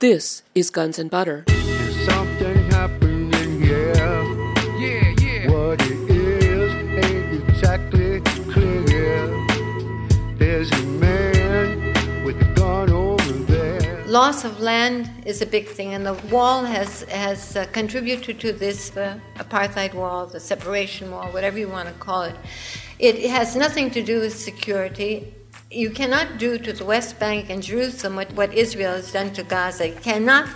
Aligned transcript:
This 0.00 0.44
is 0.54 0.70
Guns 0.70 0.96
and 1.00 1.10
Butter. 1.10 1.44
Something 2.06 2.70
happening 2.70 3.60
here. 3.60 3.96
Yeah, 4.78 5.12
yeah. 5.18 5.50
What 5.50 5.82
it 5.82 6.08
is 6.08 6.72
ain't 7.04 7.48
exactly 7.48 8.20
clear. 8.44 9.26
There's 10.36 10.70
a 10.70 10.82
man 10.84 12.24
with 12.24 12.40
a 12.40 12.44
gun 12.54 12.90
over 12.90 13.32
there. 13.50 14.04
Loss 14.06 14.44
of 14.44 14.60
land 14.60 15.10
is 15.26 15.42
a 15.42 15.46
big 15.46 15.66
thing, 15.66 15.94
and 15.94 16.06
the 16.06 16.14
wall 16.30 16.62
has 16.62 17.02
has 17.10 17.56
uh, 17.56 17.66
contributed 17.72 18.38
to 18.38 18.52
this 18.52 18.96
uh, 18.96 19.18
apartheid 19.34 19.94
wall, 19.94 20.26
the 20.26 20.38
separation 20.38 21.10
wall, 21.10 21.26
whatever 21.32 21.58
you 21.58 21.68
want 21.68 21.88
to 21.88 21.94
call 21.94 22.22
it. 22.22 22.36
It 23.00 23.28
has 23.30 23.56
nothing 23.56 23.90
to 23.90 24.02
do 24.04 24.20
with 24.20 24.38
security. 24.38 25.34
You 25.70 25.90
cannot 25.90 26.38
do 26.38 26.56
to 26.56 26.72
the 26.72 26.84
West 26.86 27.18
Bank 27.18 27.50
and 27.50 27.62
Jerusalem 27.62 28.16
what, 28.16 28.32
what 28.32 28.54
Israel 28.54 28.94
has 28.94 29.12
done 29.12 29.34
to 29.34 29.42
Gaza. 29.42 29.88
You 29.88 29.96
cannot 29.96 30.48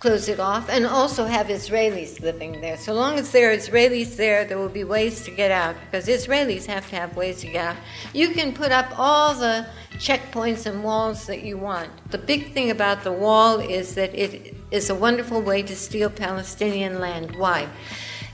close 0.00 0.26
it 0.26 0.40
off 0.40 0.70
and 0.70 0.86
also 0.86 1.26
have 1.26 1.48
Israelis 1.48 2.18
living 2.20 2.62
there. 2.62 2.78
So 2.78 2.94
long 2.94 3.18
as 3.18 3.30
there 3.30 3.50
are 3.50 3.56
Israelis 3.56 4.16
there, 4.16 4.46
there 4.46 4.56
will 4.56 4.70
be 4.70 4.84
ways 4.84 5.22
to 5.26 5.30
get 5.30 5.50
out 5.50 5.76
because 5.84 6.06
Israelis 6.06 6.64
have 6.64 6.88
to 6.88 6.96
have 6.96 7.14
ways 7.14 7.42
to 7.42 7.48
get 7.48 7.56
out. 7.56 7.76
You 8.14 8.30
can 8.30 8.54
put 8.54 8.72
up 8.72 8.98
all 8.98 9.34
the 9.34 9.66
checkpoints 9.96 10.64
and 10.64 10.82
walls 10.82 11.26
that 11.26 11.42
you 11.42 11.58
want. 11.58 11.90
The 12.10 12.18
big 12.18 12.54
thing 12.54 12.70
about 12.70 13.04
the 13.04 13.12
wall 13.12 13.60
is 13.60 13.94
that 13.96 14.14
it 14.14 14.54
is 14.70 14.88
a 14.88 14.94
wonderful 14.94 15.42
way 15.42 15.62
to 15.62 15.76
steal 15.76 16.08
Palestinian 16.08 17.00
land. 17.00 17.36
Why? 17.36 17.68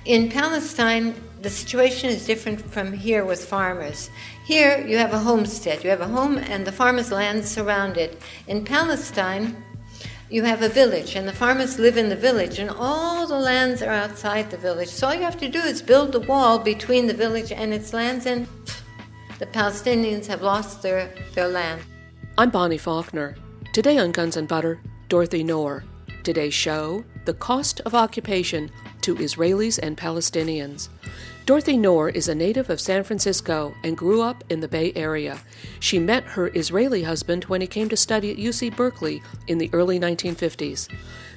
In 0.04 0.30
Palestine, 0.30 1.14
the 1.42 1.50
situation 1.50 2.10
is 2.10 2.26
different 2.26 2.60
from 2.70 2.92
here 2.92 3.24
with 3.24 3.44
farmers. 3.44 4.10
Here, 4.50 4.84
you 4.84 4.98
have 4.98 5.12
a 5.12 5.20
homestead. 5.20 5.84
You 5.84 5.90
have 5.90 6.00
a 6.00 6.08
home, 6.08 6.36
and 6.36 6.66
the 6.66 6.72
farmer's 6.72 7.12
land 7.12 7.46
surrounded. 7.46 8.16
In 8.48 8.64
Palestine, 8.64 9.62
you 10.28 10.42
have 10.42 10.62
a 10.62 10.68
village, 10.68 11.14
and 11.14 11.28
the 11.28 11.32
farmers 11.32 11.78
live 11.78 11.96
in 11.96 12.08
the 12.08 12.16
village, 12.16 12.58
and 12.58 12.68
all 12.68 13.28
the 13.28 13.38
lands 13.38 13.80
are 13.80 13.92
outside 13.92 14.50
the 14.50 14.56
village. 14.56 14.88
So 14.88 15.06
all 15.06 15.14
you 15.14 15.22
have 15.22 15.38
to 15.38 15.48
do 15.48 15.60
is 15.60 15.80
build 15.80 16.10
the 16.10 16.18
wall 16.18 16.58
between 16.58 17.06
the 17.06 17.14
village 17.14 17.52
and 17.52 17.72
its 17.72 17.92
lands, 17.92 18.26
and 18.26 18.48
the 19.38 19.46
Palestinians 19.46 20.26
have 20.26 20.42
lost 20.42 20.82
their, 20.82 21.14
their 21.36 21.46
land. 21.46 21.82
I'm 22.36 22.50
Bonnie 22.50 22.76
Faulkner. 22.76 23.36
Today 23.72 23.98
on 23.98 24.10
Guns 24.10 24.36
and 24.36 24.48
Butter, 24.48 24.80
Dorothy 25.08 25.44
Naor. 25.44 25.84
Today's 26.24 26.54
show 26.54 27.04
The 27.24 27.34
Cost 27.34 27.82
of 27.82 27.94
Occupation 27.94 28.68
to 29.02 29.14
Israelis 29.14 29.78
and 29.80 29.96
Palestinians. 29.96 30.88
Dorothy 31.46 31.76
Naor 31.76 32.14
is 32.14 32.28
a 32.28 32.34
native 32.34 32.70
of 32.70 32.80
San 32.80 33.02
Francisco 33.02 33.74
and 33.82 33.96
grew 33.96 34.22
up 34.22 34.44
in 34.50 34.60
the 34.60 34.68
Bay 34.68 34.92
Area. 34.94 35.40
She 35.80 35.98
met 35.98 36.22
her 36.24 36.48
Israeli 36.54 37.02
husband 37.02 37.44
when 37.44 37.60
he 37.60 37.66
came 37.66 37.88
to 37.88 37.96
study 37.96 38.30
at 38.30 38.36
UC 38.36 38.76
Berkeley 38.76 39.22
in 39.48 39.58
the 39.58 39.70
early 39.72 39.98
1950s. 39.98 40.88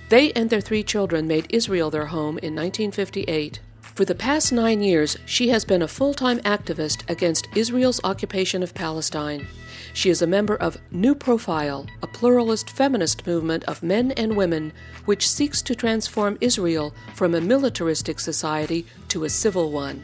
They 0.09 0.31
and 0.33 0.49
their 0.49 0.61
three 0.61 0.83
children 0.83 1.27
made 1.27 1.47
Israel 1.49 1.89
their 1.89 2.07
home 2.07 2.37
in 2.39 2.53
1958. 2.53 3.59
For 3.81 4.05
the 4.05 4.13
past 4.13 4.51
nine 4.51 4.81
years, 4.81 5.17
she 5.25 5.49
has 5.49 5.65
been 5.65 5.81
a 5.81 5.87
full 5.87 6.13
time 6.13 6.39
activist 6.39 7.09
against 7.09 7.47
Israel's 7.55 8.01
occupation 8.03 8.61
of 8.61 8.73
Palestine. 8.73 9.47
She 9.93 10.09
is 10.09 10.23
a 10.23 10.27
member 10.27 10.55
of 10.55 10.79
New 10.89 11.13
Profile, 11.13 11.85
a 12.01 12.07
pluralist 12.07 12.67
feminist 12.69 13.27
movement 13.27 13.63
of 13.65 13.83
men 13.83 14.11
and 14.13 14.35
women 14.35 14.73
which 15.05 15.29
seeks 15.29 15.61
to 15.61 15.75
transform 15.75 16.39
Israel 16.41 16.95
from 17.13 17.35
a 17.35 17.41
militaristic 17.41 18.19
society 18.19 18.87
to 19.09 19.23
a 19.23 19.29
civil 19.29 19.71
one. 19.71 20.03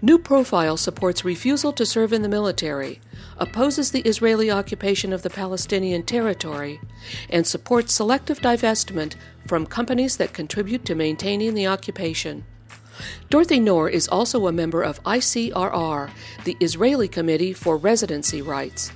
New 0.00 0.18
Profile 0.18 0.78
supports 0.78 1.24
refusal 1.24 1.72
to 1.74 1.84
serve 1.84 2.14
in 2.14 2.22
the 2.22 2.28
military, 2.28 2.98
opposes 3.36 3.90
the 3.90 4.00
Israeli 4.00 4.50
occupation 4.50 5.12
of 5.12 5.22
the 5.22 5.30
Palestinian 5.30 6.02
territory, 6.02 6.80
and 7.28 7.46
supports 7.46 7.92
selective 7.92 8.40
divestment 8.40 9.14
from 9.46 9.66
companies 9.66 10.16
that 10.16 10.32
contribute 10.32 10.84
to 10.86 10.94
maintaining 10.94 11.54
the 11.54 11.66
occupation. 11.66 12.44
Dorothy 13.28 13.60
Naor 13.60 13.90
is 13.90 14.08
also 14.08 14.46
a 14.46 14.52
member 14.52 14.82
of 14.82 15.02
ICRR, 15.04 16.10
the 16.44 16.56
Israeli 16.58 17.06
Committee 17.06 17.52
for 17.52 17.76
Residency 17.76 18.42
Rights. 18.42 18.92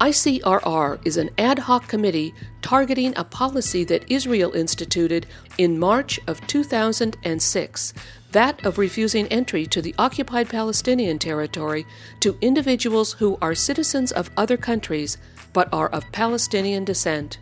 ICRR 0.00 0.98
is 1.04 1.16
an 1.16 1.30
ad 1.38 1.58
hoc 1.58 1.88
committee 1.88 2.34
targeting 2.62 3.12
a 3.16 3.24
policy 3.24 3.84
that 3.84 4.10
Israel 4.10 4.52
instituted 4.52 5.26
in 5.56 5.78
March 5.78 6.20
of 6.26 6.46
2006 6.46 7.94
that 8.32 8.64
of 8.64 8.78
refusing 8.78 9.26
entry 9.28 9.66
to 9.66 9.80
the 9.80 9.94
occupied 9.98 10.48
Palestinian 10.48 11.18
territory 11.18 11.86
to 12.20 12.36
individuals 12.40 13.14
who 13.14 13.38
are 13.40 13.54
citizens 13.54 14.12
of 14.12 14.30
other 14.36 14.56
countries 14.56 15.16
but 15.52 15.72
are 15.72 15.88
of 15.88 16.10
Palestinian 16.12 16.84
descent. 16.84 17.38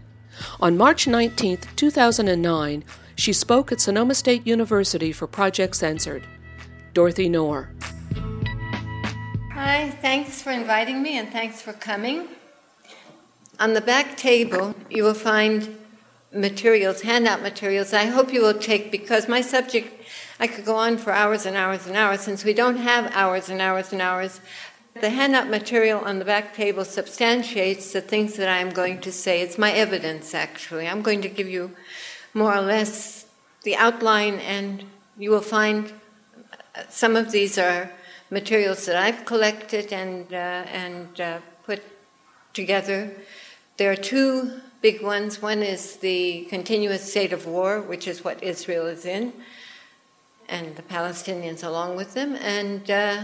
On 0.60 0.76
March 0.76 1.06
19, 1.06 1.58
2009, 1.76 2.84
she 3.16 3.32
spoke 3.32 3.72
at 3.72 3.80
Sonoma 3.80 4.14
State 4.14 4.46
University 4.46 5.12
for 5.12 5.26
Project 5.26 5.74
Censored. 5.76 6.26
Dorothy 6.92 7.28
Naor. 7.28 7.68
Hi, 9.56 9.88
thanks 9.88 10.42
for 10.42 10.50
inviting 10.50 11.02
me 11.02 11.16
and 11.16 11.30
thanks 11.30 11.62
for 11.62 11.72
coming. 11.72 12.28
On 13.58 13.72
the 13.72 13.80
back 13.80 14.18
table, 14.18 14.74
you 14.90 15.02
will 15.02 15.14
find 15.14 15.78
materials, 16.30 17.00
handout 17.00 17.40
materials. 17.40 17.94
I 17.94 18.04
hope 18.04 18.34
you 18.34 18.42
will 18.42 18.58
take 18.58 18.92
because 18.92 19.28
my 19.28 19.40
subject, 19.40 20.04
I 20.38 20.46
could 20.46 20.66
go 20.66 20.76
on 20.76 20.98
for 20.98 21.10
hours 21.10 21.46
and 21.46 21.56
hours 21.56 21.86
and 21.86 21.96
hours 21.96 22.20
since 22.20 22.44
we 22.44 22.52
don't 22.52 22.76
have 22.76 23.10
hours 23.14 23.48
and 23.48 23.62
hours 23.62 23.94
and 23.94 24.02
hours. 24.02 24.42
The 25.00 25.08
handout 25.08 25.48
material 25.48 26.00
on 26.00 26.18
the 26.18 26.26
back 26.26 26.54
table 26.54 26.84
substantiates 26.84 27.94
the 27.94 28.02
things 28.02 28.34
that 28.34 28.50
I 28.50 28.58
am 28.58 28.68
going 28.68 29.00
to 29.00 29.10
say. 29.10 29.40
It's 29.40 29.56
my 29.56 29.72
evidence, 29.72 30.34
actually. 30.34 30.86
I'm 30.86 31.00
going 31.00 31.22
to 31.22 31.30
give 31.30 31.48
you 31.48 31.74
more 32.34 32.54
or 32.54 32.60
less 32.60 33.24
the 33.62 33.76
outline, 33.76 34.34
and 34.34 34.84
you 35.16 35.30
will 35.30 35.40
find 35.40 35.94
uh, 36.74 36.82
some 36.90 37.16
of 37.16 37.32
these 37.32 37.56
are 37.56 37.90
materials 38.30 38.86
that 38.86 38.96
I've 38.96 39.24
collected 39.24 39.92
and, 39.92 40.32
uh, 40.32 40.36
and 40.36 41.20
uh, 41.20 41.38
put 41.64 41.82
together. 42.52 43.12
There 43.76 43.90
are 43.90 43.96
two 43.96 44.60
big 44.80 45.02
ones. 45.02 45.40
One 45.40 45.62
is 45.62 45.96
the 45.96 46.46
continuous 46.50 47.10
state 47.10 47.32
of 47.32 47.46
war, 47.46 47.80
which 47.80 48.08
is 48.08 48.24
what 48.24 48.42
Israel 48.42 48.86
is 48.86 49.04
in, 49.04 49.32
and 50.48 50.76
the 50.76 50.82
Palestinians 50.82 51.62
along 51.62 51.96
with 51.96 52.14
them. 52.14 52.34
And 52.36 52.90
uh, 52.90 53.22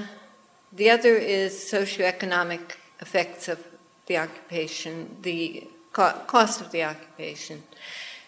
the 0.72 0.90
other 0.90 1.16
is 1.16 1.54
socioeconomic 1.54 2.76
effects 3.00 3.48
of 3.48 3.58
the 4.06 4.18
occupation, 4.18 5.16
the 5.22 5.68
co- 5.92 6.20
cost 6.26 6.60
of 6.60 6.70
the 6.70 6.84
occupation. 6.84 7.62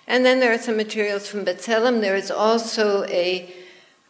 And 0.06 0.24
then 0.24 0.40
there 0.40 0.52
are 0.52 0.58
some 0.58 0.76
materials 0.76 1.26
from 1.28 1.44
B'Tselem. 1.44 2.00
There 2.00 2.16
is 2.16 2.30
also 2.30 3.04
a 3.04 3.52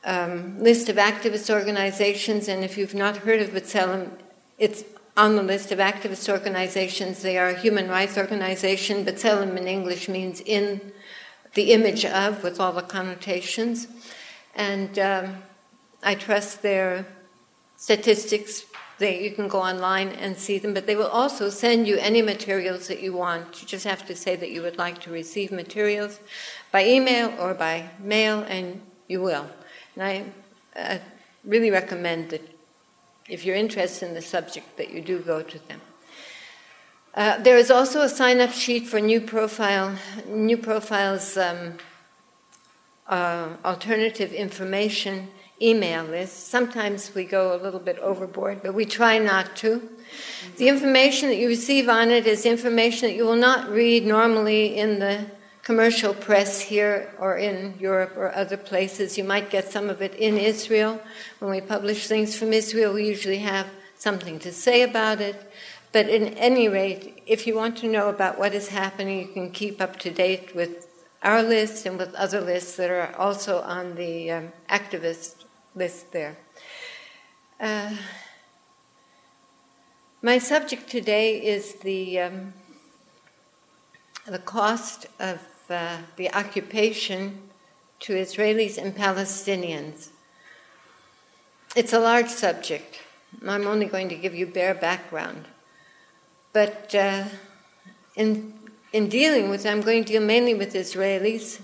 um, 0.04 0.58
list 0.58 0.88
of 0.88 0.96
activist 0.96 1.52
organizations, 1.52 2.48
and 2.48 2.62
if 2.62 2.76
you've 2.76 2.94
not 2.94 3.18
heard 3.18 3.40
of 3.40 3.50
B'Tselem, 3.50 4.10
it's 4.58 4.84
on 5.16 5.36
the 5.36 5.42
list 5.42 5.72
of 5.72 5.78
activist 5.78 6.28
organizations. 6.28 7.22
They 7.22 7.38
are 7.38 7.48
a 7.48 7.58
human 7.58 7.88
rights 7.88 8.18
organization. 8.18 9.04
B'Tselem 9.04 9.56
in 9.56 9.66
English 9.66 10.08
means 10.08 10.40
in 10.40 10.92
the 11.54 11.72
image 11.72 12.04
of, 12.04 12.42
with 12.42 12.60
all 12.60 12.72
the 12.72 12.82
connotations. 12.82 13.86
And 14.54 14.98
um, 14.98 15.42
I 16.02 16.14
trust 16.14 16.62
their 16.62 17.06
statistics. 17.76 18.64
They, 18.98 19.24
you 19.24 19.32
can 19.32 19.48
go 19.48 19.60
online 19.60 20.08
and 20.08 20.36
see 20.36 20.58
them, 20.58 20.74
but 20.74 20.86
they 20.86 20.96
will 20.96 21.08
also 21.08 21.48
send 21.48 21.86
you 21.86 21.96
any 21.96 22.22
materials 22.22 22.88
that 22.88 23.00
you 23.00 23.12
want. 23.12 23.62
You 23.62 23.68
just 23.68 23.84
have 23.84 24.06
to 24.06 24.14
say 24.14 24.36
that 24.36 24.50
you 24.50 24.62
would 24.62 24.78
like 24.78 25.00
to 25.02 25.10
receive 25.10 25.50
materials 25.50 26.20
by 26.70 26.86
email 26.86 27.32
or 27.40 27.54
by 27.54 27.90
mail, 27.98 28.40
and 28.48 28.80
you 29.08 29.20
will. 29.22 29.46
And 29.94 30.02
I 30.02 30.24
uh, 30.76 30.98
really 31.44 31.70
recommend 31.70 32.30
that 32.30 32.42
if 33.28 33.44
you're 33.44 33.56
interested 33.56 34.08
in 34.08 34.14
the 34.14 34.22
subject, 34.22 34.76
that 34.76 34.90
you 34.90 35.00
do 35.00 35.20
go 35.20 35.42
to 35.42 35.58
them. 35.68 35.80
Uh, 37.14 37.38
there 37.38 37.56
is 37.56 37.70
also 37.70 38.02
a 38.02 38.08
sign-up 38.08 38.50
sheet 38.50 38.86
for 38.86 39.00
New 39.00 39.20
Profile. 39.20 39.96
New 40.26 40.56
Profile's 40.56 41.36
um, 41.36 41.74
uh, 43.06 43.50
alternative 43.64 44.32
information 44.32 45.28
email 45.62 46.04
list. 46.04 46.48
Sometimes 46.48 47.14
we 47.14 47.24
go 47.24 47.54
a 47.54 47.58
little 47.62 47.78
bit 47.78 47.98
overboard, 48.00 48.62
but 48.62 48.74
we 48.74 48.84
try 48.84 49.18
not 49.18 49.54
to. 49.56 49.88
The 50.56 50.68
information 50.68 51.28
that 51.28 51.36
you 51.36 51.48
receive 51.48 51.88
on 51.88 52.10
it 52.10 52.26
is 52.26 52.44
information 52.44 53.08
that 53.08 53.14
you 53.14 53.24
will 53.24 53.36
not 53.36 53.70
read 53.70 54.04
normally 54.04 54.76
in 54.76 54.98
the 54.98 55.26
commercial 55.64 56.12
press 56.12 56.60
here 56.60 57.10
or 57.18 57.38
in 57.38 57.74
Europe 57.80 58.12
or 58.16 58.32
other 58.34 58.56
places. 58.56 59.16
You 59.16 59.24
might 59.24 59.48
get 59.48 59.72
some 59.72 59.88
of 59.88 60.02
it 60.02 60.14
in 60.14 60.36
Israel. 60.36 61.00
When 61.38 61.50
we 61.50 61.62
publish 61.62 62.06
things 62.06 62.36
from 62.36 62.52
Israel, 62.52 62.92
we 62.92 63.08
usually 63.08 63.38
have 63.38 63.66
something 63.96 64.38
to 64.40 64.52
say 64.52 64.82
about 64.82 65.22
it. 65.22 65.50
But 65.90 66.08
in 66.08 66.34
any 66.34 66.68
rate, 66.68 67.22
if 67.26 67.46
you 67.46 67.54
want 67.54 67.78
to 67.78 67.88
know 67.88 68.10
about 68.10 68.38
what 68.38 68.52
is 68.52 68.68
happening, 68.68 69.20
you 69.20 69.28
can 69.28 69.50
keep 69.50 69.80
up 69.80 69.98
to 70.00 70.10
date 70.10 70.54
with 70.54 70.86
our 71.22 71.42
list 71.42 71.86
and 71.86 71.98
with 71.98 72.14
other 72.14 72.42
lists 72.42 72.76
that 72.76 72.90
are 72.90 73.16
also 73.16 73.62
on 73.62 73.94
the 73.94 74.30
um, 74.30 74.52
activist 74.68 75.44
list 75.74 76.12
there. 76.12 76.36
Uh, 77.58 77.94
my 80.20 80.36
subject 80.38 80.90
today 80.90 81.38
is 81.42 81.74
the 81.76 82.20
um, 82.20 82.52
the 84.26 84.38
cost 84.38 85.06
of 85.20 85.38
uh, 85.70 85.98
the 86.16 86.32
occupation 86.34 87.38
to 88.00 88.14
Israelis 88.14 88.78
and 88.78 88.94
Palestinians. 88.94 90.08
It's 91.74 91.92
a 91.92 91.98
large 91.98 92.28
subject. 92.28 93.00
I'm 93.46 93.66
only 93.66 93.86
going 93.86 94.08
to 94.08 94.14
give 94.14 94.34
you 94.34 94.46
bare 94.46 94.74
background. 94.74 95.46
But 96.52 96.94
uh, 96.94 97.24
in, 98.14 98.54
in 98.92 99.08
dealing 99.08 99.48
with 99.50 99.66
I'm 99.66 99.80
going 99.80 100.04
to 100.04 100.12
deal 100.12 100.22
mainly 100.22 100.54
with 100.54 100.74
Israelis, 100.74 101.60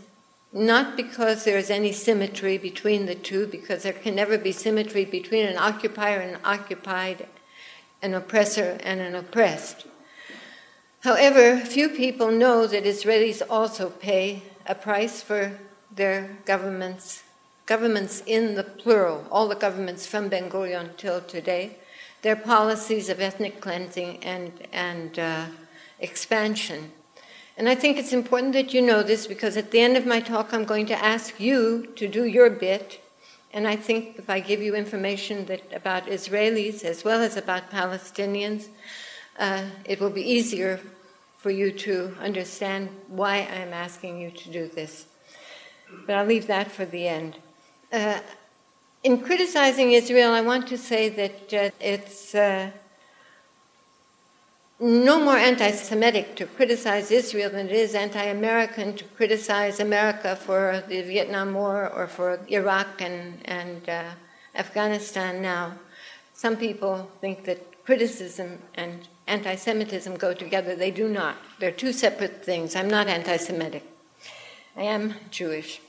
not 0.53 0.96
because 0.96 1.44
there 1.44 1.58
is 1.58 1.70
any 1.70 1.93
symmetry 1.93 2.58
between 2.58 3.06
the 3.06 3.14
two, 3.14 3.46
because 3.46 3.85
there 3.85 3.93
can 3.93 4.17
never 4.17 4.37
be 4.37 4.50
symmetry 4.50 5.05
between 5.05 5.46
an 5.46 5.56
occupier 5.56 6.19
and 6.20 6.37
an 6.37 6.41
occupied, 6.44 7.29
an 8.03 8.14
oppressor 8.14 8.79
and 8.82 9.00
an 9.00 9.14
oppressed. 9.14 9.87
However, 11.00 11.56
few 11.56 11.88
people 11.88 12.31
know 12.31 12.67
that 12.67 12.85
Israelis 12.85 13.41
also 13.49 13.88
pay 13.88 14.43
a 14.67 14.75
price 14.75 15.23
for 15.23 15.58
their 15.91 16.37
governments, 16.44 17.23
governments 17.64 18.23
in 18.26 18.55
the 18.55 18.64
plural, 18.64 19.25
all 19.31 19.49
the 19.49 19.55
governments 19.55 20.05
from 20.05 20.29
Ben 20.29 20.50
Gurion 20.50 20.94
till 20.99 21.23
today, 21.23 21.79
their 22.20 22.37
policies 22.37 23.08
of 23.08 23.19
ethnic 23.19 23.62
cleansing 23.62 24.23
and, 24.23 24.52
and 24.73 25.19
uh, 25.19 25.47
expansion. 26.00 26.93
And 27.56 27.67
I 27.67 27.75
think 27.75 27.96
it's 27.96 28.12
important 28.12 28.53
that 28.53 28.75
you 28.75 28.82
know 28.82 29.03
this 29.03 29.26
because 29.26 29.56
at 29.56 29.70
the 29.70 29.81
end 29.81 29.96
of 29.96 30.05
my 30.05 30.20
talk, 30.20 30.53
I'm 30.53 30.64
going 30.64 30.87
to 30.87 31.05
ask 31.05 31.41
you 31.41 31.87
to 31.96 32.08
do 32.08 32.25
your 32.25 32.50
bit. 32.50 33.00
And 33.55 33.67
I 33.67 33.75
think 33.75 34.19
if 34.19 34.29
I 34.29 34.41
give 34.41 34.61
you 34.61 34.75
information 34.75 35.46
that 35.46 35.62
about 35.73 36.06
Israelis 36.06 36.85
as 36.85 37.05
well 37.05 37.23
as 37.23 37.38
about 37.38 37.70
Palestinians, 37.70 38.69
uh, 39.41 39.65
it 39.87 39.99
will 39.99 40.11
be 40.11 40.23
easier 40.23 40.79
for 41.39 41.51
you 41.51 41.73
to 41.73 42.15
understand 42.21 42.91
why 43.09 43.39
I'm 43.39 43.73
asking 43.73 44.21
you 44.21 44.31
to 44.31 44.51
do 44.51 44.69
this. 44.69 45.07
But 46.07 46.17
I'll 46.17 46.27
leave 46.27 46.47
that 46.47 46.71
for 46.71 46.85
the 46.85 47.09
end. 47.09 47.39
Uh, 47.91 48.21
in 49.03 49.23
criticizing 49.23 49.93
Israel, 49.93 50.33
I 50.33 50.43
want 50.43 50.69
to 50.69 50.77
say 50.77 51.09
that 51.09 51.55
uh, 51.55 51.71
it's 51.81 52.35
uh, 52.35 52.71
no 54.79 55.19
more 55.19 55.39
anti 55.39 55.71
Semitic 55.71 56.37
to 56.37 56.45
criticize 56.47 57.11
Israel 57.11 57.51
than 57.51 57.67
it 57.71 57.73
is 57.73 57.95
anti 57.95 58.23
American 58.23 58.95
to 58.97 59.05
criticize 59.05 59.81
America 59.81 60.37
for 60.37 60.85
the 60.87 61.01
Vietnam 61.01 61.55
War 61.55 61.89
or 61.89 62.07
for 62.07 62.39
Iraq 62.49 63.01
and, 63.01 63.41
and 63.47 63.89
uh, 63.89 64.05
Afghanistan 64.55 65.41
now. 65.41 65.79
Some 66.35 66.57
people 66.57 67.11
think 67.23 67.45
that 67.45 67.85
criticism 67.85 68.59
and 68.75 69.09
anti 69.31 69.55
Semitism 69.55 70.17
go 70.17 70.35
together. 70.35 70.75
They 70.75 70.91
do 70.91 71.09
not. 71.09 71.37
They're 71.59 71.71
two 71.71 71.93
separate 71.93 72.44
things. 72.44 72.75
I'm 72.75 72.88
not 72.88 73.06
anti 73.06 73.37
Semitic, 73.37 73.85
I 74.77 74.82
am 74.82 75.15
Jewish. 75.31 75.81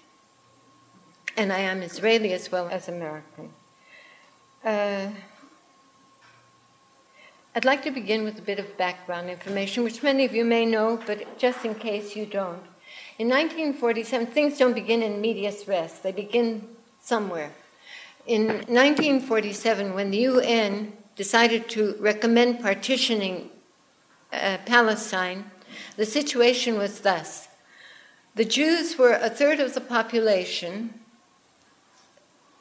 And 1.38 1.52
I 1.52 1.60
am 1.60 1.82
Israeli 1.82 2.34
as 2.34 2.52
well 2.52 2.68
as 2.70 2.88
American. 2.88 3.50
Uh, 4.64 5.08
I'd 7.56 7.66
like 7.66 7.84
to 7.84 7.92
begin 7.92 8.24
with 8.24 8.38
a 8.38 8.42
bit 8.42 8.60
of 8.60 8.78
background 8.78 9.30
information, 9.30 9.84
which 9.84 10.04
many 10.04 10.24
of 10.24 10.36
you 10.36 10.46
may 10.46 10.66
know, 10.66 11.00
but 11.06 11.38
just 11.38 11.66
in 11.66 11.76
case 11.76 12.16
you 12.16 12.26
don't. 12.26 12.64
In 13.18 13.28
1947, 13.28 14.28
things 14.28 14.58
don't 14.58 14.74
begin 14.74 15.02
in 15.02 15.20
medias 15.20 15.68
res, 15.68 16.00
they 16.00 16.12
begin 16.12 16.68
somewhere. 17.02 17.52
In 18.28 18.48
1947, 18.48 19.94
when 19.94 20.12
the 20.12 20.18
UN 20.20 20.94
decided 21.26 21.70
to 21.70 21.96
recommend 22.00 22.60
partitioning 22.60 23.38
uh, 24.34 24.58
Palestine, 24.66 25.52
the 25.96 26.06
situation 26.18 26.80
was 26.80 27.02
thus. 27.02 27.48
The 28.34 28.44
Jews 28.58 28.98
were 28.98 29.14
a 29.14 29.30
third 29.30 29.60
of 29.60 29.76
the 29.76 29.82
population, 29.82 30.74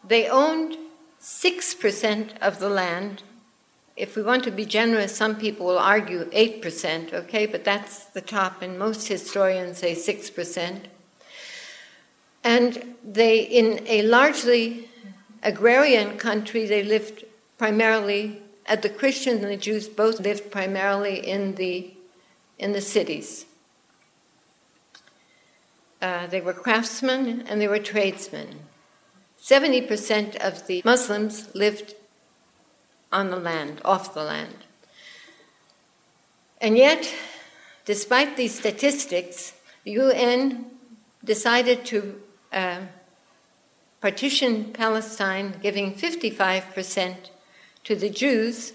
they 0.07 0.29
owned 0.29 0.77
6% 1.23 2.37
of 2.43 2.59
the 2.59 2.69
land. 2.69 3.23
If 3.97 4.15
we 4.15 4.23
want 4.23 4.45
to 4.45 4.51
be 4.51 4.67
generous, 4.67 5.17
some 5.17 5.37
people 5.37 5.65
will 5.65 5.79
argue 5.79 6.27
8%, 6.27 7.15
okay, 7.15 7.47
but 7.47 7.65
that's 7.65 8.05
the 8.17 8.21
top, 8.21 8.61
and 8.61 8.79
most 8.79 9.09
historians 9.09 9.79
say 9.79 9.95
6%. 9.95 10.81
And 12.45 12.95
they, 13.03 13.41
in 13.41 13.87
a 13.87 14.03
largely 14.03 14.91
agrarian 15.43 16.19
country, 16.19 16.67
they 16.67 16.83
lived 16.83 17.25
primarily, 17.61 18.43
the 18.77 18.89
Christians 18.89 19.43
and 19.43 19.51
the 19.51 19.57
Jews 19.57 19.89
both 19.89 20.21
lived 20.21 20.51
primarily 20.51 21.19
in 21.19 21.57
the, 21.57 21.93
in 22.59 22.73
the 22.73 22.81
cities. 22.81 23.47
Uh, 26.01 26.27
they 26.29 26.41
were 26.41 26.53
craftsmen 26.53 27.45
and 27.49 27.61
they 27.61 27.69
were 27.69 27.79
tradesmen. 27.79 28.61
70% 29.43 30.37
of 30.37 30.67
the 30.67 30.83
Muslims 30.85 31.55
lived 31.55 31.95
on 33.13 33.31
the 33.31 33.37
land, 33.37 33.81
off 33.85 34.15
the 34.15 34.23
land. 34.23 34.57
And 36.61 36.77
yet, 36.77 37.13
despite 37.85 38.37
these 38.37 38.55
statistics, 38.55 39.55
the 39.85 39.93
UN 39.93 40.67
decided 41.25 41.85
to 41.87 42.21
uh, 42.53 42.81
partition 44.01 44.73
Palestine, 44.73 45.55
giving 45.61 45.95
55% 45.95 47.17
to 47.91 47.97
the 47.97 48.09
Jews 48.09 48.73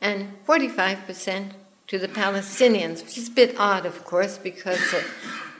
and 0.00 0.44
45% 0.44 1.52
to 1.86 1.98
the 2.00 2.08
Palestinians, 2.08 3.04
which 3.04 3.16
is 3.16 3.28
a 3.28 3.30
bit 3.30 3.54
odd, 3.60 3.86
of 3.86 4.04
course, 4.04 4.38
because 4.38 4.92
uh, 4.92 5.04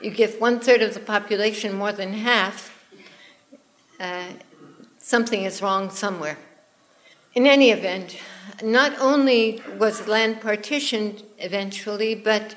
you 0.02 0.10
give 0.10 0.40
one 0.40 0.58
third 0.58 0.82
of 0.82 0.92
the 0.92 0.98
population 0.98 1.72
more 1.72 1.92
than 1.92 2.12
half, 2.14 2.84
uh, 4.00 4.24
something 4.98 5.44
is 5.44 5.62
wrong 5.62 5.88
somewhere. 5.88 6.36
In 7.36 7.46
any 7.46 7.70
event, 7.70 8.18
not 8.60 8.98
only 8.98 9.62
was 9.78 10.08
land 10.08 10.40
partitioned 10.40 11.22
eventually, 11.38 12.16
but 12.16 12.56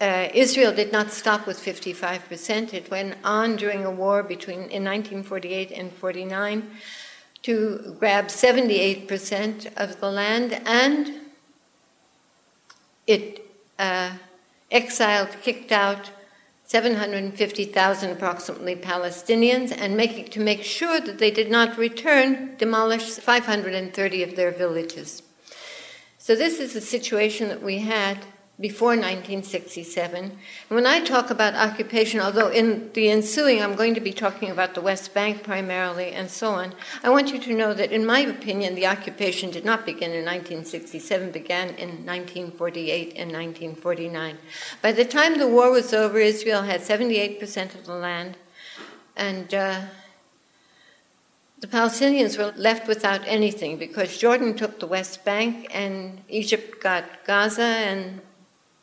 uh, 0.00 0.30
Israel 0.34 0.74
did 0.74 0.90
not 0.90 1.12
stop 1.12 1.46
with 1.46 1.60
55%. 1.60 2.74
It 2.74 2.90
went 2.90 3.14
on 3.22 3.54
during 3.54 3.84
a 3.84 3.90
war 3.92 4.24
between 4.24 4.62
in 4.62 4.82
1948 4.82 5.70
and 5.70 5.92
49 5.92 6.68
to 7.42 7.96
grab 7.98 8.26
78% 8.26 9.72
of 9.76 10.00
the 10.00 10.10
land, 10.10 10.60
and 10.66 11.12
it 13.06 13.46
uh, 13.78 14.12
exiled, 14.70 15.30
kicked 15.42 15.72
out 15.72 16.10
750,000 16.66 18.10
approximately 18.10 18.76
Palestinians, 18.76 19.76
and 19.76 19.96
making, 19.96 20.26
to 20.26 20.40
make 20.40 20.62
sure 20.62 21.00
that 21.00 21.18
they 21.18 21.30
did 21.30 21.50
not 21.50 21.76
return, 21.76 22.54
demolished 22.58 23.20
530 23.20 24.22
of 24.22 24.36
their 24.36 24.52
villages. 24.52 25.22
So, 26.18 26.36
this 26.36 26.60
is 26.60 26.74
the 26.74 26.80
situation 26.80 27.48
that 27.48 27.62
we 27.62 27.78
had 27.78 28.18
before 28.60 28.90
1967. 28.90 30.24
And 30.24 30.36
when 30.68 30.86
I 30.86 31.00
talk 31.00 31.30
about 31.30 31.54
occupation, 31.54 32.20
although 32.20 32.48
in 32.48 32.92
the 32.92 33.08
ensuing 33.08 33.62
I'm 33.62 33.74
going 33.74 33.94
to 33.94 34.00
be 34.00 34.12
talking 34.12 34.50
about 34.50 34.74
the 34.74 34.82
West 34.82 35.14
Bank 35.14 35.42
primarily 35.42 36.12
and 36.12 36.30
so 36.30 36.50
on, 36.50 36.74
I 37.02 37.08
want 37.08 37.32
you 37.32 37.38
to 37.38 37.54
know 37.54 37.72
that 37.72 37.90
in 37.90 38.04
my 38.04 38.20
opinion 38.20 38.74
the 38.74 38.86
occupation 38.86 39.50
did 39.50 39.64
not 39.64 39.86
begin 39.86 40.10
in 40.10 40.24
1967, 40.26 41.30
began 41.30 41.68
in 41.70 42.04
1948 42.04 43.14
and 43.16 43.32
1949. 43.32 44.36
By 44.82 44.92
the 44.92 45.06
time 45.06 45.38
the 45.38 45.48
war 45.48 45.70
was 45.70 45.94
over, 45.94 46.18
Israel 46.18 46.62
had 46.62 46.82
78% 46.82 47.74
of 47.74 47.86
the 47.86 47.94
land, 47.94 48.36
and 49.16 49.54
uh, 49.54 49.80
the 51.60 51.66
Palestinians 51.66 52.38
were 52.38 52.52
left 52.56 52.88
without 52.88 53.20
anything 53.26 53.76
because 53.76 54.16
Jordan 54.18 54.54
took 54.54 54.80
the 54.80 54.86
West 54.86 55.24
Bank 55.24 55.66
and 55.70 56.22
Egypt 56.28 56.82
got 56.82 57.04
Gaza 57.26 57.62
and 57.62 58.20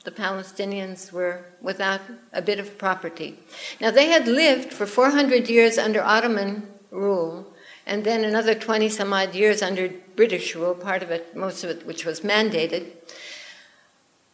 the 0.07 0.23
Palestinians 0.23 1.11
were 1.11 1.43
without 1.61 1.99
a 2.31 2.41
bit 2.41 2.59
of 2.59 2.77
property. 2.77 3.37
Now, 3.81 3.91
they 3.91 4.07
had 4.07 4.25
lived 4.25 4.71
for 4.71 4.85
400 4.85 5.49
years 5.49 5.77
under 5.77 6.01
Ottoman 6.01 6.65
rule, 6.91 7.53
and 7.85 8.05
then 8.05 8.23
another 8.23 8.55
20 8.55 8.87
some 8.87 9.11
odd 9.11 9.35
years 9.35 9.61
under 9.61 9.89
British 10.15 10.55
rule, 10.55 10.75
part 10.75 11.03
of 11.03 11.11
it, 11.11 11.35
most 11.35 11.65
of 11.65 11.69
it, 11.69 11.85
which 11.85 12.05
was 12.05 12.21
mandated. 12.21 12.85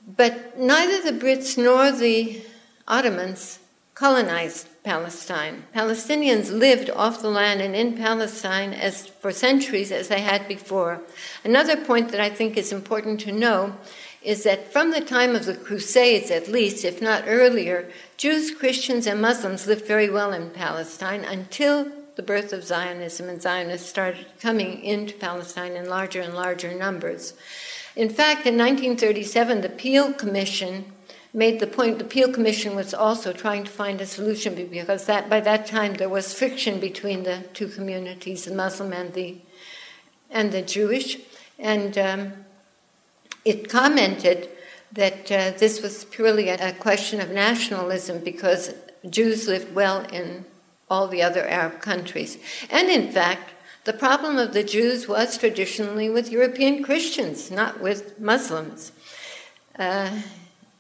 But 0.06 0.60
neither 0.60 1.02
the 1.02 1.18
Brits 1.18 1.58
nor 1.58 1.92
the 1.92 2.44
Ottomans 2.88 3.58
colonized 3.96 4.68
Palestine. 4.84 5.64
Palestinians 5.74 6.52
lived 6.52 6.92
off 6.92 7.22
the 7.22 7.32
land 7.32 7.62
and 7.62 7.76
in 7.76 7.98
Palestine 7.98 8.74
as 8.74 9.08
for 9.08 9.32
centuries 9.32 9.92
as 9.92 10.08
they 10.08 10.22
had 10.22 10.48
before. 10.48 11.02
Another 11.44 11.78
point 11.78 12.10
that 12.10 12.20
I 12.20 12.30
think 12.30 12.58
is 12.58 12.72
important 12.72 13.22
to 13.22 13.32
know 13.32 13.76
is 14.24 14.44
that 14.44 14.72
from 14.72 14.92
the 14.92 15.02
time 15.02 15.36
of 15.36 15.46
the 15.46 15.56
Crusades, 15.56 16.32
at 16.32 16.48
least, 16.48 16.86
if 16.86 17.02
not 17.02 17.26
earlier, 17.28 17.90
Jews, 18.18 18.52
Christians, 18.52 19.06
and 19.06 19.22
Muslims 19.22 19.68
lived 19.68 19.86
very 19.86 20.10
well 20.10 20.32
in 20.32 20.50
Palestine 20.50 21.24
until 21.26 21.92
the 22.16 22.24
birth 22.24 22.54
of 22.54 22.64
Zionism, 22.64 23.28
and 23.28 23.42
Zionists 23.42 23.90
started 23.90 24.26
coming 24.40 24.84
into 24.84 25.16
Palestine 25.16 25.74
in 25.74 25.90
larger 25.90 26.22
and 26.22 26.34
larger 26.34 26.74
numbers. 26.74 27.34
In 27.96 28.10
fact, 28.10 28.46
in 28.46 28.58
1937, 28.58 29.62
the 29.62 29.70
Peel 29.70 30.14
Commission 30.14 30.86
made 31.34 31.60
the 31.60 31.68
point 31.68 31.98
the 31.98 32.06
Peel 32.06 32.32
Commission 32.32 32.76
was 32.76 32.94
also 32.94 33.34
trying 33.34 33.64
to 33.64 33.72
find 33.72 34.00
a 34.00 34.06
solution 34.06 34.54
because 34.70 35.06
that 35.06 35.30
by 35.30 35.40
that 35.40 35.66
time 35.66 35.96
there 35.96 36.10
was 36.10 36.34
friction 36.34 36.80
between 36.80 37.24
the 37.24 37.44
two 37.54 37.68
communities, 37.68 38.46
the 38.46 38.54
Muslim 38.54 38.94
and 38.94 39.14
the 39.14 39.38
and 40.30 40.52
the 40.52 40.62
Jewish, 40.62 41.18
and 41.60 41.98
um, 41.98 42.34
it 43.46 43.70
commented 43.70 44.50
that 44.92 45.32
uh, 45.32 45.52
this 45.58 45.82
was 45.82 46.06
purely 46.06 46.50
a, 46.50 46.74
question 46.74 47.20
of 47.20 47.32
nationalism 47.32 48.24
because 48.24 48.74
Jews 49.10 49.48
lived 49.48 49.74
well 49.74 50.02
in 50.12 50.46
all 50.90 51.08
the 51.08 51.22
other 51.22 51.48
Arab 51.48 51.82
countries, 51.82 52.38
and 52.70 52.90
in 52.90 53.12
fact. 53.12 53.50
The 53.86 53.92
problem 53.92 54.38
of 54.38 54.54
the 54.54 54.64
Jews 54.64 55.10
was 55.10 55.38
traditionally 55.38 56.10
with 56.10 56.32
European 56.32 56.84
Christians, 56.84 57.52
not 57.52 57.82
with 57.82 58.18
Muslims. 58.18 58.94
Uh, 59.78 60.22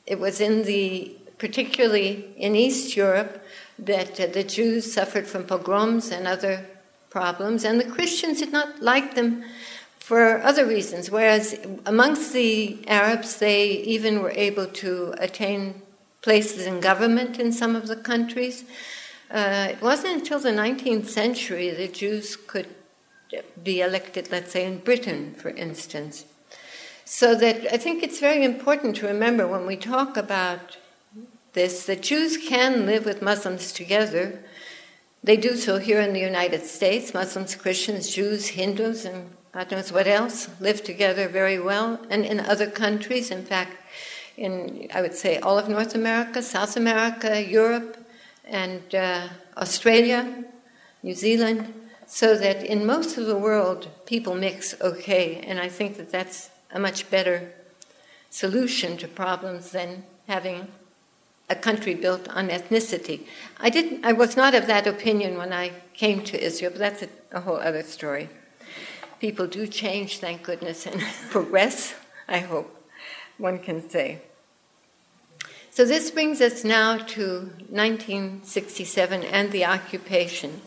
it 0.05 0.21
was 0.21 0.39
in 0.39 0.63
the, 0.63 1.13
particularly 1.37 2.33
in 2.37 2.55
East 2.55 2.95
Europe, 2.95 3.43
that 3.77 4.19
uh, 4.19 4.27
the 4.27 4.45
Jews 4.45 4.93
suffered 4.93 5.27
from 5.27 5.45
pogroms 5.45 6.11
and 6.11 6.27
other 6.27 6.65
problems, 7.09 7.65
and 7.65 7.79
the 7.79 7.89
Christians 7.89 8.39
did 8.39 8.51
not 8.51 8.81
like 8.81 9.15
them 9.15 9.43
for 10.03 10.43
other 10.43 10.65
reasons. 10.65 11.09
Whereas 11.09 11.57
amongst 11.85 12.33
the 12.33 12.77
Arabs, 12.89 13.37
they 13.37 13.69
even 13.95 14.21
were 14.21 14.33
able 14.35 14.67
to 14.83 15.15
attain 15.17 15.81
places 16.21 16.67
in 16.67 16.81
government 16.81 17.39
in 17.39 17.53
some 17.53 17.73
of 17.73 17.87
the 17.87 17.95
countries. 17.95 18.65
Uh, 19.31 19.67
it 19.71 19.81
wasn't 19.81 20.15
until 20.15 20.39
the 20.39 20.49
19th 20.49 21.07
century 21.07 21.69
that 21.69 21.93
Jews 21.93 22.35
could 22.35 22.67
be 23.63 23.79
elected, 23.79 24.29
let's 24.29 24.51
say, 24.51 24.65
in 24.65 24.79
Britain, 24.79 25.35
for 25.37 25.51
instance. 25.51 26.25
So 27.05 27.33
that 27.35 27.73
I 27.73 27.77
think 27.77 28.03
it's 28.03 28.19
very 28.19 28.43
important 28.43 28.97
to 28.97 29.07
remember 29.07 29.47
when 29.47 29.65
we 29.65 29.77
talk 29.77 30.17
about 30.17 30.75
this 31.53 31.85
that 31.85 32.01
Jews 32.01 32.35
can 32.35 32.85
live 32.85 33.05
with 33.05 33.21
Muslims 33.21 33.71
together. 33.71 34.43
They 35.23 35.37
do 35.37 35.55
so 35.55 35.77
here 35.77 36.01
in 36.01 36.11
the 36.11 36.19
United 36.19 36.63
States. 36.65 37.13
Muslims, 37.13 37.55
Christians, 37.55 38.13
Jews, 38.13 38.47
Hindus, 38.47 39.05
and 39.05 39.29
God 39.53 39.69
knows 39.69 39.91
what 39.91 40.07
else 40.07 40.49
live 40.59 40.83
together 40.83 41.27
very 41.27 41.59
well. 41.59 41.99
And 42.09 42.25
in 42.25 42.39
other 42.39 42.69
countries, 42.69 43.29
in 43.29 43.45
fact, 43.45 43.77
in 44.35 44.89
I 44.91 45.01
would 45.01 45.13
say 45.13 45.37
all 45.37 45.59
of 45.59 45.69
North 45.69 45.93
America, 45.93 46.41
South 46.41 46.75
America, 46.75 47.39
Europe, 47.39 47.97
and 48.45 48.95
uh, 48.95 49.27
Australia, 49.55 50.45
New 51.03 51.13
Zealand, 51.13 51.71
so 52.07 52.35
that 52.35 52.65
in 52.65 52.83
most 52.85 53.15
of 53.17 53.27
the 53.27 53.37
world 53.37 53.89
people 54.07 54.33
mix 54.33 54.73
okay. 54.81 55.35
And 55.47 55.59
I 55.59 55.69
think 55.69 55.97
that 55.97 56.11
that's 56.11 56.49
a 56.71 56.79
much 56.79 57.11
better 57.11 57.53
solution 58.31 58.97
to 58.97 59.07
problems 59.07 59.69
than 59.69 60.03
having 60.27 60.67
a 61.47 61.55
country 61.55 61.93
built 61.93 62.27
on 62.29 62.49
ethnicity. 62.49 63.27
I 63.59 63.69
didn't. 63.69 64.03
I 64.03 64.13
was 64.13 64.35
not 64.35 64.55
of 64.55 64.65
that 64.65 64.87
opinion 64.87 65.37
when 65.37 65.53
I 65.53 65.73
came 65.93 66.23
to 66.23 66.43
Israel, 66.43 66.71
but 66.71 66.79
that's 66.79 67.03
a, 67.03 67.09
a 67.31 67.41
whole 67.41 67.57
other 67.57 67.83
story. 67.83 68.29
People 69.23 69.47
do 69.47 69.67
change, 69.67 70.17
thank 70.17 70.43
goodness, 70.43 70.85
and 70.85 70.99
progress. 71.29 71.95
I 72.27 72.39
hope 72.39 72.91
one 73.37 73.57
can 73.57 73.89
say. 73.89 74.21
So 75.71 75.85
this 75.85 76.11
brings 76.11 76.41
us 76.41 76.65
now 76.65 76.97
to 76.97 77.49
1967 77.69 79.23
and 79.23 79.49
the 79.53 79.63
occupation. 79.63 80.59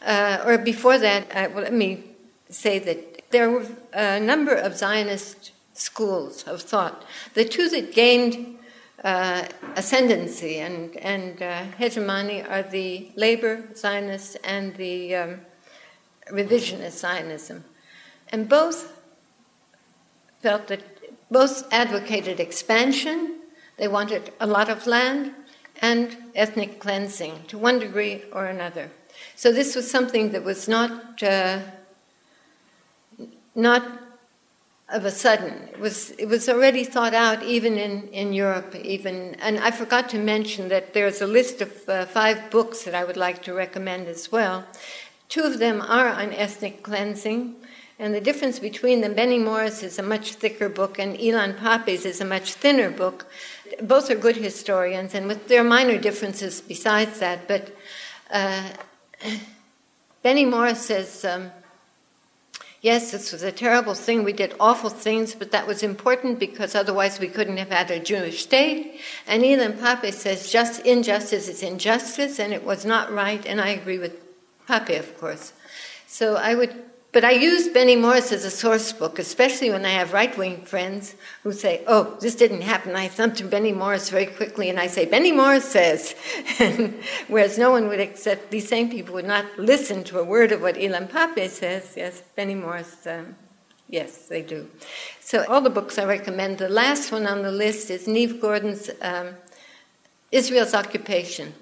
Uh, 0.00 0.42
or 0.46 0.56
before 0.56 0.96
that, 0.96 1.24
uh, 1.36 1.50
well, 1.52 1.64
let 1.64 1.74
me 1.74 2.04
say 2.48 2.78
that 2.78 3.30
there 3.32 3.50
were 3.50 3.66
a 3.92 4.18
number 4.18 4.54
of 4.54 4.78
Zionist 4.78 5.52
schools 5.74 6.44
of 6.44 6.62
thought. 6.62 7.04
The 7.34 7.44
two 7.44 7.68
that 7.68 7.92
gained 7.92 8.58
uh, 9.04 9.44
ascendancy 9.76 10.60
and, 10.60 10.96
and 10.96 11.42
uh, 11.42 11.64
hegemony 11.76 12.44
are 12.44 12.62
the 12.62 13.10
labor 13.14 13.62
Zionists 13.76 14.36
and 14.36 14.74
the 14.76 15.16
um, 15.16 15.40
revisionist 16.30 16.92
Zionism. 16.92 17.62
And 18.30 18.48
both 18.48 18.92
felt 20.40 20.68
that 20.68 20.82
both 21.30 21.66
advocated 21.72 22.40
expansion, 22.40 23.40
they 23.76 23.88
wanted 23.88 24.32
a 24.40 24.46
lot 24.46 24.68
of 24.68 24.86
land, 24.86 25.34
and 25.82 26.16
ethnic 26.34 26.78
cleansing 26.78 27.44
to 27.48 27.58
one 27.58 27.78
degree 27.78 28.22
or 28.32 28.46
another. 28.46 28.90
So 29.36 29.52
this 29.52 29.74
was 29.74 29.90
something 29.90 30.32
that 30.32 30.44
was 30.44 30.68
not. 30.68 31.22
Uh, 31.22 31.60
not 33.54 33.82
of 34.92 35.04
a 35.04 35.10
sudden. 35.10 35.68
It 35.72 35.78
was, 35.78 36.10
it 36.12 36.26
was 36.26 36.48
already 36.48 36.84
thought 36.84 37.14
out 37.14 37.42
even 37.42 37.78
in, 37.78 38.08
in 38.08 38.32
Europe, 38.32 38.74
even. 38.74 39.36
And 39.36 39.58
I 39.58 39.70
forgot 39.70 40.08
to 40.10 40.18
mention 40.18 40.68
that 40.68 40.94
there's 40.94 41.20
a 41.20 41.26
list 41.26 41.60
of 41.60 41.88
uh, 41.88 42.06
five 42.06 42.50
books 42.50 42.82
that 42.84 42.94
I 42.94 43.04
would 43.04 43.16
like 43.16 43.42
to 43.44 43.54
recommend 43.54 44.08
as 44.08 44.32
well. 44.32 44.64
Two 45.28 45.42
of 45.42 45.58
them 45.58 45.80
are 45.80 46.08
on 46.08 46.32
ethnic 46.32 46.82
cleansing. 46.82 47.54
And 48.00 48.14
the 48.14 48.20
difference 48.20 48.58
between 48.58 49.02
them, 49.02 49.12
Benny 49.12 49.38
Morris 49.38 49.82
is 49.82 49.98
a 49.98 50.02
much 50.02 50.32
thicker 50.32 50.70
book, 50.70 50.98
and 50.98 51.18
Ilan 51.18 51.58
Pappe's 51.58 52.06
is 52.06 52.22
a 52.22 52.24
much 52.24 52.54
thinner 52.54 52.90
book. 52.90 53.26
Both 53.82 54.10
are 54.10 54.14
good 54.14 54.36
historians, 54.36 55.14
and 55.14 55.26
with 55.26 55.52
are 55.52 55.62
minor 55.62 55.98
differences 55.98 56.62
besides 56.62 57.18
that. 57.18 57.46
But 57.46 57.76
uh, 58.30 58.70
Benny 60.22 60.46
Morris 60.46 60.80
says 60.80 61.26
um, 61.26 61.50
Yes, 62.80 63.10
this 63.10 63.32
was 63.32 63.42
a 63.42 63.52
terrible 63.52 63.92
thing. 63.92 64.24
We 64.24 64.32
did 64.32 64.54
awful 64.58 64.88
things, 64.88 65.34
but 65.34 65.50
that 65.50 65.66
was 65.66 65.82
important 65.82 66.38
because 66.38 66.74
otherwise 66.74 67.20
we 67.20 67.28
couldn't 67.28 67.58
have 67.58 67.68
had 67.68 67.90
a 67.90 68.00
Jewish 68.00 68.44
state. 68.44 68.98
And 69.26 69.42
Ilan 69.42 69.78
Pappe 69.78 70.10
says 70.12 70.50
just 70.50 70.86
injustice 70.86 71.48
is 71.48 71.62
injustice, 71.62 72.38
and 72.38 72.54
it 72.54 72.64
was 72.64 72.86
not 72.86 73.12
right. 73.12 73.44
And 73.44 73.60
I 73.60 73.68
agree 73.68 73.98
with 73.98 74.16
Pappe, 74.66 74.96
of 74.96 75.18
course. 75.20 75.52
So 76.06 76.36
I 76.36 76.54
would 76.54 76.89
but 77.12 77.24
I 77.24 77.32
use 77.32 77.66
Benny 77.68 77.96
Morris 77.96 78.30
as 78.30 78.44
a 78.44 78.50
source 78.50 78.92
book, 78.92 79.18
especially 79.18 79.68
when 79.70 79.84
I 79.84 79.90
have 79.90 80.12
right 80.12 80.36
wing 80.38 80.62
friends 80.62 81.16
who 81.42 81.52
say, 81.52 81.82
Oh, 81.88 82.16
this 82.20 82.36
didn't 82.36 82.60
happen. 82.60 82.94
I 82.94 83.08
thumb 83.08 83.34
to 83.34 83.44
Benny 83.44 83.72
Morris 83.72 84.10
very 84.10 84.26
quickly 84.26 84.70
and 84.70 84.78
I 84.78 84.86
say, 84.86 85.06
Benny 85.06 85.32
Morris 85.32 85.64
says. 85.64 86.14
whereas 87.28 87.58
no 87.58 87.72
one 87.72 87.88
would 87.88 87.98
accept, 87.98 88.52
these 88.52 88.68
same 88.68 88.90
people 88.90 89.14
would 89.14 89.24
not 89.24 89.44
listen 89.58 90.04
to 90.04 90.20
a 90.20 90.24
word 90.24 90.52
of 90.52 90.62
what 90.62 90.76
Ilan 90.76 91.10
Pappe 91.10 91.48
says. 91.48 91.94
Yes, 91.96 92.22
Benny 92.36 92.54
Morris, 92.54 93.04
um, 93.08 93.34
yes, 93.88 94.28
they 94.28 94.42
do. 94.42 94.70
So 95.18 95.44
all 95.48 95.60
the 95.60 95.70
books 95.70 95.98
I 95.98 96.04
recommend. 96.04 96.58
The 96.58 96.68
last 96.68 97.10
one 97.10 97.26
on 97.26 97.42
the 97.42 97.50
list 97.50 97.90
is 97.90 98.06
Neve 98.06 98.40
Gordon's 98.40 98.88
um, 99.02 99.30
Israel's 100.30 100.74
Occupation. 100.74 101.54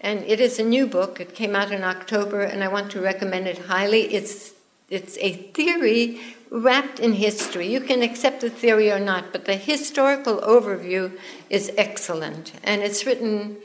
And 0.00 0.20
it 0.24 0.40
is 0.40 0.60
a 0.60 0.64
new 0.64 0.86
book. 0.86 1.20
It 1.20 1.34
came 1.34 1.56
out 1.56 1.72
in 1.72 1.82
October, 1.84 2.42
and 2.42 2.62
I 2.62 2.68
want 2.68 2.90
to 2.92 3.00
recommend 3.00 3.46
it 3.46 3.58
highly. 3.58 4.02
It's 4.14 4.52
it's 4.92 5.16
a 5.22 5.32
theory 5.32 6.20
wrapped 6.50 7.00
in 7.00 7.14
history. 7.14 7.66
You 7.66 7.80
can 7.80 8.02
accept 8.02 8.42
the 8.42 8.50
theory 8.50 8.92
or 8.92 9.00
not, 9.00 9.32
but 9.32 9.46
the 9.46 9.56
historical 9.56 10.36
overview 10.42 11.18
is 11.48 11.72
excellent. 11.78 12.52
And 12.62 12.82
it's 12.82 13.06
written, 13.06 13.56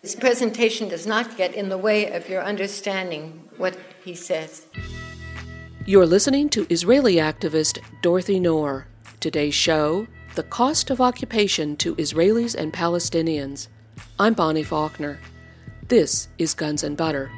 this 0.00 0.14
presentation 0.14 0.88
does 0.88 1.06
not 1.06 1.36
get 1.36 1.54
in 1.54 1.68
the 1.68 1.76
way 1.76 2.10
of 2.10 2.30
your 2.30 2.42
understanding 2.42 3.46
what 3.58 3.76
he 4.02 4.14
says. 4.14 4.66
You're 5.84 6.06
listening 6.06 6.48
to 6.50 6.66
Israeli 6.70 7.16
activist 7.16 7.78
Dorothy 8.00 8.40
Naor. 8.40 8.86
Today's 9.20 9.54
show 9.54 10.06
The 10.36 10.42
Cost 10.42 10.88
of 10.88 11.02
Occupation 11.02 11.76
to 11.76 11.94
Israelis 11.96 12.54
and 12.54 12.72
Palestinians. 12.72 13.68
I'm 14.18 14.32
Bonnie 14.32 14.62
Faulkner. 14.62 15.20
This 15.88 16.28
is 16.38 16.54
Guns 16.54 16.82
and 16.82 16.96
Butter. 16.96 17.30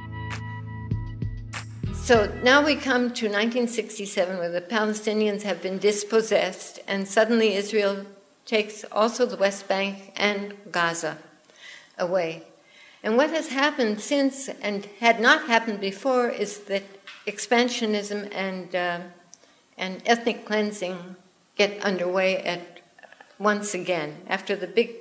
So 2.08 2.32
now 2.42 2.64
we 2.64 2.74
come 2.74 3.12
to 3.20 3.26
1967, 3.26 4.38
where 4.38 4.48
the 4.48 4.62
Palestinians 4.62 5.42
have 5.42 5.60
been 5.60 5.76
dispossessed, 5.76 6.80
and 6.88 7.06
suddenly 7.06 7.52
Israel 7.52 8.06
takes 8.46 8.82
also 8.90 9.26
the 9.26 9.36
West 9.36 9.68
Bank 9.68 10.12
and 10.16 10.54
Gaza 10.72 11.18
away. 11.98 12.44
And 13.02 13.18
what 13.18 13.28
has 13.28 13.48
happened 13.48 14.00
since, 14.00 14.48
and 14.48 14.86
had 15.00 15.20
not 15.20 15.48
happened 15.48 15.82
before, 15.82 16.30
is 16.30 16.60
that 16.60 16.84
expansionism 17.26 18.34
and, 18.34 18.74
uh, 18.74 19.00
and 19.76 20.00
ethnic 20.06 20.46
cleansing 20.46 21.14
get 21.56 21.78
underway 21.82 22.38
at 22.38 22.80
once 23.38 23.74
again. 23.74 24.16
After 24.28 24.56
the 24.56 24.66
big, 24.66 24.92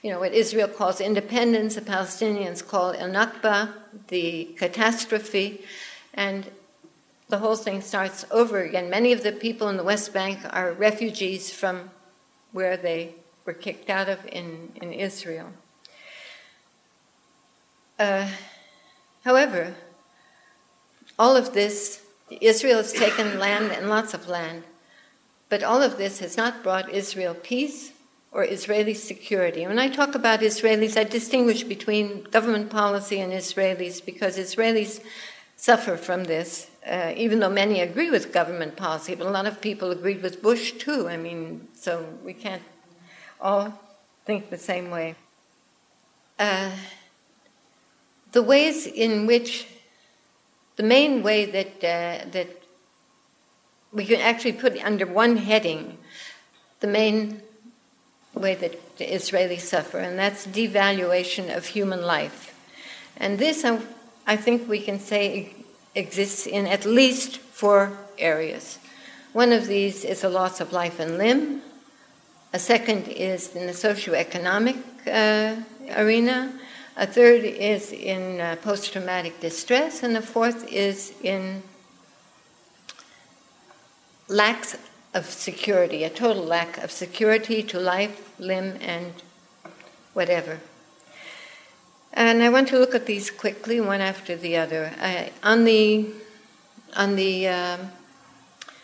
you 0.00 0.12
know, 0.12 0.20
what 0.20 0.32
Israel 0.32 0.68
calls 0.68 1.00
independence, 1.00 1.74
the 1.74 1.80
Palestinians 1.80 2.64
call 2.64 2.92
El 2.92 3.08
Nakba, 3.08 3.72
the 4.06 4.54
catastrophe. 4.56 5.64
And 6.14 6.50
the 7.28 7.38
whole 7.38 7.56
thing 7.56 7.80
starts 7.80 8.24
over 8.30 8.60
again. 8.60 8.90
Many 8.90 9.12
of 9.12 9.22
the 9.22 9.32
people 9.32 9.68
in 9.68 9.76
the 9.76 9.84
West 9.84 10.12
Bank 10.12 10.40
are 10.50 10.72
refugees 10.72 11.50
from 11.50 11.90
where 12.52 12.76
they 12.76 13.14
were 13.44 13.54
kicked 13.54 13.88
out 13.88 14.08
of 14.08 14.18
in, 14.26 14.72
in 14.76 14.92
Israel. 14.92 15.48
Uh, 17.98 18.28
however, 19.24 19.74
all 21.18 21.36
of 21.36 21.54
this, 21.54 22.02
Israel 22.40 22.78
has 22.78 22.92
taken 22.92 23.38
land 23.38 23.72
and 23.72 23.88
lots 23.88 24.14
of 24.14 24.28
land, 24.28 24.64
but 25.48 25.62
all 25.62 25.82
of 25.82 25.98
this 25.98 26.18
has 26.18 26.36
not 26.36 26.62
brought 26.62 26.90
Israel 26.90 27.34
peace 27.34 27.92
or 28.32 28.44
Israeli 28.44 28.94
security. 28.94 29.66
When 29.66 29.78
I 29.78 29.88
talk 29.88 30.14
about 30.14 30.40
Israelis, 30.40 30.96
I 30.96 31.04
distinguish 31.04 31.62
between 31.62 32.24
government 32.24 32.70
policy 32.70 33.20
and 33.20 33.32
Israelis 33.32 34.04
because 34.04 34.38
Israelis 34.38 35.00
suffer 35.62 35.96
from 35.96 36.24
this, 36.24 36.68
uh, 36.84 37.12
even 37.16 37.38
though 37.38 37.48
many 37.48 37.80
agree 37.80 38.10
with 38.10 38.32
government 38.32 38.74
policy, 38.74 39.14
but 39.14 39.28
a 39.28 39.30
lot 39.30 39.46
of 39.46 39.60
people 39.60 39.92
agreed 39.92 40.20
with 40.20 40.42
Bush 40.42 40.72
too. 40.72 41.08
I 41.08 41.16
mean, 41.16 41.68
so 41.72 42.04
we 42.24 42.32
can't 42.32 42.64
all 43.40 43.72
think 44.26 44.50
the 44.50 44.58
same 44.58 44.90
way. 44.90 45.14
Uh, 46.36 46.72
the 48.32 48.42
ways 48.42 48.88
in 48.88 49.28
which, 49.28 49.68
the 50.74 50.82
main 50.82 51.22
way 51.22 51.44
that, 51.44 51.74
uh, 51.76 52.28
that 52.32 52.48
we 53.92 54.04
can 54.04 54.20
actually 54.20 54.54
put 54.54 54.76
under 54.84 55.06
one 55.06 55.36
heading 55.36 55.96
the 56.80 56.88
main 56.88 57.40
way 58.34 58.56
that 58.56 58.96
the 58.98 59.06
Israelis 59.06 59.60
suffer, 59.60 60.00
and 60.00 60.18
that's 60.18 60.44
devaluation 60.44 61.56
of 61.56 61.66
human 61.66 62.02
life. 62.02 62.52
And 63.16 63.38
this, 63.38 63.64
I, 63.64 63.78
I 64.26 64.36
think 64.36 64.68
we 64.68 64.80
can 64.80 65.00
say, 65.00 65.54
exists 65.94 66.46
in 66.46 66.66
at 66.66 66.84
least 66.84 67.38
four 67.38 67.98
areas. 68.18 68.78
One 69.32 69.52
of 69.52 69.66
these 69.66 70.04
is 70.04 70.24
a 70.24 70.28
loss 70.28 70.60
of 70.60 70.72
life 70.72 71.00
and 71.00 71.18
limb. 71.18 71.62
A 72.52 72.58
second 72.58 73.08
is 73.08 73.56
in 73.56 73.66
the 73.66 73.72
socioeconomic 73.72 74.76
uh, 75.06 75.56
arena. 75.96 76.52
A 76.96 77.06
third 77.06 77.44
is 77.44 77.92
in 77.92 78.40
uh, 78.40 78.56
post 78.56 78.92
traumatic 78.92 79.40
distress. 79.40 80.02
And 80.02 80.14
the 80.14 80.22
fourth 80.22 80.70
is 80.70 81.14
in 81.22 81.62
lacks 84.28 84.76
of 85.14 85.26
security, 85.26 86.04
a 86.04 86.10
total 86.10 86.44
lack 86.44 86.78
of 86.78 86.90
security 86.90 87.62
to 87.62 87.80
life, 87.80 88.38
limb, 88.38 88.76
and 88.80 89.12
whatever. 90.12 90.60
And 92.14 92.42
I 92.42 92.50
want 92.50 92.68
to 92.68 92.78
look 92.78 92.94
at 92.94 93.06
these 93.06 93.30
quickly, 93.30 93.80
one 93.80 94.00
after 94.00 94.36
the 94.36 94.56
other. 94.56 94.92
I, 95.00 95.32
on 95.42 95.64
the 95.64 96.06
on 96.94 97.16
the 97.16 97.48
um, 97.48 97.90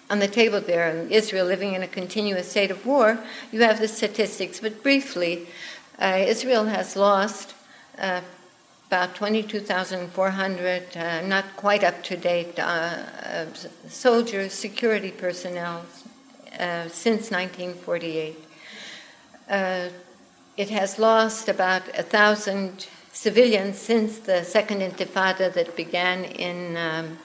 on 0.08 0.18
the 0.18 0.28
table 0.28 0.61
there, 0.61 0.88
in 0.90 1.11
Israel 1.11 1.47
living 1.47 1.75
in 1.75 1.82
a 1.82 1.88
continuous 1.88 2.50
state 2.50 2.70
of 2.70 2.87
war, 2.87 3.18
you 3.52 3.61
have 3.61 3.80
the 3.80 3.88
statistics. 3.88 4.61
But 4.61 4.82
briefly, 4.82 5.47
uh, 5.99 6.25
Israel 6.26 6.64
has 6.64 6.97
lost 6.97 7.54
uh, 7.99 8.23
about 8.87 9.14
22,400, 9.14 10.97
uh, 10.97 11.20
not 11.26 11.44
quite 11.56 11.85
up 11.85 12.02
to 12.04 12.16
date, 12.16 12.58
uh, 12.58 13.44
soldiers, 13.88 14.54
security 14.54 15.11
personnel 15.11 15.85
uh, 16.58 16.88
since 16.88 17.30
1948. 17.30 18.44
Uh, 19.50 19.88
it 20.56 20.70
has 20.70 20.99
lost 20.99 21.50
about 21.50 21.82
a 21.97 22.02
thousand 22.02 22.88
civilians 23.18 23.76
since 23.76 24.20
the 24.20 24.44
second 24.44 24.80
intifada 24.80 25.52
that 25.52 25.75
began 25.75 26.22
in 26.25 26.76
um, 26.76 27.18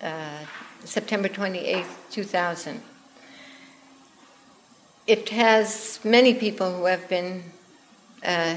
uh, 0.00 0.38
September 0.82 1.28
28, 1.28 1.84
2000. 2.10 2.80
It 5.06 5.28
has 5.28 6.00
many 6.04 6.32
people 6.32 6.74
who 6.74 6.86
have 6.86 7.06
been 7.06 7.42
uh, 8.24 8.56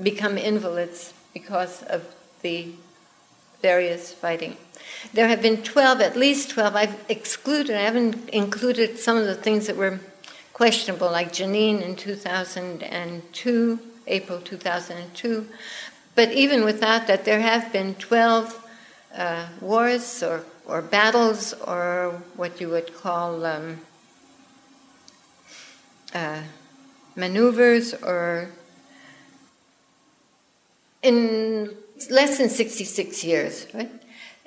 become 0.00 0.38
invalids 0.38 1.12
because 1.34 1.82
of 1.82 2.04
the 2.42 2.68
various 3.60 4.12
fighting. 4.12 4.56
There 5.12 5.26
have 5.26 5.42
been 5.42 5.64
12, 5.64 6.00
at 6.00 6.16
least 6.16 6.50
12. 6.50 6.76
I've 6.76 7.04
excluded, 7.08 7.74
I 7.74 7.80
haven't 7.80 8.28
included 8.28 8.96
some 8.96 9.16
of 9.16 9.26
the 9.26 9.34
things 9.34 9.66
that 9.66 9.76
were 9.76 9.98
questionable, 10.52 11.10
like 11.10 11.32
Jenin 11.32 11.82
in 11.82 11.96
2002, 11.96 13.87
April 14.08 14.40
2002. 14.40 15.46
But 16.14 16.32
even 16.32 16.64
without 16.64 17.06
that, 17.06 17.24
there 17.24 17.40
have 17.40 17.72
been 17.72 17.94
12 17.94 18.68
uh, 19.16 19.46
wars 19.60 20.22
or, 20.22 20.44
or 20.66 20.82
battles 20.82 21.52
or 21.52 22.22
what 22.36 22.60
you 22.60 22.68
would 22.68 22.94
call 22.94 23.46
um, 23.46 23.80
uh, 26.14 26.42
maneuvers 27.14 27.94
or 27.94 28.48
in 31.02 31.74
less 32.10 32.38
than 32.38 32.48
66 32.48 33.24
years, 33.24 33.66
right? 33.74 33.90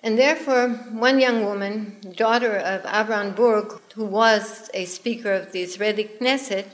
And 0.04 0.18
therefore, 0.18 0.70
one 0.92 1.20
young 1.20 1.46
woman, 1.46 1.98
daughter 2.16 2.56
of 2.58 2.82
Avram 2.84 3.36
Burg, 3.36 3.80
who 3.94 4.06
was 4.06 4.70
a 4.74 4.86
speaker 4.86 5.32
of 5.32 5.52
the 5.52 5.62
Israeli 5.62 6.10
Knesset, 6.20 6.66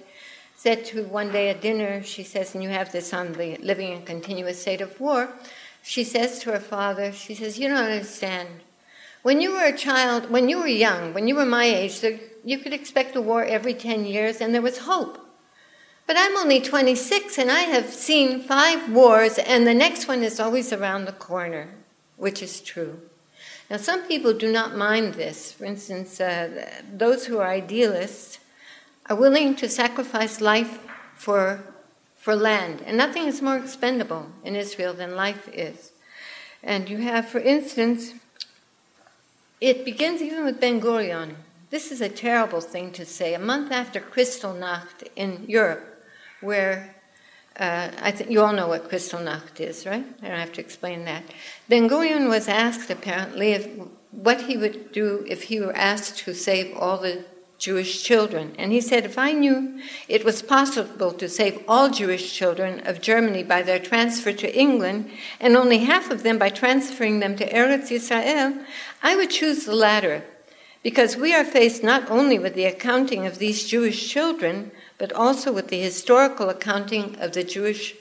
said 0.58 0.84
to 0.84 1.04
one 1.04 1.32
day 1.32 1.50
at 1.50 1.62
dinner, 1.62 2.04
she 2.04 2.24
says, 2.24 2.56
and 2.56 2.63
you 2.63 2.70
have 2.70 2.91
this 2.91 3.13
on 3.13 3.32
the 3.34 3.58
living 3.58 3.91
in 3.93 4.02
continuous 4.02 4.60
state 4.60 4.82
of 4.82 5.00
war, 5.00 5.30
she 5.84 6.04
says 6.04 6.39
to 6.39 6.52
her 6.52 6.60
father, 6.60 7.12
she 7.12 7.36
says, 7.36 7.60
You 7.60 7.70
don't 7.70 7.78
understand. 7.78 8.50
When 9.22 9.39
you 9.39 9.52
were 9.52 9.65
a 9.65 9.78
child, 9.78 10.32
when 10.32 10.50
you 10.50 10.58
were 10.58 10.67
young, 10.67 11.13
when 11.13 11.28
you 11.28 11.36
were 11.36 11.46
my 11.46 11.65
age, 11.65 12.04
you 12.43 12.58
could 12.58 12.74
expect 12.74 13.15
a 13.15 13.22
war 13.22 13.43
every 13.43 13.74
10 13.74 14.06
years 14.06 14.41
and 14.41 14.54
there 14.54 14.62
was 14.62 14.80
hope. 14.80 15.20
But 16.08 16.17
I'm 16.17 16.36
only 16.38 16.60
26 16.60 17.38
and 17.38 17.52
I 17.52 17.62
have 17.62 17.89
seen 17.89 18.41
five 18.41 18.91
wars, 18.91 19.38
and 19.38 19.67
the 19.67 19.74
next 19.74 20.08
one 20.08 20.24
is 20.24 20.39
always 20.39 20.74
around 20.74 21.06
the 21.06 21.12
corner, 21.12 21.76
which 22.15 22.41
is 22.41 22.62
true. 22.62 23.02
Now, 23.70 23.78
some 23.78 24.04
people 24.08 24.34
do 24.34 24.50
not 24.50 24.78
mind 24.78 25.15
this. 25.15 25.52
For 25.52 25.65
instance, 25.65 26.22
uh, 26.22 26.70
those 26.91 27.26
who 27.26 27.39
are 27.39 27.50
idealists 27.50 28.39
are 29.10 29.15
willing 29.15 29.56
to 29.56 29.70
sacrifice 29.70 30.41
life 30.41 30.80
for, 31.15 31.63
for 32.15 32.36
land. 32.36 32.82
And 32.86 32.98
nothing 32.98 33.28
is 33.28 33.41
more 33.41 33.58
expendable 33.58 34.28
in 34.43 34.56
Israel 34.56 34.93
than 34.93 35.15
life 35.15 35.50
is. 35.54 35.91
And 36.63 36.89
you 36.89 36.98
have, 36.98 37.28
for 37.28 37.39
instance, 37.39 38.13
it 39.62 39.86
begins 39.86 40.22
even 40.22 40.46
with 40.46 40.60
Ben 40.60 40.82
Gurion. 40.82 41.36
This 41.70 41.91
is 41.91 42.02
a 42.02 42.10
terrible 42.10 42.62
thing 42.62 42.91
to 42.93 43.06
say. 43.06 43.34
A 43.34 43.39
month 43.39 43.72
after 43.72 44.00
Kristallnacht 44.00 45.08
in 45.15 45.46
Europe, 45.48 46.04
where 46.41 46.96
uh, 47.60 47.89
I 48.02 48.12
think 48.12 48.30
you 48.30 48.41
all 48.41 48.54
know 48.54 48.67
what 48.67 48.89
Kristallnacht 48.89 49.60
is, 49.60 49.86
right? 49.86 50.06
I 50.22 50.28
don't 50.28 50.39
have 50.39 50.54
to 50.54 50.62
explain 50.62 51.06
that. 51.06 51.24
Ben 51.67 51.89
Gurion 51.89 52.30
was 52.30 52.48
asked 52.48 52.89
apparently 52.89 53.54
if, 53.54 53.67
what 54.12 54.41
he 54.41 54.58
would 54.58 54.91
do 54.91 55.26
if 55.28 55.43
he 55.43 55.60
were 55.60 55.76
asked 55.76 56.20
to 56.20 56.34
save 56.34 56.76
all 56.78 56.98
the 56.98 57.26
Jewish 57.58 58.04
children. 58.04 58.54
And 58.58 58.72
he 58.72 58.82
said, 58.82 59.06
if 59.06 59.17
I 59.17 59.32
knew 59.32 59.80
it 60.08 60.24
was 60.24 60.41
possible 60.41 61.12
to 61.13 61.28
save 61.28 61.63
all 61.67 61.89
Jewish 61.89 62.34
children 62.34 62.86
of 62.86 63.02
Germany 63.02 63.43
by 63.43 63.62
their 63.63 63.80
transfer 63.80 64.32
to 64.32 64.56
England, 64.56 65.10
and 65.39 65.56
only 65.56 65.80
half 65.80 66.12
of 66.12 66.24
them 66.24 66.38
by 66.38 66.50
transferring 66.50 67.20
them 67.20 67.36
to 67.38 67.50
Eretz 67.52 67.91
Israel, 67.91 68.54
I 69.02 69.15
would 69.15 69.32
choose 69.32 69.65
the 69.65 69.76
latter. 69.76 70.24
Because 70.84 71.17
we 71.17 71.34
are 71.34 71.43
faced 71.43 71.84
not 71.84 72.10
only 72.10 72.39
with 72.39 72.54
the 72.54 72.65
accounting 72.65 73.26
of 73.26 73.39
these 73.39 73.67
Jewish 73.67 74.08
children, 74.08 74.72
but 74.98 75.12
also 75.12 75.52
with 75.52 75.70
the 75.70 75.82
historical 75.82 76.50
accounting 76.50 77.20
of 77.20 77.34
the 77.34 77.43
Jewish 77.43 77.96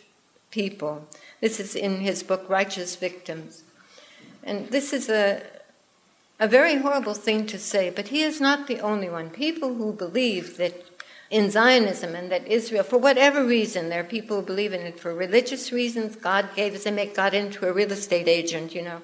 people. 0.51 1.09
This 1.41 1.59
is 1.59 1.75
in 1.75 2.01
his 2.01 2.23
book, 2.23 2.45
Righteous 2.49 2.97
Victims. 2.97 3.65
And 4.43 4.69
this 4.69 4.93
is 4.93 5.09
a, 5.09 5.43
a 6.39 6.47
very 6.47 6.77
horrible 6.77 7.15
thing 7.15 7.47
to 7.47 7.59
say, 7.59 7.91
but 7.91 8.09
he 8.09 8.23
is 8.23 8.41
not 8.41 8.67
the 8.67 8.81
only 8.81 9.09
one. 9.09 9.31
People 9.31 9.75
who 9.75 9.93
believe 9.93 10.57
that 10.59 10.85
in 11.31 11.51
Zionism 11.51 12.15
and 12.15 12.31
that 12.31 12.47
Israel, 12.47 12.85
for 12.85 12.99
whatever 12.99 13.45
reason, 13.45 13.89
there 13.89 14.01
are 14.01 14.05
people 14.05 14.37
who 14.37 14.47
believe 14.47 14.73
in 14.73 14.83
it 14.83 15.01
for 15.01 15.15
religious 15.15 15.73
reasons. 15.73 16.15
God 16.15 16.49
gave 16.55 16.75
us, 16.75 16.85
they 16.85 16.91
make 16.91 17.17
God 17.17 17.35
into 17.35 17.67
a 17.67 17.73
real 17.73 17.91
estate 17.91 18.29
agent, 18.29 18.75
you 18.75 18.83
know, 18.83 19.03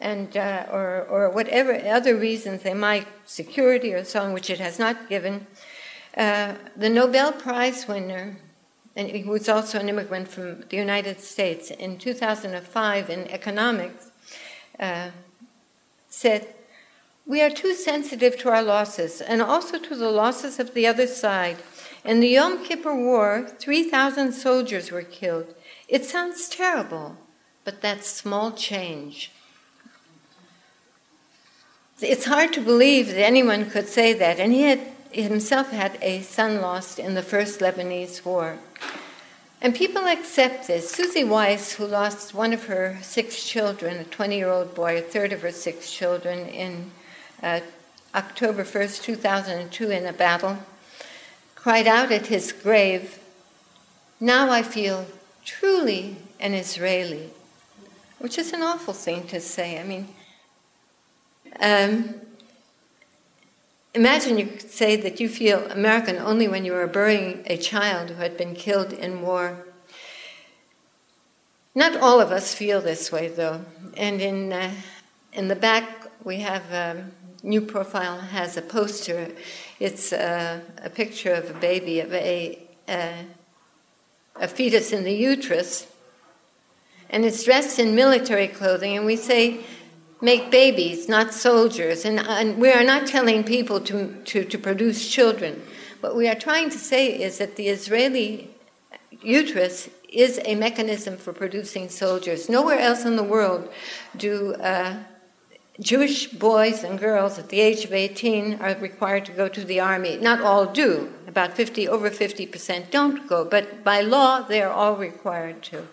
and 0.00 0.36
uh, 0.36 0.66
or 0.70 1.06
or 1.08 1.30
whatever 1.30 1.74
other 1.74 2.16
reasons 2.16 2.62
they 2.62 2.74
might, 2.74 3.08
security 3.26 3.92
or 3.92 4.04
so 4.04 4.22
on, 4.22 4.32
which 4.32 4.50
it 4.50 4.60
has 4.60 4.78
not 4.78 5.08
given. 5.08 5.46
Uh, 6.16 6.54
the 6.76 6.88
Nobel 6.88 7.32
Prize 7.32 7.88
winner, 7.88 8.38
and 8.94 9.08
he 9.08 9.24
was 9.24 9.48
also 9.48 9.80
an 9.80 9.88
immigrant 9.88 10.28
from 10.28 10.60
the 10.68 10.76
United 10.76 11.20
States, 11.20 11.70
in 11.70 11.98
2005 11.98 13.10
in 13.10 13.26
economics, 13.28 14.12
uh, 14.78 15.10
said 16.08 16.54
we 17.28 17.42
are 17.42 17.50
too 17.50 17.74
sensitive 17.74 18.38
to 18.38 18.48
our 18.48 18.62
losses 18.62 19.20
and 19.20 19.42
also 19.42 19.78
to 19.78 19.94
the 19.94 20.10
losses 20.10 20.58
of 20.58 20.72
the 20.72 20.86
other 20.86 21.06
side. 21.06 21.58
In 22.02 22.20
the 22.20 22.28
Yom 22.28 22.64
Kippur 22.64 22.94
War, 22.94 23.46
3,000 23.58 24.32
soldiers 24.32 24.90
were 24.90 25.02
killed. 25.02 25.54
It 25.88 26.06
sounds 26.06 26.48
terrible, 26.48 27.18
but 27.64 27.82
that's 27.82 28.08
small 28.08 28.52
change. 28.52 29.30
It's 32.00 32.24
hard 32.24 32.54
to 32.54 32.62
believe 32.62 33.08
that 33.08 33.22
anyone 33.22 33.68
could 33.68 33.88
say 33.88 34.14
that, 34.14 34.40
and 34.40 34.52
he 34.52 34.62
had 34.62 34.80
himself 35.10 35.70
had 35.70 35.98
a 36.00 36.22
son 36.22 36.62
lost 36.62 36.98
in 36.98 37.12
the 37.12 37.22
first 37.22 37.60
Lebanese 37.60 38.24
war. 38.24 38.58
And 39.60 39.74
people 39.74 40.06
accept 40.06 40.68
this. 40.68 40.90
Susie 40.90 41.24
Weiss, 41.24 41.72
who 41.72 41.84
lost 41.84 42.32
one 42.32 42.54
of 42.54 42.66
her 42.66 42.98
six 43.02 43.44
children, 43.44 43.98
a 43.98 44.04
20 44.04 44.36
year 44.36 44.48
old 44.48 44.74
boy, 44.74 44.96
a 44.96 45.02
third 45.02 45.32
of 45.32 45.42
her 45.42 45.50
six 45.50 45.90
children, 45.92 46.46
in 46.48 46.92
uh, 47.42 47.60
October 48.14 48.64
1st, 48.64 49.02
2002, 49.02 49.90
in 49.90 50.06
a 50.06 50.12
battle, 50.12 50.58
cried 51.54 51.86
out 51.86 52.10
at 52.10 52.26
his 52.26 52.52
grave, 52.52 53.18
Now 54.20 54.50
I 54.50 54.62
feel 54.62 55.06
truly 55.44 56.16
an 56.40 56.54
Israeli, 56.54 57.30
which 58.18 58.38
is 58.38 58.52
an 58.52 58.62
awful 58.62 58.94
thing 58.94 59.26
to 59.28 59.40
say. 59.40 59.78
I 59.78 59.84
mean, 59.84 60.08
um, 61.60 62.14
imagine 63.94 64.38
you 64.38 64.46
could 64.46 64.70
say 64.70 64.96
that 64.96 65.20
you 65.20 65.28
feel 65.28 65.66
American 65.70 66.16
only 66.16 66.48
when 66.48 66.64
you 66.64 66.74
are 66.74 66.86
burying 66.86 67.42
a 67.46 67.56
child 67.56 68.10
who 68.10 68.16
had 68.16 68.36
been 68.36 68.54
killed 68.54 68.92
in 68.92 69.22
war. 69.22 69.64
Not 71.74 71.96
all 71.96 72.20
of 72.20 72.32
us 72.32 72.54
feel 72.54 72.80
this 72.80 73.12
way, 73.12 73.28
though. 73.28 73.64
And 73.96 74.20
in, 74.20 74.52
uh, 74.52 74.72
in 75.32 75.48
the 75.48 75.56
back, 75.56 76.08
we 76.24 76.40
have 76.40 76.64
um, 76.72 77.12
new 77.42 77.60
profile 77.60 78.18
has 78.18 78.56
a 78.56 78.62
poster. 78.62 79.30
It's 79.80 80.12
uh, 80.12 80.60
a 80.82 80.90
picture 80.90 81.32
of 81.32 81.50
a 81.50 81.54
baby, 81.54 82.00
of 82.00 82.12
a, 82.12 82.58
uh, 82.88 83.22
a 84.36 84.48
fetus 84.48 84.92
in 84.92 85.04
the 85.04 85.12
uterus. 85.12 85.86
And 87.10 87.24
it's 87.24 87.44
dressed 87.44 87.78
in 87.78 87.94
military 87.94 88.48
clothing, 88.48 88.96
and 88.96 89.06
we 89.06 89.16
say, 89.16 89.60
make 90.20 90.50
babies, 90.50 91.08
not 91.08 91.32
soldiers. 91.32 92.04
And, 92.04 92.20
and 92.20 92.58
we 92.58 92.70
are 92.70 92.84
not 92.84 93.06
telling 93.06 93.44
people 93.44 93.80
to, 93.82 94.14
to, 94.24 94.44
to 94.44 94.58
produce 94.58 95.08
children. 95.08 95.62
What 96.00 96.16
we 96.16 96.28
are 96.28 96.34
trying 96.34 96.70
to 96.70 96.78
say 96.78 97.20
is 97.20 97.38
that 97.38 97.56
the 97.56 97.68
Israeli 97.68 98.50
uterus 99.22 99.88
is 100.08 100.40
a 100.44 100.54
mechanism 100.54 101.16
for 101.16 101.32
producing 101.32 101.88
soldiers. 101.88 102.48
Nowhere 102.48 102.78
else 102.78 103.04
in 103.04 103.16
the 103.16 103.22
world 103.22 103.68
do 104.16 104.54
uh, 104.54 104.96
Jewish 105.80 106.26
boys 106.26 106.82
and 106.82 106.98
girls 106.98 107.38
at 107.38 107.50
the 107.50 107.60
age 107.60 107.84
of 107.84 107.92
18 107.92 108.60
are 108.60 108.74
required 108.80 109.24
to 109.26 109.32
go 109.32 109.48
to 109.48 109.64
the 109.64 109.78
army. 109.78 110.16
Not 110.16 110.40
all 110.40 110.66
do. 110.66 111.12
About 111.28 111.54
50, 111.54 111.86
over 111.86 112.10
50% 112.10 112.90
don't 112.90 113.28
go, 113.28 113.44
but 113.44 113.84
by 113.84 114.00
law 114.00 114.40
they 114.40 114.60
are 114.60 114.72
all 114.72 114.96
required 114.96 115.62
to. 115.64 115.86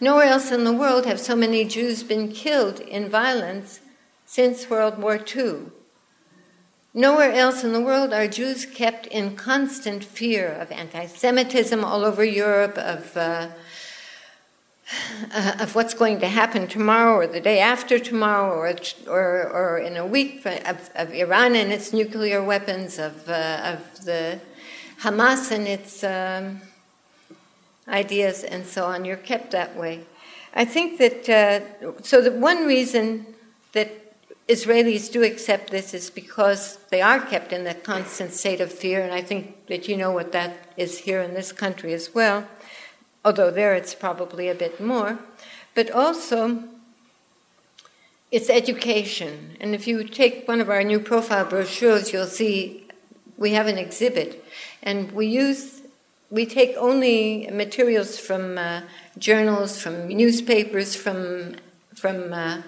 Nowhere 0.00 0.26
else 0.26 0.50
in 0.50 0.64
the 0.64 0.72
world 0.72 1.04
have 1.04 1.20
so 1.20 1.36
many 1.36 1.64
Jews 1.64 2.02
been 2.02 2.32
killed 2.32 2.80
in 2.80 3.10
violence 3.10 3.80
since 4.24 4.70
World 4.70 4.98
War 4.98 5.18
II. 5.18 5.72
Nowhere 6.94 7.32
else 7.32 7.64
in 7.64 7.72
the 7.74 7.82
world 7.82 8.14
are 8.14 8.26
Jews 8.26 8.64
kept 8.64 9.06
in 9.08 9.36
constant 9.36 10.02
fear 10.02 10.48
of 10.48 10.72
anti 10.72 11.04
Semitism 11.06 11.84
all 11.84 12.04
over 12.04 12.24
Europe, 12.24 12.78
of, 12.78 13.14
uh, 13.16 13.48
uh, 15.34 15.56
of 15.60 15.74
what's 15.74 15.94
going 15.94 16.20
to 16.20 16.28
happen 16.28 16.66
tomorrow 16.66 17.16
or 17.16 17.26
the 17.26 17.40
day 17.40 17.60
after 17.60 17.98
tomorrow 17.98 18.54
or, 18.54 18.74
or, 19.06 19.48
or 19.50 19.78
in 19.78 19.96
a 19.96 20.06
week, 20.06 20.44
of, 20.46 20.90
of 20.94 21.12
Iran 21.12 21.54
and 21.54 21.72
its 21.72 21.92
nuclear 21.92 22.42
weapons, 22.42 22.98
of, 22.98 23.28
uh, 23.28 23.76
of 23.76 24.04
the 24.04 24.40
Hamas 25.00 25.50
and 25.50 25.66
its. 25.66 26.02
Um, 26.02 26.62
ideas 27.88 28.44
and 28.44 28.66
so 28.66 28.84
on. 28.84 29.04
You're 29.04 29.16
kept 29.16 29.50
that 29.52 29.76
way. 29.76 30.04
I 30.54 30.64
think 30.64 30.98
that, 30.98 31.28
uh, 31.28 32.02
so 32.02 32.20
the 32.20 32.32
one 32.32 32.66
reason 32.66 33.26
that 33.72 33.90
Israelis 34.48 35.10
do 35.12 35.22
accept 35.22 35.70
this 35.70 35.92
is 35.92 36.08
because 36.10 36.78
they 36.90 37.02
are 37.02 37.20
kept 37.20 37.52
in 37.52 37.64
that 37.64 37.84
constant 37.84 38.32
state 38.32 38.60
of 38.60 38.72
fear, 38.72 39.02
and 39.02 39.12
I 39.12 39.20
think 39.20 39.66
that 39.66 39.88
you 39.88 39.96
know 39.96 40.10
what 40.10 40.32
that 40.32 40.72
is 40.76 40.98
here 40.98 41.20
in 41.20 41.34
this 41.34 41.52
country 41.52 41.92
as 41.92 42.14
well, 42.14 42.46
although 43.24 43.50
there 43.50 43.74
it's 43.74 43.94
probably 43.94 44.48
a 44.48 44.54
bit 44.54 44.80
more. 44.80 45.18
But 45.74 45.90
also, 45.90 46.64
it's 48.30 48.50
education. 48.50 49.56
And 49.60 49.74
if 49.74 49.86
you 49.86 50.04
take 50.04 50.46
one 50.46 50.60
of 50.60 50.68
our 50.68 50.82
new 50.82 51.00
profile 51.00 51.44
brochures, 51.44 52.12
you'll 52.12 52.26
see 52.26 52.86
we 53.36 53.52
have 53.52 53.66
an 53.66 53.78
exhibit, 53.78 54.44
and 54.82 55.12
we 55.12 55.26
use 55.26 55.82
we 56.30 56.44
take 56.44 56.76
only 56.76 57.48
materials 57.50 58.18
from 58.18 58.58
uh, 58.58 58.82
journals, 59.16 59.80
from 59.80 60.08
newspapers, 60.08 60.94
from 60.94 61.54
from 61.94 62.32
uh, 62.32 62.62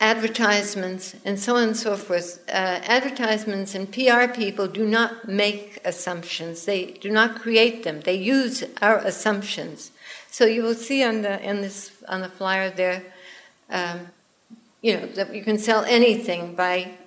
advertisements, 0.00 1.14
and 1.24 1.38
so 1.38 1.56
on 1.56 1.62
and 1.64 1.76
so 1.76 1.96
forth. 1.96 2.44
Uh, 2.48 2.80
advertisements 2.84 3.74
and 3.74 3.90
PR 3.90 4.26
people 4.32 4.68
do 4.68 4.86
not 4.86 5.28
make 5.28 5.80
assumptions; 5.84 6.64
they 6.64 6.92
do 6.92 7.10
not 7.10 7.40
create 7.40 7.82
them. 7.82 8.00
They 8.00 8.16
use 8.16 8.64
our 8.82 8.98
assumptions. 8.98 9.92
So 10.30 10.44
you 10.44 10.62
will 10.62 10.74
see 10.74 11.02
on 11.02 11.22
the 11.22 11.40
in 11.42 11.62
this 11.62 11.92
on 12.08 12.20
the 12.20 12.28
flyer 12.28 12.70
there, 12.70 13.02
um, 13.70 14.08
you 14.82 14.96
know 14.96 15.06
that 15.06 15.34
you 15.34 15.42
can 15.42 15.58
sell 15.58 15.84
anything 15.84 16.54
by 16.54 16.98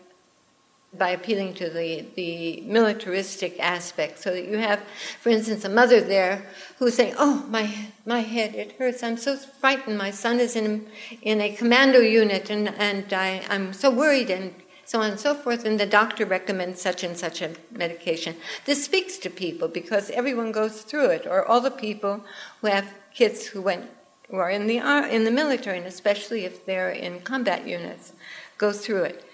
by 0.97 1.09
appealing 1.09 1.53
to 1.53 1.69
the, 1.69 2.05
the 2.15 2.61
militaristic 2.61 3.59
aspect. 3.59 4.19
So 4.19 4.31
that 4.31 4.47
you 4.47 4.57
have, 4.57 4.81
for 5.21 5.29
instance, 5.29 5.63
a 5.63 5.69
mother 5.69 6.01
there 6.01 6.45
who's 6.77 6.95
saying, 6.95 7.15
Oh, 7.17 7.45
my, 7.49 7.91
my 8.05 8.21
head, 8.21 8.55
it 8.55 8.73
hurts. 8.73 9.03
I'm 9.03 9.17
so 9.17 9.37
frightened. 9.37 9.97
My 9.97 10.11
son 10.11 10.39
is 10.39 10.55
in, 10.55 10.87
in 11.21 11.41
a 11.41 11.55
commando 11.55 11.99
unit 11.99 12.49
and, 12.49 12.69
and 12.69 13.11
I, 13.13 13.43
I'm 13.49 13.73
so 13.73 13.91
worried 13.91 14.29
and 14.29 14.53
so 14.85 15.01
on 15.01 15.11
and 15.11 15.19
so 15.19 15.35
forth. 15.35 15.65
And 15.65 15.79
the 15.79 15.85
doctor 15.85 16.25
recommends 16.25 16.81
such 16.81 17.03
and 17.03 17.15
such 17.15 17.41
a 17.43 17.51
medication. 17.71 18.35
This 18.65 18.83
speaks 18.83 19.17
to 19.19 19.29
people 19.29 19.67
because 19.67 20.09
everyone 20.09 20.51
goes 20.51 20.81
through 20.81 21.11
it, 21.11 21.27
or 21.27 21.45
all 21.45 21.61
the 21.61 21.69
people 21.69 22.25
who 22.61 22.67
have 22.67 22.93
kids 23.13 23.45
who 23.45 23.61
went 23.61 23.89
who 24.29 24.37
are 24.37 24.49
in 24.49 24.67
the, 24.67 24.77
in 25.09 25.23
the 25.23 25.31
military, 25.31 25.77
and 25.77 25.87
especially 25.87 26.45
if 26.45 26.65
they're 26.65 26.91
in 26.91 27.19
combat 27.21 27.67
units, 27.67 28.13
go 28.57 28.71
through 28.71 29.03
it. 29.03 29.28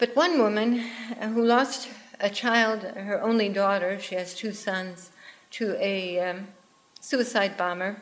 But 0.00 0.16
one 0.16 0.38
woman 0.38 0.82
uh, 1.20 1.28
who 1.28 1.44
lost 1.44 1.90
a 2.20 2.30
child, 2.30 2.84
her 2.84 3.20
only 3.20 3.50
daughter, 3.50 4.00
she 4.00 4.14
has 4.14 4.34
two 4.34 4.52
sons, 4.52 5.10
to 5.50 5.76
a 5.78 6.18
um, 6.20 6.48
suicide 7.02 7.58
bomber. 7.58 8.00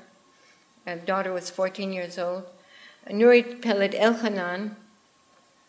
Her 0.87 0.95
daughter 0.95 1.33
was 1.33 1.51
14 1.51 1.93
years 1.93 2.17
old. 2.17 2.45
Nurit 3.11 3.61
Peled 3.63 3.95
Elhanan, 3.95 4.77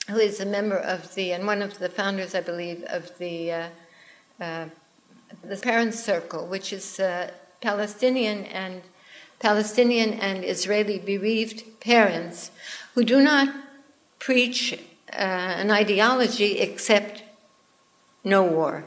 who 0.08 0.18
is 0.18 0.40
a 0.40 0.46
member 0.46 0.78
of 0.78 1.16
the, 1.16 1.34
and 1.34 1.48
one 1.48 1.64
of 1.64 1.80
the 1.80 1.90
founders, 1.90 2.36
I 2.36 2.42
believe, 2.42 2.84
of 2.84 3.18
the, 3.18 3.52
uh, 3.52 3.68
uh, 4.40 4.66
the 5.44 5.58
Parents 5.58 6.00
Circle, 6.00 6.46
which 6.46 6.72
is 6.72 7.00
uh, 7.00 7.32
Palestinian 7.60 8.46
and 8.46 8.84
Palestinian 9.40 10.14
and 10.14 10.44
Israeli 10.44 11.00
bereaved 11.00 11.64
parents 11.80 12.52
who 12.94 13.04
do 13.04 13.20
not 13.20 13.50
preach 14.20 14.78
Uh, 15.12 15.16
an 15.58 15.72
ideology 15.72 16.60
except 16.60 17.24
no 18.24 18.44
war. 18.44 18.86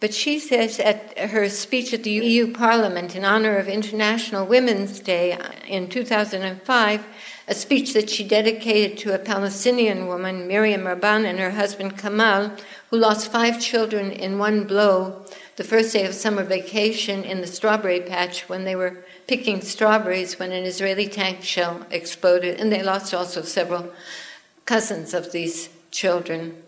But 0.00 0.14
she 0.14 0.38
says 0.38 0.78
at 0.78 1.18
her 1.18 1.48
speech 1.48 1.92
at 1.92 2.04
the 2.04 2.10
EU 2.10 2.52
Parliament 2.52 3.16
in 3.16 3.24
honor 3.24 3.56
of 3.56 3.68
International 3.68 4.46
Women's 4.46 5.00
Day 5.00 5.36
in 5.66 5.88
2005, 5.88 7.04
a 7.48 7.54
speech 7.54 7.94
that 7.94 8.10
she 8.10 8.26
dedicated 8.26 8.98
to 8.98 9.14
a 9.14 9.18
Palestinian 9.18 10.06
woman, 10.06 10.46
Miriam 10.46 10.82
Rabban, 10.82 11.24
and 11.24 11.38
her 11.38 11.50
husband 11.50 11.98
Kamal, 11.98 12.52
who 12.90 12.96
lost 12.96 13.32
five 13.32 13.60
children 13.60 14.12
in 14.12 14.38
one 14.38 14.64
blow 14.64 15.24
the 15.56 15.64
first 15.64 15.92
day 15.92 16.06
of 16.06 16.14
summer 16.14 16.44
vacation 16.44 17.24
in 17.24 17.40
the 17.40 17.46
strawberry 17.46 18.00
patch 18.00 18.48
when 18.48 18.64
they 18.64 18.76
were 18.76 19.04
picking 19.26 19.60
strawberries 19.60 20.38
when 20.38 20.52
an 20.52 20.64
Israeli 20.64 21.08
tank 21.08 21.42
shell 21.42 21.84
exploded, 21.90 22.60
and 22.60 22.70
they 22.70 22.82
lost 22.82 23.12
also 23.12 23.42
several 23.42 23.92
cousins 24.68 25.14
of 25.14 25.32
these 25.32 25.70
children. 25.90 26.62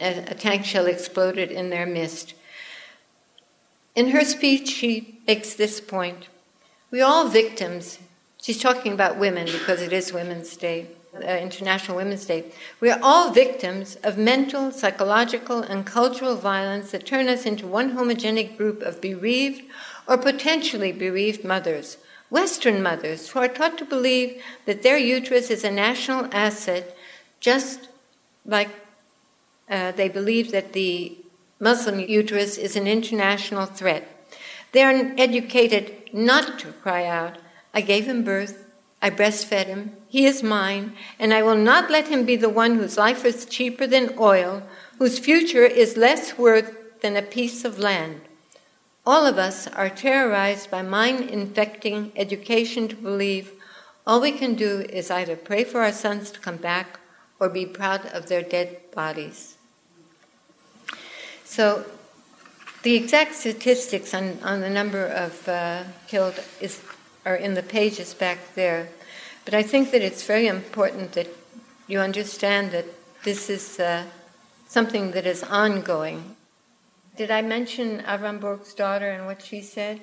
A 0.00 0.34
tank 0.34 0.64
shell 0.64 0.86
exploded 0.86 1.52
in 1.52 1.70
their 1.70 1.86
midst. 1.86 2.34
In 3.94 4.10
her 4.10 4.24
speech, 4.24 4.68
she 4.68 5.20
makes 5.28 5.54
this 5.54 5.80
point 5.80 6.26
We 6.90 7.00
are 7.00 7.08
all 7.08 7.28
victims. 7.28 8.00
She's 8.42 8.60
talking 8.60 8.92
about 8.92 9.18
women 9.18 9.46
because 9.46 9.80
it 9.80 9.92
is 9.92 10.12
Women's 10.12 10.56
Day, 10.56 10.88
uh, 11.14 11.38
International 11.48 11.96
Women's 11.96 12.26
Day. 12.26 12.52
We 12.80 12.90
are 12.90 12.98
all 13.00 13.30
victims 13.30 13.96
of 14.02 14.18
mental, 14.18 14.72
psychological, 14.72 15.60
and 15.62 15.86
cultural 15.86 16.34
violence 16.34 16.90
that 16.90 17.06
turn 17.06 17.28
us 17.28 17.46
into 17.46 17.66
one 17.66 17.96
homogenic 17.96 18.56
group 18.56 18.82
of 18.82 19.00
bereaved 19.00 19.62
or 20.08 20.18
potentially 20.18 20.90
bereaved 20.92 21.44
mothers. 21.44 21.98
Western 22.28 22.82
mothers 22.82 23.30
who 23.30 23.38
are 23.38 23.56
taught 23.56 23.78
to 23.78 23.84
believe 23.84 24.42
that 24.64 24.82
their 24.82 24.98
uterus 24.98 25.48
is 25.48 25.62
a 25.62 25.70
national 25.70 26.28
asset 26.32 26.95
just 27.46 27.88
like 28.44 28.70
uh, 29.70 29.92
they 29.92 30.08
believe 30.08 30.50
that 30.50 30.72
the 30.72 31.16
Muslim 31.60 32.00
uterus 32.00 32.58
is 32.58 32.74
an 32.74 32.88
international 32.88 33.66
threat. 33.66 34.02
They 34.72 34.82
are 34.82 35.14
educated 35.16 36.10
not 36.12 36.58
to 36.58 36.72
cry 36.82 37.06
out, 37.06 37.38
I 37.72 37.82
gave 37.82 38.06
him 38.06 38.24
birth, 38.24 38.66
I 39.00 39.10
breastfed 39.10 39.66
him, 39.66 39.92
he 40.08 40.26
is 40.26 40.42
mine, 40.42 40.94
and 41.20 41.32
I 41.32 41.42
will 41.44 41.62
not 41.72 41.88
let 41.88 42.08
him 42.08 42.24
be 42.24 42.34
the 42.34 42.48
one 42.64 42.74
whose 42.74 42.98
life 42.98 43.24
is 43.24 43.46
cheaper 43.46 43.86
than 43.86 44.18
oil, 44.18 44.64
whose 44.98 45.20
future 45.20 45.66
is 45.82 45.96
less 45.96 46.36
worth 46.36 47.00
than 47.00 47.16
a 47.16 47.22
piece 47.36 47.64
of 47.64 47.78
land. 47.78 48.22
All 49.06 49.24
of 49.24 49.38
us 49.38 49.68
are 49.68 49.88
terrorized 49.88 50.68
by 50.68 50.82
mind 50.82 51.30
infecting 51.30 52.10
education 52.16 52.88
to 52.88 52.96
believe 52.96 53.52
all 54.04 54.20
we 54.20 54.32
can 54.32 54.56
do 54.56 54.80
is 54.80 55.12
either 55.12 55.36
pray 55.36 55.62
for 55.62 55.82
our 55.82 55.92
sons 55.92 56.32
to 56.32 56.40
come 56.40 56.56
back 56.56 56.98
or 57.38 57.48
be 57.48 57.66
proud 57.66 58.06
of 58.06 58.28
their 58.28 58.42
dead 58.42 58.78
bodies. 58.94 59.56
So 61.44 61.84
The 62.86 62.94
exact 62.94 63.34
statistics 63.34 64.14
on, 64.14 64.38
on 64.44 64.60
the 64.60 64.70
number 64.70 65.06
of 65.06 65.48
uh, 65.48 65.82
killed 66.06 66.38
is, 66.60 66.80
are 67.24 67.34
in 67.34 67.54
the 67.54 67.62
pages 67.64 68.14
back 68.14 68.54
there. 68.54 68.90
But 69.44 69.54
I 69.54 69.64
think 69.64 69.90
that 69.90 70.02
it's 70.02 70.22
very 70.22 70.46
important 70.46 71.10
that 71.14 71.26
you 71.88 71.98
understand 71.98 72.70
that 72.70 72.84
this 73.24 73.50
is 73.50 73.80
uh, 73.80 74.04
something 74.68 75.10
that 75.10 75.26
is 75.26 75.42
ongoing. 75.42 76.36
Did 77.16 77.32
I 77.32 77.42
mention 77.42 78.02
Avram 78.02 78.38
Burg's 78.38 78.72
daughter 78.72 79.10
and 79.10 79.26
what 79.26 79.42
she 79.42 79.62
said? 79.62 80.00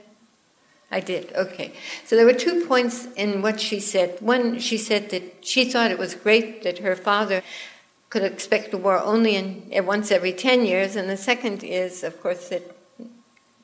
I 0.93 0.99
did, 0.99 1.33
okay. 1.33 1.73
So 2.05 2.15
there 2.15 2.25
were 2.25 2.33
two 2.33 2.65
points 2.67 3.07
in 3.15 3.41
what 3.41 3.59
she 3.59 3.79
said. 3.79 4.21
One, 4.21 4.59
she 4.59 4.77
said 4.77 5.09
that 5.09 5.43
she 5.43 5.65
thought 5.65 5.89
it 5.89 5.97
was 5.97 6.13
great 6.13 6.61
that 6.61 6.77
her 6.79 6.95
father 6.95 7.41
could 8.11 8.21
expect 8.21 8.75
a 8.75 8.77
war 8.77 8.99
only 8.99 9.35
in, 9.35 9.85
once 9.87 10.11
every 10.11 10.33
10 10.33 10.65
years. 10.65 10.95
And 10.95 11.09
the 11.09 11.17
second 11.17 11.63
is, 11.63 12.03
of 12.03 12.21
course, 12.21 12.49
that 12.49 12.77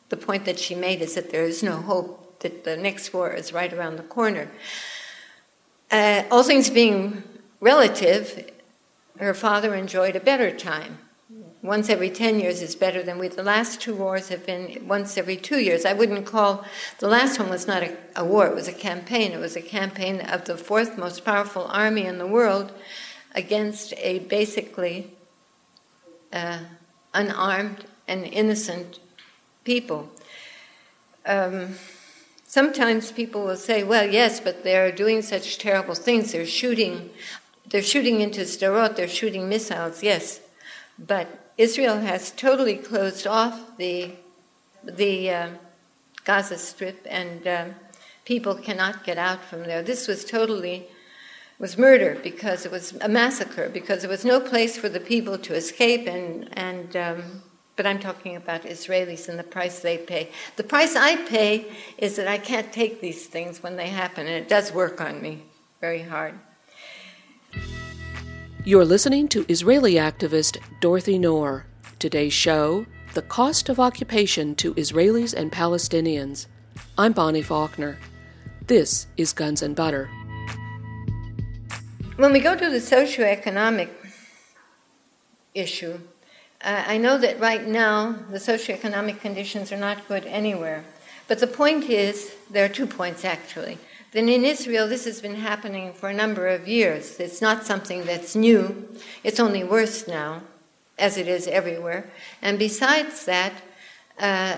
the 0.09 0.17
point 0.17 0.45
that 0.45 0.57
she 0.57 0.73
made 0.73 1.03
is 1.03 1.13
that 1.13 1.29
there 1.29 1.43
is 1.43 1.61
no 1.61 1.75
hope 1.77 2.39
that 2.39 2.63
the 2.63 2.75
next 2.75 3.13
war 3.13 3.31
is 3.31 3.53
right 3.53 3.71
around 3.71 3.97
the 3.97 4.03
corner. 4.17 4.49
Uh, 5.91 6.23
all 6.31 6.41
things 6.41 6.71
being 6.71 7.21
relative, 7.59 8.51
her 9.19 9.35
father 9.35 9.75
enjoyed 9.75 10.15
a 10.15 10.19
better 10.19 10.49
time. 10.49 10.97
Once 11.61 11.89
every 11.89 12.09
10 12.09 12.39
years 12.39 12.61
is 12.61 12.73
better 12.73 13.03
than 13.03 13.19
we. 13.19 13.27
The 13.27 13.43
last 13.43 13.81
two 13.81 13.93
wars 13.93 14.29
have 14.29 14.45
been 14.45 14.87
once 14.87 15.17
every 15.17 15.35
two 15.35 15.59
years. 15.59 15.83
I 15.83 15.91
wouldn't 15.91 16.25
call, 16.25 16.63
the 16.99 17.09
last 17.09 17.37
one 17.37 17.49
was 17.49 17.67
not 17.67 17.83
a, 17.83 17.97
a 18.15 18.23
war, 18.23 18.47
it 18.47 18.55
was 18.55 18.69
a 18.69 18.73
campaign. 18.73 19.33
It 19.33 19.39
was 19.39 19.57
a 19.57 19.61
campaign 19.61 20.21
of 20.21 20.45
the 20.45 20.57
fourth 20.57 20.97
most 20.97 21.25
powerful 21.25 21.65
army 21.65 22.05
in 22.05 22.17
the 22.17 22.27
world 22.27 22.71
against 23.35 23.93
a 23.97 24.19
basically 24.19 25.11
uh, 26.31 26.59
unarmed 27.13 27.85
and 28.07 28.23
innocent 28.25 28.99
people. 29.65 30.09
Um, 31.25 31.75
sometimes 32.45 33.11
people 33.11 33.43
will 33.43 33.57
say, 33.57 33.83
"Well, 33.83 34.09
yes, 34.09 34.39
but 34.39 34.63
they're 34.63 34.91
doing 34.91 35.21
such 35.21 35.57
terrible 35.57 35.95
things. 35.95 36.31
They're 36.31 36.45
shooting, 36.45 37.09
they're 37.69 37.83
shooting 37.83 38.21
into 38.21 38.41
Sderot. 38.41 38.95
They're 38.95 39.07
shooting 39.07 39.49
missiles. 39.49 40.01
Yes, 40.01 40.39
but 40.97 41.27
Israel 41.59 41.99
has 41.99 42.31
totally 42.31 42.77
closed 42.77 43.27
off 43.27 43.75
the 43.75 44.13
the 44.85 45.29
uh, 45.29 45.49
Gaza 46.23 46.57
Strip, 46.57 47.05
and 47.09 47.45
uh, 47.45 47.65
people 48.23 48.55
cannot 48.55 49.03
get 49.03 49.17
out 49.17 49.43
from 49.43 49.63
there. 49.63 49.83
This 49.83 50.07
was 50.07 50.23
totally 50.23 50.87
was 51.59 51.77
murder 51.77 52.17
because 52.23 52.65
it 52.65 52.71
was 52.71 52.93
a 53.01 53.09
massacre 53.09 53.67
because 53.67 53.99
there 53.99 54.09
was 54.09 54.23
no 54.23 54.39
place 54.39 54.77
for 54.77 54.87
the 54.87 55.01
people 55.01 55.37
to 55.37 55.53
escape 55.53 56.07
and 56.07 56.47
and 56.57 56.95
um, 56.95 57.23
but 57.75 57.85
I'm 57.85 57.99
talking 57.99 58.37
about 58.37 58.61
Israelis 58.63 59.27
and 59.27 59.37
the 59.37 59.43
price 59.43 59.79
they 59.79 59.97
pay. 59.97 60.31
The 60.55 60.63
price 60.63 60.95
I 60.95 61.17
pay 61.17 61.65
is 61.97 62.15
that 62.15 62.29
I 62.29 62.37
can't 62.37 62.71
take 62.71 63.01
these 63.01 63.25
things 63.27 63.61
when 63.61 63.75
they 63.75 63.89
happen, 63.89 64.27
and 64.27 64.35
it 64.35 64.47
does 64.47 64.71
work 64.71 65.01
on 65.01 65.21
me 65.21 65.43
very 65.81 66.03
hard. 66.03 66.39
You're 68.65 68.83
listening 68.83 69.29
to 69.29 69.45
Israeli 69.47 69.93
activist 69.93 70.57
Dorothy 70.81 71.17
Naor. 71.17 71.63
Today's 71.97 72.33
show 72.33 72.85
The 73.13 73.21
Cost 73.21 73.69
of 73.69 73.79
Occupation 73.79 74.53
to 74.55 74.73
Israelis 74.73 75.33
and 75.33 75.49
Palestinians. 75.49 76.47
I'm 76.97 77.13
Bonnie 77.13 77.41
Faulkner. 77.41 77.97
This 78.67 79.07
is 79.15 79.31
Guns 79.31 79.61
and 79.61 79.77
Butter. 79.77 80.09
When 82.17 82.33
we 82.33 82.41
go 82.41 82.53
to 82.53 82.69
the 82.69 82.79
socioeconomic 82.79 83.91
issue, 85.53 85.97
uh, 86.61 86.83
I 86.85 86.97
know 86.97 87.17
that 87.17 87.39
right 87.39 87.65
now 87.65 88.11
the 88.29 88.39
socioeconomic 88.39 89.21
conditions 89.21 89.71
are 89.71 89.77
not 89.77 90.05
good 90.09 90.25
anywhere. 90.25 90.83
But 91.29 91.39
the 91.39 91.47
point 91.47 91.85
is, 91.85 92.35
there 92.49 92.65
are 92.65 92.69
two 92.69 92.87
points 92.87 93.23
actually. 93.23 93.77
Then 94.11 94.27
in 94.27 94.43
Israel, 94.43 94.87
this 94.87 95.05
has 95.05 95.21
been 95.21 95.35
happening 95.35 95.93
for 95.93 96.09
a 96.09 96.13
number 96.13 96.47
of 96.47 96.67
years. 96.67 97.19
It's 97.19 97.41
not 97.41 97.65
something 97.65 98.05
that's 98.05 98.35
new, 98.35 98.89
it's 99.23 99.39
only 99.39 99.63
worse 99.63 100.07
now, 100.07 100.41
as 100.97 101.17
it 101.17 101.27
is 101.27 101.47
everywhere. 101.47 102.09
And 102.41 102.57
besides 102.57 103.25
that, 103.25 103.53
uh, 104.19 104.57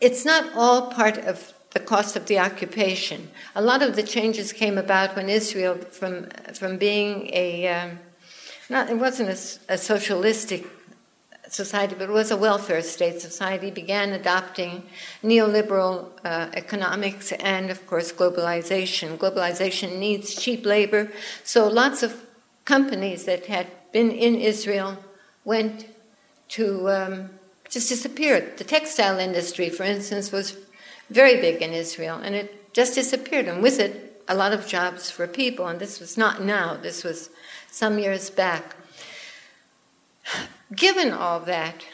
it's 0.00 0.24
not 0.24 0.52
all 0.54 0.90
part 0.90 1.16
of 1.18 1.54
the 1.70 1.80
cost 1.80 2.16
of 2.16 2.26
the 2.26 2.38
occupation. 2.38 3.30
A 3.54 3.62
lot 3.62 3.82
of 3.82 3.96
the 3.96 4.02
changes 4.02 4.52
came 4.52 4.76
about 4.76 5.16
when 5.16 5.28
Israel, 5.28 5.76
from 5.76 6.28
from 6.54 6.76
being 6.76 7.30
a 7.32 7.68
um, 7.68 7.98
not 8.68 8.90
it 8.90 8.98
wasn't 8.98 9.30
a, 9.30 9.74
a, 9.74 9.78
socialistic 9.78 10.66
society, 11.54 11.94
but 11.94 12.08
it 12.08 12.12
was 12.12 12.30
a 12.30 12.36
welfare 12.36 12.82
state 12.82 13.20
society, 13.20 13.70
began 13.70 14.12
adopting 14.12 14.82
neoliberal 15.22 16.08
uh, 16.24 16.48
economics 16.54 17.32
and, 17.32 17.70
of 17.70 17.86
course, 17.86 18.12
globalization. 18.12 19.16
Globalization 19.18 19.98
needs 19.98 20.34
cheap 20.34 20.64
labor, 20.64 21.10
so 21.44 21.68
lots 21.68 22.02
of 22.02 22.24
companies 22.64 23.24
that 23.24 23.46
had 23.46 23.66
been 23.92 24.10
in 24.10 24.36
Israel 24.36 24.96
went 25.44 25.86
to 26.48 26.88
um, 26.90 27.30
just 27.68 27.88
disappeared. 27.88 28.56
The 28.58 28.64
textile 28.64 29.18
industry, 29.18 29.68
for 29.68 29.84
instance, 29.84 30.32
was 30.32 30.56
very 31.10 31.40
big 31.40 31.60
in 31.62 31.72
Israel, 31.72 32.18
and 32.22 32.34
it 32.34 32.72
just 32.72 32.94
disappeared, 32.94 33.46
and 33.48 33.62
with 33.62 33.78
it, 33.78 34.22
a 34.28 34.34
lot 34.34 34.52
of 34.52 34.66
jobs 34.66 35.10
for 35.10 35.26
people. 35.26 35.66
And 35.66 35.78
this 35.78 36.00
was 36.00 36.16
not 36.16 36.42
now, 36.42 36.76
this 36.76 37.04
was 37.04 37.28
some 37.70 37.98
years 37.98 38.30
back. 38.30 38.76
Given 40.74 41.12
all 41.12 41.40
that, 41.40 41.84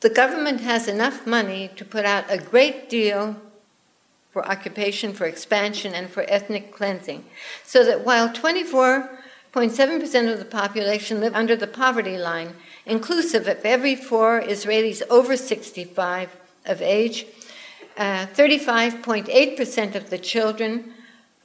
the 0.00 0.10
government 0.10 0.60
has 0.60 0.88
enough 0.88 1.26
money 1.26 1.70
to 1.76 1.84
put 1.84 2.04
out 2.04 2.24
a 2.28 2.38
great 2.38 2.88
deal 2.88 3.36
for 4.32 4.46
occupation, 4.46 5.12
for 5.12 5.26
expansion, 5.26 5.92
and 5.92 6.08
for 6.08 6.24
ethnic 6.28 6.72
cleansing. 6.72 7.24
So 7.64 7.84
that 7.84 8.04
while 8.04 8.28
24.7% 8.28 10.32
of 10.32 10.38
the 10.38 10.44
population 10.44 11.20
live 11.20 11.34
under 11.34 11.56
the 11.56 11.66
poverty 11.66 12.16
line, 12.16 12.54
inclusive 12.86 13.48
of 13.48 13.64
every 13.64 13.96
four 13.96 14.40
Israelis 14.40 15.02
over 15.10 15.36
65 15.36 16.36
of 16.64 16.80
age, 16.80 17.26
35.8% 17.98 19.94
uh, 19.94 19.98
of 19.98 20.10
the 20.10 20.18
children, 20.18 20.94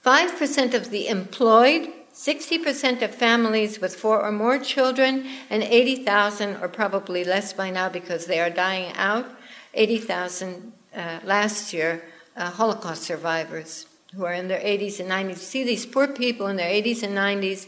5% 0.06 0.74
of 0.74 0.92
the 0.92 1.08
employed, 1.08 1.92
60% 2.15 3.01
of 3.01 3.13
families 3.13 3.82
with 3.82 3.93
four 3.93 4.21
or 4.21 4.32
more 4.32 4.58
children, 4.58 5.28
and 5.49 5.62
80,000, 5.62 6.56
or 6.62 6.69
probably 6.69 7.25
less 7.25 7.51
by 7.51 7.69
now 7.69 7.89
because 7.89 8.25
they 8.25 8.39
are 8.39 8.49
dying 8.49 8.93
out, 8.95 9.28
80,000 9.73 10.71
uh, 10.95 11.19
last 11.25 11.73
year, 11.73 12.06
uh, 12.38 12.49
Holocaust 12.51 13.04
survivors 13.04 13.86
who 14.15 14.23
are 14.23 14.34
in 14.34 14.47
their 14.47 14.62
80s 14.62 15.01
and 15.01 15.10
90s. 15.10 15.30
You 15.30 15.36
see 15.36 15.63
these 15.65 15.86
poor 15.86 16.08
people 16.08 16.47
in 16.47 16.56
their 16.56 16.71
80s 16.71 17.04
and 17.04 17.17
90s 17.17 17.67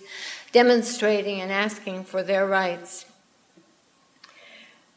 demonstrating 0.54 1.42
and 1.42 1.52
asking 1.52 2.06
for 2.06 2.24
their 2.24 2.48
rights. 2.48 3.07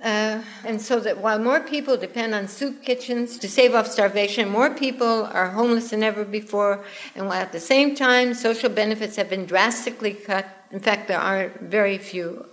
Uh, 0.03 0.41
and 0.65 0.81
so 0.81 0.99
that 0.99 1.19
while 1.19 1.39
more 1.39 1.61
people 1.61 1.95
depend 1.97 2.35
on 2.35 2.49
soup 2.49 2.83
kitchens 2.83 3.39
to 3.39 3.47
save 3.47 3.75
off 3.75 3.87
starvation, 3.87 4.49
more 4.49 4.71
people 4.71 5.27
are 5.27 5.51
homeless 5.51 5.91
than 5.91 6.03
ever 6.03 6.25
before. 6.25 6.83
And 7.15 7.27
while 7.27 7.43
at 7.43 7.53
the 7.53 7.61
same 7.61 7.95
time 7.95 8.33
social 8.33 8.71
benefits 8.71 9.17
have 9.17 9.29
been 9.29 9.45
drastically 9.45 10.15
cut, 10.15 10.47
in 10.71 10.81
fact, 10.81 11.09
there 11.09 11.21
are 11.21 11.49
very 11.61 11.99
few, 11.99 12.47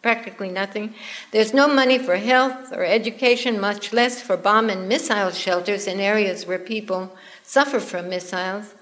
practically 0.00 0.48
nothing. 0.48 0.94
There's 1.30 1.52
no 1.52 1.68
money 1.68 1.98
for 1.98 2.16
health 2.16 2.72
or 2.72 2.84
education, 2.84 3.60
much 3.60 3.92
less 3.92 4.22
for 4.22 4.38
bomb 4.38 4.70
and 4.70 4.88
missile 4.88 5.30
shelters 5.30 5.86
in 5.86 6.00
areas 6.00 6.46
where 6.46 6.58
people 6.58 7.14
suffer 7.42 7.80
from 7.80 8.08
missiles. 8.08 8.74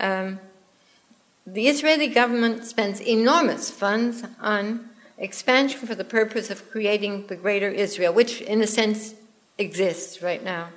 Um, 0.00 0.40
the 1.46 1.68
Israeli 1.68 2.08
government 2.08 2.64
spends 2.64 3.00
enormous 3.00 3.70
funds 3.70 4.22
on 4.40 4.88
expansion 5.18 5.86
for 5.86 5.94
the 5.94 6.04
purpose 6.04 6.50
of 6.50 6.70
creating 6.70 7.26
the 7.26 7.36
greater 7.36 7.68
Israel, 7.68 8.12
which 8.12 8.40
in 8.40 8.62
a 8.62 8.66
sense 8.66 9.14
exists 9.58 10.22
right 10.22 10.42
now. 10.42 10.68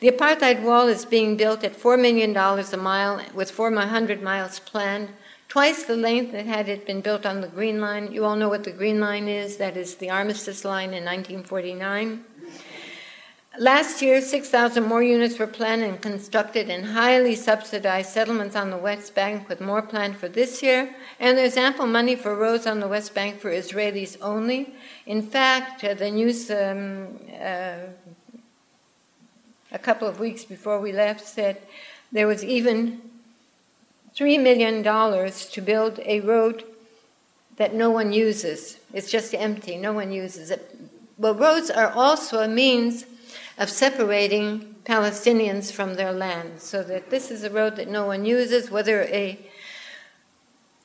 The 0.00 0.10
apartheid 0.10 0.62
wall 0.62 0.88
is 0.88 1.04
being 1.04 1.36
built 1.36 1.64
at 1.64 1.78
$4 1.78 2.00
million 2.00 2.36
a 2.36 2.76
mile 2.76 3.22
with 3.32 3.50
400 3.50 4.22
miles 4.22 4.58
planned, 4.58 5.10
twice 5.48 5.84
the 5.84 5.96
length 5.96 6.32
that 6.32 6.46
had 6.46 6.68
it 6.68 6.86
been 6.86 7.00
built 7.00 7.24
on 7.24 7.40
the 7.40 7.48
Green 7.48 7.80
Line. 7.80 8.12
You 8.12 8.24
all 8.24 8.36
know 8.36 8.48
what 8.48 8.64
the 8.64 8.72
Green 8.72 8.98
Line 8.98 9.28
is, 9.28 9.56
that 9.58 9.76
is 9.76 9.94
the 9.96 10.10
Armistice 10.10 10.64
Line 10.64 10.92
in 10.92 11.04
1949. 11.04 12.24
Last 13.58 14.02
year, 14.02 14.20
6,000 14.20 14.82
more 14.82 15.02
units 15.02 15.38
were 15.38 15.46
planned 15.46 15.84
and 15.84 16.00
constructed 16.02 16.68
in 16.68 16.82
highly 16.82 17.36
subsidized 17.36 18.10
settlements 18.10 18.56
on 18.56 18.70
the 18.70 18.76
West 18.76 19.14
Bank, 19.14 19.48
with 19.48 19.60
more 19.60 19.80
planned 19.80 20.16
for 20.16 20.28
this 20.28 20.60
year. 20.60 20.92
And 21.20 21.38
there's 21.38 21.56
ample 21.56 21.86
money 21.86 22.16
for 22.16 22.34
roads 22.34 22.66
on 22.66 22.80
the 22.80 22.88
West 22.88 23.14
Bank 23.14 23.38
for 23.38 23.50
Israelis 23.50 24.16
only. 24.20 24.74
In 25.06 25.22
fact, 25.22 25.84
uh, 25.84 25.94
the 25.94 26.10
news 26.10 26.50
um, 26.50 27.06
uh, 27.40 27.76
a 29.70 29.78
couple 29.78 30.08
of 30.08 30.18
weeks 30.18 30.44
before 30.44 30.80
we 30.80 30.90
left 30.90 31.24
said 31.24 31.62
there 32.10 32.26
was 32.26 32.42
even 32.44 33.02
$3 34.16 34.42
million 34.42 34.82
to 34.82 35.60
build 35.60 36.00
a 36.04 36.18
road 36.20 36.64
that 37.56 37.72
no 37.72 37.90
one 37.90 38.12
uses. 38.12 38.78
It's 38.92 39.12
just 39.12 39.32
empty, 39.32 39.76
no 39.76 39.92
one 39.92 40.10
uses 40.10 40.50
it 40.50 40.76
Well, 41.16 41.36
roads 41.36 41.70
are 41.70 41.90
also 41.90 42.40
a 42.40 42.48
means 42.48 43.04
of 43.58 43.70
separating 43.70 44.74
Palestinians 44.84 45.72
from 45.72 45.94
their 45.94 46.12
land, 46.12 46.60
so 46.60 46.82
that 46.82 47.10
this 47.10 47.30
is 47.30 47.44
a 47.44 47.50
road 47.50 47.76
that 47.76 47.88
no 47.88 48.06
one 48.06 48.24
uses, 48.24 48.70
whether 48.70 49.02
a 49.04 49.38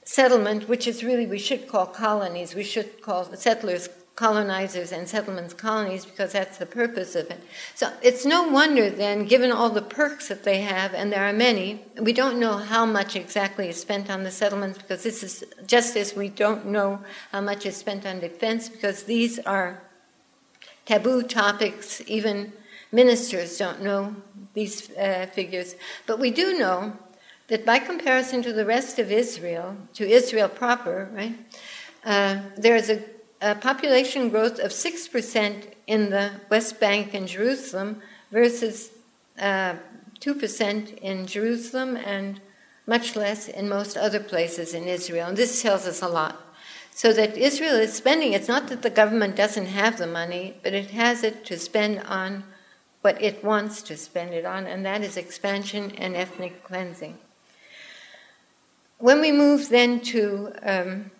settlement, 0.03 0.67
which 0.67 0.87
is 0.87 1.03
really, 1.03 1.27
we 1.27 1.39
should 1.39 1.67
call 1.67 1.85
colonies, 1.85 2.55
we 2.55 2.63
should 2.63 3.01
call 3.01 3.25
settlers 3.35 3.89
colonizers 4.19 4.91
and 4.91 5.07
settlements 5.07 5.53
colonies 5.53 6.03
because 6.03 6.33
that's 6.33 6.57
the 6.57 6.65
purpose 6.65 7.15
of 7.15 7.29
it. 7.31 7.41
So 7.73 7.89
it's 8.01 8.25
no 8.25 8.49
wonder 8.49 8.89
then, 8.89 9.25
given 9.25 9.49
all 9.49 9.69
the 9.69 9.81
perks 9.81 10.27
that 10.27 10.43
they 10.43 10.59
have, 10.59 10.93
and 10.93 11.09
there 11.09 11.23
are 11.23 11.31
many, 11.31 11.85
we 12.01 12.11
don't 12.11 12.37
know 12.37 12.57
how 12.57 12.85
much 12.85 13.15
exactly 13.15 13.69
is 13.69 13.79
spent 13.79 14.09
on 14.09 14.23
the 14.23 14.31
settlements 14.31 14.77
because 14.77 15.03
this 15.03 15.23
is 15.23 15.45
just 15.65 15.95
as 15.95 16.15
we 16.15 16.27
don't 16.27 16.65
know 16.65 16.99
how 17.31 17.39
much 17.39 17.65
is 17.65 17.77
spent 17.77 18.05
on 18.05 18.19
defense 18.19 18.67
because 18.67 19.03
these 19.03 19.39
are 19.39 19.81
taboo 20.85 21.23
topics, 21.23 22.01
even 22.05 22.51
ministers 22.91 23.57
don't 23.57 23.81
know 23.81 24.15
these 24.53 24.91
uh, 24.91 25.27
figures. 25.33 25.75
But 26.07 26.19
we 26.19 26.31
do 26.31 26.57
know 26.57 26.93
that 27.47 27.65
by 27.65 27.79
comparison 27.79 28.41
to 28.43 28.53
the 28.53 28.65
rest 28.65 28.99
of 28.99 29.11
Israel, 29.11 29.75
to 29.93 30.07
Israel 30.07 30.49
proper, 30.49 31.09
right, 31.13 31.35
uh, 32.05 32.41
there's 32.57 32.89
a 32.89 33.03
a 33.41 33.55
population 33.55 34.29
growth 34.29 34.59
of 34.59 34.71
6% 34.71 35.63
in 35.87 36.09
the 36.09 36.31
West 36.49 36.79
Bank 36.79 37.13
and 37.13 37.27
Jerusalem 37.27 38.01
versus 38.31 38.91
uh, 39.39 39.75
2% 40.19 40.97
in 40.97 41.25
Jerusalem 41.25 41.95
and 41.95 42.41
much 42.85 43.15
less 43.15 43.47
in 43.47 43.69
most 43.69 43.95
other 43.95 44.19
places 44.19 44.73
in 44.73 44.87
Israel. 44.87 45.29
And 45.29 45.37
this 45.37 45.61
tells 45.61 45.85
us 45.85 46.01
a 46.01 46.07
lot. 46.07 46.41
So 46.91 47.13
that 47.13 47.37
Israel 47.37 47.75
is 47.75 47.93
spending, 47.93 48.33
it's 48.33 48.49
not 48.49 48.67
that 48.67 48.81
the 48.81 48.89
government 48.89 49.37
doesn't 49.37 49.67
have 49.67 49.97
the 49.97 50.07
money, 50.07 50.57
but 50.61 50.73
it 50.73 50.91
has 50.91 51.23
it 51.23 51.45
to 51.45 51.57
spend 51.57 51.99
on 51.99 52.43
what 53.01 53.21
it 53.21 53.43
wants 53.43 53.81
to 53.83 53.97
spend 53.97 54.33
it 54.33 54.45
on, 54.45 54.67
and 54.67 54.85
that 54.85 55.01
is 55.01 55.17
expansion 55.17 55.91
and 55.97 56.15
ethnic 56.15 56.63
cleansing. 56.63 57.17
When 58.97 59.21
we 59.21 59.31
move 59.31 59.69
then 59.69 60.01
to 60.01 60.51
um, 60.63 61.11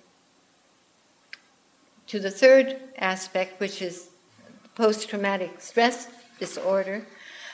to 2.07 2.19
the 2.19 2.31
third 2.31 2.75
aspect, 2.97 3.59
which 3.59 3.81
is 3.81 4.09
post 4.73 5.09
traumatic 5.09 5.61
stress 5.61 6.07
disorder. 6.39 7.05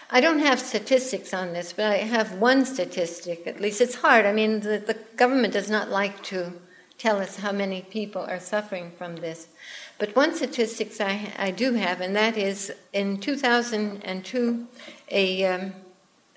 I 0.09 0.21
don't 0.21 0.39
have 0.39 0.59
statistics 0.59 1.33
on 1.33 1.51
this, 1.53 1.73
but 1.73 1.91
I 1.91 1.97
have 1.97 2.33
one 2.33 2.65
statistic, 2.65 3.47
at 3.47 3.59
least 3.59 3.81
it's 3.81 3.95
hard. 3.95 4.25
I 4.25 4.31
mean, 4.31 4.61
the, 4.61 4.77
the 4.77 4.97
government 5.17 5.53
does 5.53 5.69
not 5.69 5.89
like 5.89 6.23
to 6.25 6.53
tell 6.97 7.19
us 7.19 7.37
how 7.37 7.51
many 7.51 7.81
people 7.81 8.21
are 8.21 8.39
suffering 8.39 8.91
from 8.97 9.17
this. 9.17 9.47
But 9.97 10.15
one 10.15 10.33
statistics 10.35 10.99
I, 10.99 11.31
I 11.37 11.51
do 11.51 11.73
have, 11.73 12.01
and 12.01 12.15
that 12.15 12.37
is 12.37 12.73
in 12.93 13.17
2002, 13.19 14.67
a 15.11 15.45
um, 15.45 15.73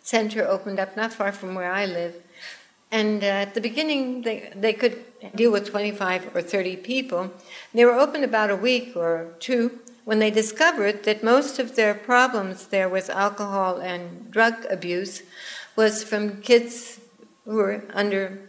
center 0.03 0.47
opened 0.47 0.79
up 0.79 0.97
not 0.97 1.12
far 1.12 1.33
from 1.33 1.55
where 1.55 1.71
I 1.71 1.87
live. 1.87 2.14
And 2.90 3.23
uh, 3.23 3.27
at 3.27 3.55
the 3.55 3.61
beginning, 3.61 4.23
they, 4.23 4.53
they 4.55 4.73
could 4.73 5.05
deal 5.35 5.53
with 5.53 5.68
25 5.68 6.35
or 6.35 6.42
30 6.42 6.77
people. 6.77 7.31
They 7.75 7.85
were 7.85 7.92
open 7.99 8.25
about 8.25 8.51
a 8.51 8.57
week 8.57 8.97
or 8.97 9.35
two 9.40 9.81
when 10.05 10.21
they 10.21 10.31
discovered 10.31 11.05
that 11.05 11.23
most 11.23 11.59
of 11.59 11.77
their 11.77 11.92
problems 11.92 12.68
there 12.68 12.88
with 12.88 13.11
alcohol 13.11 13.77
and 13.77 14.31
drug 14.31 14.55
abuse 14.71 15.23
was 15.77 16.03
from 16.03 16.40
kids 16.40 16.99
who 17.44 17.57
were 17.57 17.85
under 17.92 18.47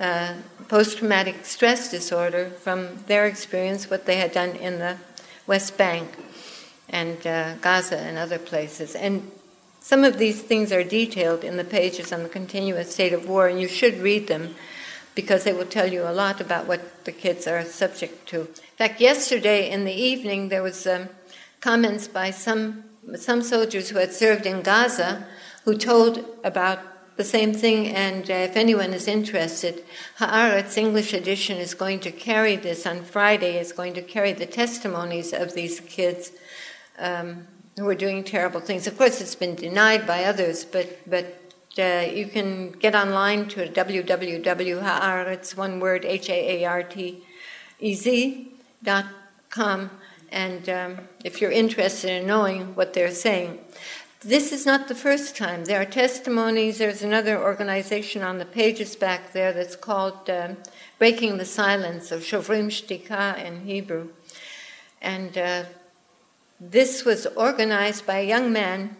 uh, 0.00 0.34
post 0.68 0.98
traumatic 0.98 1.44
stress 1.44 1.90
disorder 1.90 2.50
from 2.50 3.04
their 3.06 3.26
experience, 3.26 3.90
what 3.90 4.06
they 4.06 4.16
had 4.16 4.32
done 4.32 4.56
in 4.56 4.78
the 4.78 4.96
West 5.46 5.76
Bank 5.76 6.08
and 6.88 7.26
uh, 7.26 7.54
Gaza 7.56 7.98
and 7.98 8.18
other 8.18 8.38
places. 8.38 8.94
And 8.94 9.30
some 9.80 10.04
of 10.04 10.18
these 10.18 10.42
things 10.42 10.72
are 10.72 10.84
detailed 10.84 11.44
in 11.44 11.56
the 11.56 11.64
pages 11.64 12.12
on 12.12 12.22
the 12.22 12.28
continuous 12.28 12.92
state 12.92 13.12
of 13.12 13.28
war, 13.28 13.46
and 13.46 13.60
you 13.60 13.68
should 13.68 13.98
read 13.98 14.26
them 14.26 14.54
because 15.14 15.44
they 15.44 15.52
will 15.52 15.66
tell 15.66 15.92
you 15.92 16.02
a 16.02 16.12
lot 16.12 16.40
about 16.40 16.66
what 16.66 17.04
the 17.04 17.12
kids 17.12 17.46
are 17.46 17.64
subject 17.64 18.28
to. 18.28 18.40
In 18.40 18.76
fact, 18.78 19.00
yesterday 19.00 19.70
in 19.70 19.84
the 19.84 19.92
evening 19.92 20.48
there 20.48 20.62
was 20.62 20.86
um, 20.86 21.08
comments 21.60 22.08
by 22.08 22.30
some 22.30 22.84
some 23.16 23.42
soldiers 23.42 23.88
who 23.88 23.98
had 23.98 24.12
served 24.12 24.46
in 24.46 24.62
Gaza 24.62 25.26
who 25.64 25.76
told 25.76 26.24
about 26.44 26.78
the 27.20 27.24
same 27.38 27.52
thing. 27.52 27.88
And 27.88 28.30
uh, 28.30 28.48
if 28.48 28.56
anyone 28.56 28.92
is 28.94 29.06
interested, 29.06 29.84
Haaretz 30.18 30.78
English 30.78 31.12
edition 31.12 31.58
is 31.58 31.74
going 31.74 32.00
to 32.00 32.10
carry 32.10 32.56
this 32.56 32.86
on 32.86 32.98
Friday. 33.02 33.52
Is 33.58 33.72
going 33.80 33.94
to 34.00 34.02
carry 34.02 34.32
the 34.32 34.46
testimonies 34.46 35.30
of 35.42 35.54
these 35.54 35.80
kids. 35.80 36.32
Um, 36.98 37.46
who 37.78 37.86
are 37.88 37.94
doing 38.06 38.24
terrible 38.24 38.60
things. 38.60 38.86
Of 38.86 38.98
course, 38.98 39.22
it's 39.22 39.34
been 39.34 39.54
denied 39.54 40.06
by 40.06 40.24
others, 40.24 40.64
but 40.64 40.98
but 41.14 41.26
uh, 41.78 42.04
you 42.18 42.26
can 42.26 42.72
get 42.72 42.94
online 42.94 43.48
to 43.54 43.58
www.haaretz, 43.68 45.56
one 45.56 45.80
word, 45.80 46.04
H-A-A-R-T-E-Z 46.04 47.22
dot 48.82 49.06
com, 49.48 49.90
and 50.30 50.68
um, 50.68 50.98
if 51.24 51.40
you're 51.40 51.56
interested 51.64 52.10
in 52.10 52.26
knowing 52.26 52.74
what 52.74 52.92
they're 52.92 53.16
saying. 53.28 53.50
This 54.22 54.52
is 54.52 54.66
not 54.66 54.86
the 54.86 54.94
first 54.94 55.34
time. 55.34 55.64
There 55.64 55.80
are 55.80 55.86
testimonies. 55.86 56.76
There's 56.76 57.02
another 57.02 57.42
organization 57.42 58.22
on 58.22 58.36
the 58.36 58.44
pages 58.44 58.94
back 58.94 59.32
there 59.32 59.54
that's 59.54 59.76
called 59.76 60.28
um, 60.28 60.58
Breaking 60.98 61.38
the 61.38 61.46
Silence, 61.46 62.12
of 62.12 62.20
Shovrim 62.20 62.66
Shtika 62.66 63.42
in 63.42 63.62
Hebrew. 63.62 64.10
And 65.00 65.38
uh, 65.38 65.64
this 66.60 67.02
was 67.02 67.24
organized 67.28 68.04
by 68.04 68.18
a 68.18 68.28
young 68.28 68.52
man 68.52 68.94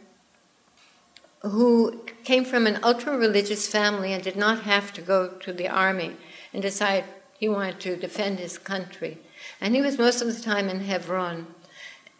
who 1.42 2.00
came 2.24 2.46
from 2.46 2.66
an 2.66 2.78
ultra 2.82 3.14
religious 3.18 3.68
family 3.68 4.14
and 4.14 4.24
did 4.24 4.36
not 4.36 4.62
have 4.62 4.90
to 4.94 5.02
go 5.02 5.28
to 5.28 5.52
the 5.52 5.68
army 5.68 6.16
and 6.54 6.62
decided 6.62 7.04
he 7.38 7.46
wanted 7.46 7.78
to 7.80 7.94
defend 7.94 8.38
his 8.38 8.56
country. 8.56 9.18
And 9.60 9.74
he 9.74 9.82
was 9.82 9.98
most 9.98 10.22
of 10.22 10.34
the 10.34 10.42
time 10.42 10.70
in 10.70 10.80
Hebron. 10.80 11.46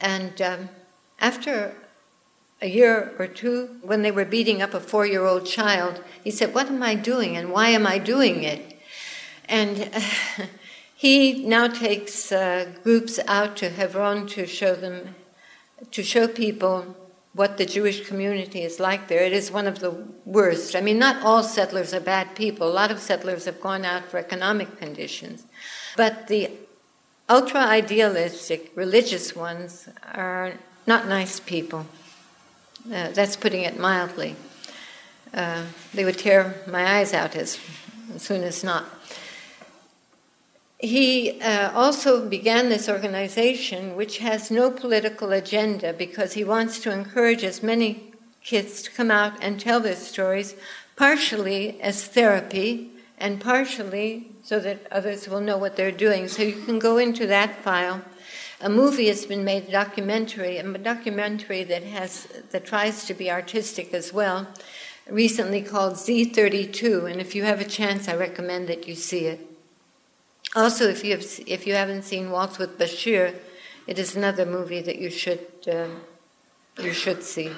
And 0.02 0.42
um, 0.42 0.68
after 1.18 1.74
a 2.62 2.68
year 2.68 3.14
or 3.18 3.26
two, 3.26 3.76
when 3.82 4.02
they 4.02 4.10
were 4.10 4.24
beating 4.24 4.60
up 4.60 4.74
a 4.74 4.80
four 4.80 5.06
year 5.06 5.24
old 5.24 5.46
child, 5.46 6.02
he 6.22 6.30
said, 6.30 6.54
What 6.54 6.68
am 6.68 6.82
I 6.82 6.94
doing 6.94 7.36
and 7.36 7.50
why 7.50 7.68
am 7.68 7.86
I 7.86 7.98
doing 7.98 8.42
it? 8.42 8.78
And 9.48 9.90
uh, 9.94 10.00
he 10.94 11.44
now 11.44 11.68
takes 11.68 12.30
uh, 12.30 12.72
groups 12.82 13.18
out 13.26 13.56
to 13.58 13.70
Hebron 13.70 14.26
to 14.28 14.46
show 14.46 14.74
them, 14.74 15.14
to 15.90 16.02
show 16.02 16.28
people 16.28 16.96
what 17.32 17.56
the 17.58 17.64
Jewish 17.66 18.06
community 18.06 18.62
is 18.62 18.80
like 18.80 19.08
there. 19.08 19.22
It 19.22 19.32
is 19.32 19.50
one 19.50 19.66
of 19.66 19.78
the 19.78 19.92
worst. 20.24 20.74
I 20.74 20.80
mean, 20.80 20.98
not 20.98 21.22
all 21.22 21.42
settlers 21.42 21.94
are 21.94 22.00
bad 22.00 22.34
people. 22.34 22.68
A 22.68 22.72
lot 22.72 22.90
of 22.90 22.98
settlers 22.98 23.44
have 23.44 23.60
gone 23.60 23.84
out 23.84 24.04
for 24.04 24.18
economic 24.18 24.78
conditions. 24.78 25.44
But 25.96 26.26
the 26.26 26.50
ultra 27.28 27.60
idealistic 27.60 28.72
religious 28.74 29.36
ones 29.36 29.88
are 30.12 30.54
not 30.86 31.06
nice 31.06 31.38
people. 31.38 31.86
Uh, 32.86 33.10
that's 33.10 33.36
putting 33.36 33.62
it 33.62 33.78
mildly. 33.78 34.36
Uh, 35.32 35.64
they 35.94 36.04
would 36.04 36.18
tear 36.18 36.54
my 36.66 36.98
eyes 36.98 37.12
out 37.12 37.36
as, 37.36 37.58
as 38.14 38.22
soon 38.22 38.42
as 38.42 38.64
not. 38.64 38.84
He 40.78 41.40
uh, 41.42 41.72
also 41.72 42.26
began 42.26 42.70
this 42.70 42.88
organization, 42.88 43.96
which 43.96 44.18
has 44.18 44.50
no 44.50 44.70
political 44.70 45.30
agenda 45.30 45.92
because 45.92 46.32
he 46.32 46.42
wants 46.42 46.80
to 46.80 46.90
encourage 46.90 47.44
as 47.44 47.62
many 47.62 48.12
kids 48.42 48.82
to 48.82 48.90
come 48.90 49.10
out 49.10 49.34
and 49.42 49.60
tell 49.60 49.80
their 49.80 49.94
stories, 49.94 50.54
partially 50.96 51.78
as 51.82 52.06
therapy 52.06 52.90
and 53.18 53.40
partially 53.40 54.30
so 54.42 54.58
that 54.58 54.86
others 54.90 55.28
will 55.28 55.40
know 55.40 55.58
what 55.58 55.76
they're 55.76 55.92
doing. 55.92 56.28
So 56.28 56.42
you 56.42 56.62
can 56.64 56.78
go 56.78 56.96
into 56.96 57.26
that 57.26 57.62
file. 57.62 58.02
A 58.62 58.68
movie 58.68 59.08
has 59.08 59.24
been 59.24 59.42
made, 59.42 59.68
a 59.68 59.72
documentary, 59.72 60.58
a 60.58 60.78
documentary 60.78 61.64
that 61.64 61.82
has 61.82 62.28
that 62.50 62.66
tries 62.66 63.06
to 63.06 63.14
be 63.14 63.30
artistic 63.30 63.94
as 63.94 64.12
well, 64.12 64.48
recently 65.08 65.62
called 65.62 65.94
Z32. 65.94 67.10
And 67.10 67.20
if 67.20 67.34
you 67.34 67.44
have 67.44 67.60
a 67.60 67.64
chance, 67.64 68.06
I 68.06 68.16
recommend 68.16 68.68
that 68.68 68.86
you 68.86 68.94
see 68.94 69.26
it. 69.26 69.40
Also, 70.54 70.88
if 70.88 71.04
you 71.04 71.12
have, 71.12 71.24
if 71.46 71.66
you 71.66 71.74
haven't 71.74 72.02
seen 72.02 72.30
Waltz 72.30 72.58
with 72.58 72.78
Bashir, 72.78 73.34
it 73.86 73.98
is 73.98 74.14
another 74.14 74.44
movie 74.44 74.82
that 74.82 74.98
you 74.98 75.10
should 75.10 75.46
uh, 75.66 75.86
you 76.82 76.92
should 76.92 77.22
see. 77.22 77.50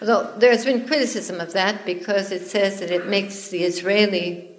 Although 0.00 0.32
there's 0.38 0.64
been 0.64 0.86
criticism 0.86 1.40
of 1.40 1.52
that 1.52 1.84
because 1.86 2.32
it 2.32 2.46
says 2.46 2.80
that 2.80 2.90
it 2.90 3.06
makes 3.06 3.48
the 3.48 3.64
Israeli 3.64 4.51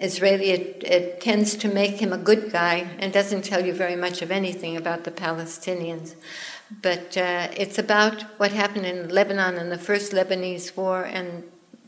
Israeli 0.00 0.50
it, 0.50 0.82
it 0.84 1.20
tends 1.20 1.54
to 1.56 1.68
make 1.68 2.00
him 2.00 2.12
a 2.12 2.18
good 2.18 2.50
guy 2.50 2.88
and 2.98 3.12
doesn't 3.12 3.44
tell 3.44 3.64
you 3.64 3.72
very 3.72 3.96
much 3.96 4.22
of 4.22 4.30
anything 4.30 4.76
about 4.76 5.04
the 5.04 5.10
Palestinians. 5.10 6.14
But 6.82 7.16
uh, 7.16 7.48
it's 7.56 7.78
about 7.78 8.22
what 8.38 8.52
happened 8.52 8.86
in 8.86 9.08
Lebanon 9.08 9.56
in 9.56 9.68
the 9.68 9.78
first 9.78 10.12
Lebanese 10.12 10.76
war, 10.76 11.02
and 11.02 11.44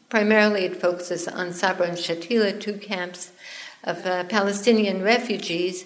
primarily 0.08 0.64
it 0.64 0.80
focuses 0.80 1.28
on 1.28 1.52
Sabra 1.52 1.86
and 1.88 1.96
Shatila, 1.96 2.60
two 2.60 2.74
camps 2.74 3.32
of 3.84 4.04
uh, 4.06 4.24
Palestinian 4.24 5.02
refugees 5.02 5.84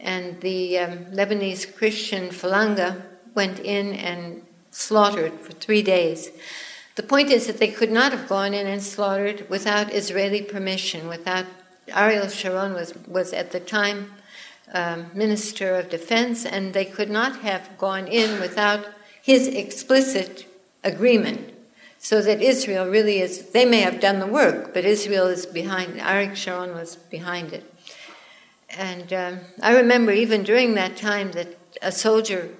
and 0.00 0.40
the 0.40 0.78
um, 0.78 0.98
Lebanese 1.06 1.74
Christian 1.74 2.28
Falanga 2.28 3.02
went 3.34 3.58
in 3.60 3.94
and 3.94 4.42
slaughtered 4.70 5.32
for 5.40 5.52
three 5.52 5.82
days. 5.82 6.30
The 6.96 7.02
point 7.02 7.30
is 7.30 7.46
that 7.46 7.58
they 7.58 7.68
could 7.68 7.92
not 7.92 8.12
have 8.12 8.26
gone 8.26 8.54
in 8.54 8.66
and 8.66 8.82
slaughtered 8.82 9.48
without 9.50 9.92
Israeli 9.92 10.40
permission, 10.42 11.08
without 11.08 11.44
Ariel 11.88 12.28
Sharon 12.28 12.72
was, 12.72 12.94
was 13.06 13.32
at 13.32 13.52
the 13.52 13.60
time 13.60 14.12
um, 14.72 15.10
Minister 15.14 15.76
of 15.76 15.90
Defense, 15.90 16.44
and 16.46 16.72
they 16.72 16.86
could 16.86 17.10
not 17.10 17.40
have 17.40 17.76
gone 17.78 18.08
in 18.08 18.40
without 18.40 18.86
his 19.22 19.46
explicit 19.46 20.46
agreement. 20.82 21.52
So 21.98 22.22
that 22.22 22.40
Israel 22.40 22.86
really 22.86 23.20
is, 23.20 23.50
they 23.50 23.64
may 23.64 23.80
have 23.80 24.00
done 24.00 24.18
the 24.18 24.26
work, 24.26 24.72
but 24.72 24.84
Israel 24.84 25.26
is 25.26 25.44
behind, 25.44 26.00
Ariel 26.00 26.34
Sharon 26.34 26.74
was 26.74 26.96
behind 26.96 27.52
it. 27.52 27.64
And 28.70 29.12
um, 29.12 29.40
I 29.62 29.76
remember 29.76 30.12
even 30.12 30.42
during 30.44 30.74
that 30.74 30.96
time 30.96 31.32
that 31.32 31.58
a 31.82 31.92
soldier 31.92 32.50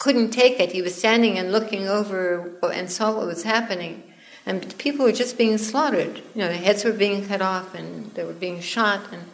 couldn't 0.00 0.30
take 0.30 0.58
it. 0.58 0.72
He 0.72 0.80
was 0.80 0.94
standing 0.94 1.36
and 1.38 1.52
looking 1.52 1.86
over 1.86 2.50
and 2.72 2.90
saw 2.90 3.14
what 3.14 3.26
was 3.26 3.42
happening. 3.42 4.02
And 4.46 4.76
people 4.78 5.04
were 5.04 5.12
just 5.12 5.36
being 5.36 5.58
slaughtered. 5.58 6.22
You 6.34 6.40
know, 6.40 6.48
their 6.48 6.56
heads 6.56 6.84
were 6.84 6.92
being 6.92 7.28
cut 7.28 7.42
off 7.42 7.74
and 7.74 8.10
they 8.14 8.24
were 8.24 8.32
being 8.32 8.62
shot. 8.62 9.12
And 9.12 9.24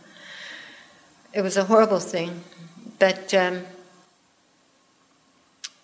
it 1.33 1.43
was 1.43 1.57
a 1.57 1.65
horrible 1.65 2.01
thing. 2.01 2.43
But, 2.99 3.33
um, 3.33 3.63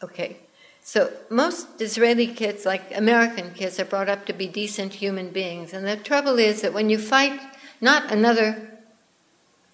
okay. 0.02 0.38
So 0.82 1.12
most 1.30 1.80
Israeli 1.80 2.26
kids, 2.26 2.66
like 2.66 2.82
American 2.96 3.54
kids, 3.54 3.78
are 3.78 3.84
brought 3.84 4.08
up 4.08 4.26
to 4.26 4.32
be 4.32 4.48
decent 4.48 4.94
human 4.94 5.30
beings. 5.30 5.72
And 5.72 5.86
the 5.86 5.96
trouble 5.96 6.40
is 6.40 6.62
that 6.62 6.72
when 6.72 6.90
you 6.90 6.98
fight 6.98 7.40
not 7.80 8.10
another 8.10 8.68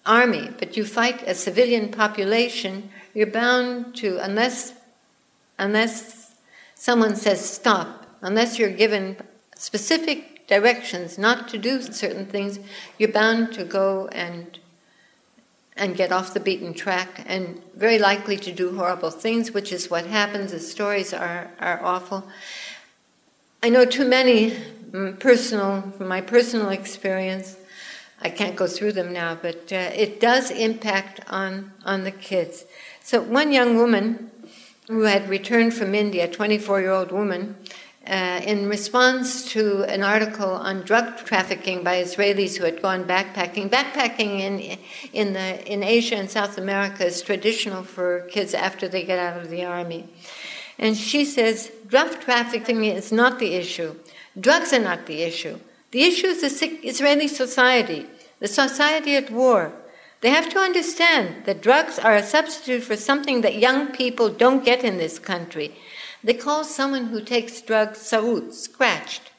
army, 0.05 0.51
but 0.59 0.77
you 0.77 0.85
fight 0.85 1.27
a 1.27 1.33
civilian 1.33 1.89
population, 1.89 2.91
you're 3.15 3.25
bound 3.25 3.95
to, 3.95 4.19
unless 4.19 4.73
unless 5.59 6.33
someone 6.75 7.15
says 7.15 7.47
stop, 7.47 8.05
unless 8.21 8.57
you're 8.57 8.71
given 8.71 9.17
specific 9.55 10.47
directions 10.47 11.17
not 11.17 11.47
to 11.49 11.57
do 11.57 11.81
certain 11.81 12.25
things, 12.25 12.59
you're 12.97 13.11
bound 13.11 13.53
to 13.53 13.63
go 13.63 14.07
and 14.11 14.59
and 15.79 15.95
get 15.95 16.11
off 16.11 16.33
the 16.33 16.39
beaten 16.39 16.73
track 16.73 17.23
and 17.25 17.61
very 17.75 17.97
likely 17.97 18.35
to 18.35 18.51
do 18.51 18.75
horrible 18.75 19.09
things, 19.09 19.53
which 19.53 19.71
is 19.71 19.89
what 19.89 20.05
happens. 20.05 20.51
The 20.51 20.59
stories 20.59 21.13
are, 21.13 21.51
are 21.57 21.81
awful. 21.81 22.27
I 23.63 23.69
know 23.69 23.85
too 23.85 24.05
many 24.05 24.51
mm, 24.91 25.17
personal, 25.19 25.93
from 25.97 26.09
my 26.09 26.19
personal 26.19 26.69
experience. 26.69 27.55
I 28.21 28.29
can't 28.29 28.57
go 28.57 28.67
through 28.67 28.91
them 28.91 29.13
now, 29.13 29.37
but 29.41 29.71
uh, 29.71 29.91
it 29.95 30.19
does 30.19 30.51
impact 30.51 31.21
on, 31.29 31.71
on 31.85 32.03
the 32.03 32.11
kids. 32.11 32.65
So, 33.01 33.21
one 33.21 33.53
young 33.53 33.77
woman 33.77 34.28
who 34.89 35.03
had 35.03 35.29
returned 35.29 35.71
from 35.71 35.93
India, 35.93 36.25
a 36.25 36.27
24 36.27 36.81
year 36.81 36.91
old 36.91 37.11
woman, 37.11 37.55
uh, 38.07 38.41
in 38.43 38.67
response 38.67 39.51
to 39.51 39.83
an 39.83 40.01
article 40.01 40.49
on 40.49 40.81
drug 40.81 41.15
trafficking 41.25 41.83
by 41.83 42.01
Israelis 42.01 42.57
who 42.57 42.63
had 42.63 42.81
gone 42.81 43.03
backpacking. 43.03 43.69
Backpacking 43.69 44.39
in, 44.39 44.79
in, 45.13 45.33
the, 45.33 45.71
in 45.71 45.83
Asia 45.83 46.15
and 46.15 46.27
South 46.27 46.57
America 46.57 47.05
is 47.05 47.21
traditional 47.21 47.83
for 47.83 48.21
kids 48.31 48.55
after 48.55 48.87
they 48.87 49.03
get 49.03 49.19
out 49.19 49.39
of 49.39 49.51
the 49.51 49.63
army. 49.63 50.09
And 50.79 50.97
she 50.97 51.23
says 51.23 51.71
drug 51.87 52.19
trafficking 52.19 52.83
is 52.83 53.11
not 53.11 53.37
the 53.37 53.53
issue, 53.53 53.95
drugs 54.39 54.73
are 54.73 54.79
not 54.79 55.05
the 55.05 55.21
issue. 55.21 55.59
The 55.91 56.03
issue 56.03 56.27
is 56.27 56.41
the 56.41 56.67
Israeli 56.83 57.27
society, 57.27 58.07
the 58.39 58.47
society 58.47 59.15
at 59.15 59.29
war, 59.29 59.71
they 60.21 60.31
have 60.31 60.49
to 60.49 60.59
understand 60.59 61.45
that 61.45 61.61
drugs 61.61 61.97
are 61.97 62.15
a 62.15 62.23
substitute 62.23 62.83
for 62.83 62.97
something 62.97 63.41
that 63.41 63.55
young 63.55 63.87
people 63.87 64.29
don't 64.29 64.65
get 64.65 64.83
in 64.83 64.97
this 64.97 65.17
country. 65.17 65.75
They 66.23 66.33
call 66.33 66.65
someone 66.65 67.05
who 67.05 67.21
takes 67.21 67.61
drugs 67.61 67.99
saut, 67.99 68.53
scratched. 68.53 69.31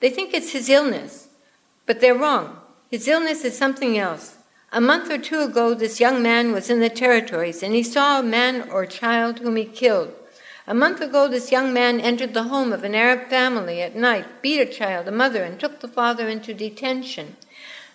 They 0.00 0.10
think 0.10 0.34
it's 0.34 0.52
his 0.52 0.68
illness, 0.68 1.28
but 1.86 2.00
they're 2.00 2.14
wrong. 2.14 2.58
His 2.90 3.08
illness 3.08 3.44
is 3.44 3.56
something 3.56 3.96
else. 3.96 4.36
A 4.72 4.80
month 4.80 5.10
or 5.10 5.18
two 5.18 5.40
ago, 5.40 5.74
this 5.74 6.00
young 6.00 6.22
man 6.22 6.52
was 6.52 6.68
in 6.68 6.80
the 6.80 6.90
territories 6.90 7.62
and 7.62 7.74
he 7.74 7.82
saw 7.82 8.20
a 8.20 8.22
man 8.22 8.68
or 8.70 8.84
child 8.86 9.38
whom 9.38 9.56
he 9.56 9.64
killed. 9.64 10.12
A 10.66 10.74
month 10.74 11.00
ago, 11.00 11.26
this 11.26 11.50
young 11.50 11.72
man 11.72 11.98
entered 11.98 12.34
the 12.34 12.44
home 12.44 12.72
of 12.72 12.84
an 12.84 12.94
Arab 12.94 13.28
family 13.28 13.82
at 13.82 13.96
night, 13.96 14.42
beat 14.42 14.60
a 14.60 14.66
child, 14.66 15.08
a 15.08 15.12
mother, 15.12 15.42
and 15.42 15.58
took 15.58 15.80
the 15.80 15.88
father 15.88 16.28
into 16.28 16.54
detention. 16.54 17.36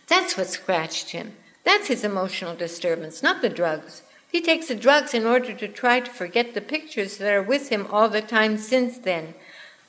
That's 0.08 0.36
what 0.36 0.48
scratched 0.48 1.12
him. 1.12 1.34
That's 1.66 1.88
his 1.88 2.04
emotional 2.04 2.56
disturbance, 2.56 3.22
not 3.22 3.42
the 3.42 3.50
drugs. 3.50 4.04
He 4.32 4.40
takes 4.40 4.68
the 4.68 4.76
drugs 4.76 5.14
in 5.14 5.26
order 5.26 5.54
to 5.54 5.68
try 5.68 6.00
to 6.00 6.12
forget 6.12 6.54
the 6.54 6.62
pictures 6.62 7.18
that 7.18 7.34
are 7.34 7.42
with 7.42 7.70
him 7.70 7.88
all 7.90 8.08
the 8.08 8.22
time 8.22 8.58
since 8.58 8.98
then. 8.98 9.34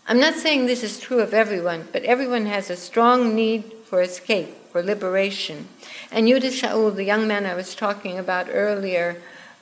I'm 0.08 0.18
not 0.18 0.34
saying 0.34 0.66
this 0.66 0.82
is 0.82 0.98
true 0.98 1.20
of 1.20 1.34
everyone, 1.34 1.88
but 1.92 2.04
everyone 2.04 2.46
has 2.46 2.70
a 2.70 2.76
strong 2.76 3.34
need 3.34 3.64
for 3.84 4.00
escape, 4.00 4.54
for 4.70 4.82
liberation. 4.82 5.68
And 6.10 6.26
Yehuda 6.26 6.52
Shaul, 6.52 6.94
the 6.94 7.04
young 7.04 7.28
man 7.28 7.44
I 7.44 7.54
was 7.54 7.74
talking 7.74 8.18
about 8.18 8.46
earlier, 8.50 9.20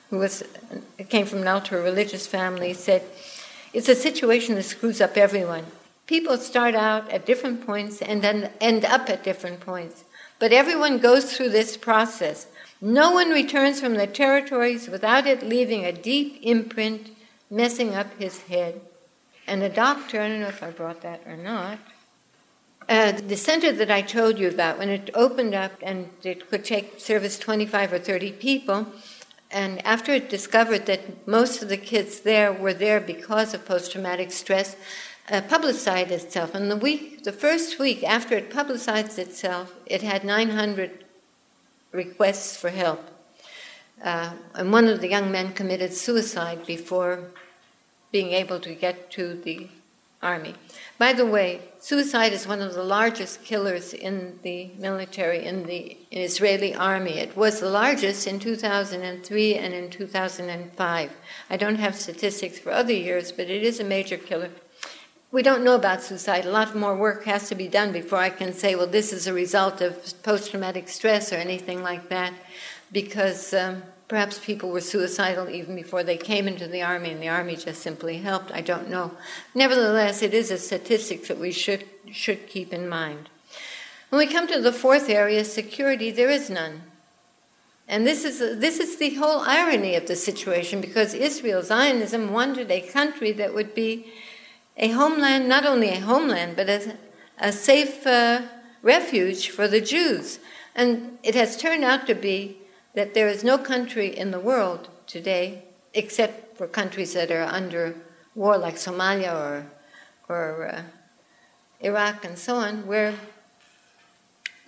who 0.09 0.19
was, 0.19 0.43
came 1.09 1.25
from 1.25 1.39
an 1.39 1.47
ultra 1.47 1.81
religious 1.81 2.27
family, 2.27 2.73
said, 2.73 3.03
It's 3.73 3.89
a 3.89 3.95
situation 3.95 4.55
that 4.55 4.63
screws 4.63 5.01
up 5.01 5.17
everyone. 5.17 5.65
People 6.07 6.37
start 6.37 6.75
out 6.75 7.09
at 7.09 7.25
different 7.25 7.65
points 7.65 8.01
and 8.01 8.21
then 8.21 8.51
end 8.61 8.85
up 8.85 9.09
at 9.09 9.23
different 9.23 9.59
points. 9.59 10.04
But 10.45 10.53
everyone 10.53 10.99
goes 10.99 11.33
through 11.33 11.49
this 11.49 11.75
process. 11.75 12.45
No 12.79 13.09
one 13.09 13.31
returns 13.31 13.79
from 13.81 13.95
the 13.95 14.05
territories 14.05 14.87
without 14.87 15.25
it 15.25 15.41
leaving 15.41 15.83
a 15.83 15.91
deep 15.91 16.37
imprint, 16.43 17.09
messing 17.49 17.95
up 17.95 18.15
his 18.19 18.43
head. 18.43 18.79
And 19.47 19.63
a 19.63 19.69
doctor, 19.69 20.21
I 20.21 20.27
don't 20.27 20.41
know 20.41 20.49
if 20.49 20.61
I 20.61 20.69
brought 20.69 21.01
that 21.01 21.23
or 21.25 21.35
not, 21.35 21.79
uh, 22.87 23.13
the 23.13 23.35
center 23.35 23.71
that 23.71 23.89
I 23.89 24.03
told 24.03 24.37
you 24.37 24.47
about, 24.47 24.77
when 24.77 24.89
it 24.89 25.09
opened 25.15 25.55
up 25.55 25.71
and 25.81 26.11
it 26.21 26.47
could 26.47 26.63
take 26.63 26.99
service 26.99 27.39
25 27.39 27.93
or 27.93 27.97
30 27.97 28.33
people, 28.33 28.85
and 29.49 29.83
after 29.83 30.11
it 30.11 30.29
discovered 30.29 30.85
that 30.85 31.27
most 31.27 31.63
of 31.63 31.69
the 31.69 31.77
kids 31.77 32.19
there 32.19 32.53
were 32.53 32.75
there 32.75 32.99
because 32.99 33.55
of 33.55 33.65
post 33.65 33.93
traumatic 33.93 34.31
stress, 34.31 34.75
uh, 35.29 35.41
publicized 35.41 36.11
itself. 36.11 36.53
And 36.53 36.69
the 36.69 36.75
week, 36.75 37.23
the 37.23 37.31
first 37.31 37.79
week 37.79 38.03
after 38.03 38.35
it 38.35 38.49
publicized 38.49 39.17
itself, 39.17 39.73
it 39.85 40.01
had 40.01 40.23
900 40.23 41.03
requests 41.91 42.57
for 42.57 42.69
help. 42.69 43.01
Uh, 44.03 44.33
and 44.53 44.71
one 44.71 44.87
of 44.87 45.01
the 45.01 45.09
young 45.09 45.31
men 45.31 45.53
committed 45.53 45.93
suicide 45.93 46.65
before 46.65 47.31
being 48.11 48.31
able 48.31 48.59
to 48.59 48.75
get 48.75 49.09
to 49.11 49.33
the 49.33 49.67
army. 50.21 50.55
By 50.97 51.13
the 51.13 51.25
way, 51.25 51.61
suicide 51.79 52.33
is 52.33 52.47
one 52.47 52.61
of 52.61 52.73
the 52.73 52.83
largest 52.83 53.43
killers 53.43 53.93
in 53.93 54.39
the 54.41 54.71
military, 54.77 55.45
in 55.45 55.65
the 55.65 55.97
Israeli 56.11 56.73
army. 56.73 57.19
It 57.19 57.37
was 57.37 57.59
the 57.59 57.69
largest 57.69 58.27
in 58.27 58.39
2003 58.39 59.55
and 59.55 59.73
in 59.73 59.89
2005. 59.89 61.11
I 61.49 61.57
don't 61.57 61.75
have 61.75 61.95
statistics 61.95 62.59
for 62.59 62.71
other 62.71 62.93
years, 62.93 63.31
but 63.31 63.49
it 63.49 63.63
is 63.63 63.79
a 63.79 63.83
major 63.83 64.17
killer 64.17 64.49
we 65.35 65.43
don't 65.43 65.65
know 65.65 65.75
about 65.75 66.01
suicide. 66.01 66.45
A 66.45 66.49
lot 66.49 66.73
more 66.77 66.95
work 66.95 67.25
has 67.25 67.49
to 67.49 67.55
be 67.55 67.67
done 67.67 67.91
before 67.91 68.19
I 68.19 68.29
can 68.29 68.53
say, 68.53 68.73
well, 68.73 68.87
this 68.87 69.11
is 69.11 69.27
a 69.27 69.33
result 69.33 69.81
of 69.81 70.23
post 70.23 70.49
traumatic 70.49 70.87
stress 70.87 71.33
or 71.33 71.35
anything 71.35 71.83
like 71.83 72.07
that, 72.07 72.33
because 72.93 73.53
um, 73.53 73.83
perhaps 74.07 74.39
people 74.39 74.69
were 74.69 74.79
suicidal 74.79 75.49
even 75.49 75.75
before 75.75 76.03
they 76.03 76.15
came 76.15 76.47
into 76.47 76.67
the 76.67 76.81
army 76.81 77.11
and 77.11 77.21
the 77.21 77.27
army 77.27 77.57
just 77.57 77.81
simply 77.81 78.19
helped. 78.19 78.49
I 78.53 78.61
don't 78.61 78.89
know. 78.89 79.11
Nevertheless, 79.53 80.21
it 80.21 80.33
is 80.33 80.51
a 80.51 80.57
statistic 80.57 81.27
that 81.27 81.37
we 81.37 81.51
should, 81.51 81.83
should 82.13 82.47
keep 82.47 82.71
in 82.71 82.87
mind. 82.87 83.27
When 84.07 84.19
we 84.19 84.33
come 84.33 84.47
to 84.47 84.61
the 84.61 84.71
fourth 84.71 85.09
area, 85.09 85.43
security, 85.43 86.11
there 86.11 86.29
is 86.29 86.49
none. 86.49 86.83
And 87.89 88.07
this 88.07 88.23
is, 88.23 88.39
this 88.61 88.79
is 88.79 88.95
the 88.95 89.15
whole 89.15 89.41
irony 89.41 89.95
of 89.95 90.07
the 90.07 90.15
situation 90.15 90.79
because 90.79 91.13
Israel, 91.13 91.61
Zionism, 91.61 92.31
wanted 92.31 92.71
a 92.71 92.79
country 92.79 93.33
that 93.33 93.53
would 93.53 93.75
be 93.75 94.07
a 94.77 94.89
homeland, 94.89 95.47
not 95.47 95.65
only 95.65 95.89
a 95.89 95.99
homeland, 95.99 96.55
but 96.55 96.69
a, 96.69 96.97
a 97.39 97.51
safe 97.51 98.05
uh, 98.05 98.41
refuge 98.81 99.49
for 99.49 99.67
the 99.67 99.81
Jews. 99.81 100.39
And 100.75 101.17
it 101.23 101.35
has 101.35 101.57
turned 101.57 101.83
out 101.83 102.05
to 102.07 102.15
be 102.15 102.57
that 102.93 103.13
there 103.13 103.27
is 103.27 103.43
no 103.43 103.57
country 103.57 104.07
in 104.07 104.31
the 104.31 104.39
world 104.39 104.89
today, 105.07 105.63
except 105.93 106.57
for 106.57 106.67
countries 106.67 107.13
that 107.13 107.31
are 107.31 107.43
under 107.43 107.95
war, 108.35 108.57
like 108.57 108.75
Somalia 108.75 109.33
or, 109.33 109.65
or 110.27 110.67
uh, 110.67 110.81
Iraq 111.79 112.25
and 112.25 112.37
so 112.37 112.55
on, 112.55 112.85
where 112.85 113.13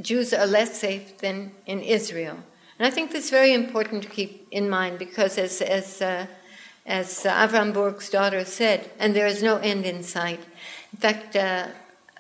Jews 0.01 0.34
are 0.34 0.45
less 0.45 0.80
safe 0.80 1.18
than 1.18 1.51
in 1.66 1.82
Israel. 1.82 2.38
And 2.80 2.86
I 2.86 2.91
think 2.91 3.12
this 3.12 3.26
is 3.26 3.32
very 3.32 3.53
important 3.53 4.03
to 4.03 4.10
keep 4.10 4.47
in 4.51 4.70
mind 4.70 4.99
because, 4.99 5.38
as, 5.38 5.62
as 5.62 6.01
uh, 6.01 6.28
as 6.88 7.10
Avram 7.26 7.74
Burg's 7.74 8.10
daughter 8.10 8.46
said, 8.46 8.90
and 8.98 9.16
there 9.16 9.28
is 9.28 9.44
no 9.44 9.58
end 9.58 9.86
in 9.86 10.02
sight. 10.02 10.40
In 10.94 11.00
fact, 11.00 11.36
uh, 11.36 11.68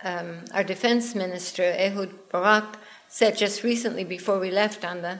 um, 0.03 0.45
our 0.53 0.63
defense 0.63 1.15
minister, 1.15 1.63
Ehud 1.63 2.29
Barak, 2.29 2.77
said 3.07 3.37
just 3.37 3.63
recently 3.63 4.03
before 4.03 4.39
we 4.39 4.51
left 4.51 4.85
on 4.85 5.01
the 5.01 5.19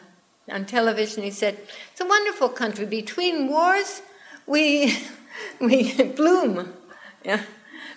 on 0.52 0.66
television. 0.66 1.24
He 1.24 1.32
said, 1.32 1.58
It's 1.91 2.02
a 2.02 2.06
wonderful 2.06 2.50
country. 2.50 2.86
Between 2.86 3.48
wars, 3.48 4.02
we, 4.45 4.98
we 5.60 6.04
bloom. 6.04 6.74
Yeah. 7.24 7.43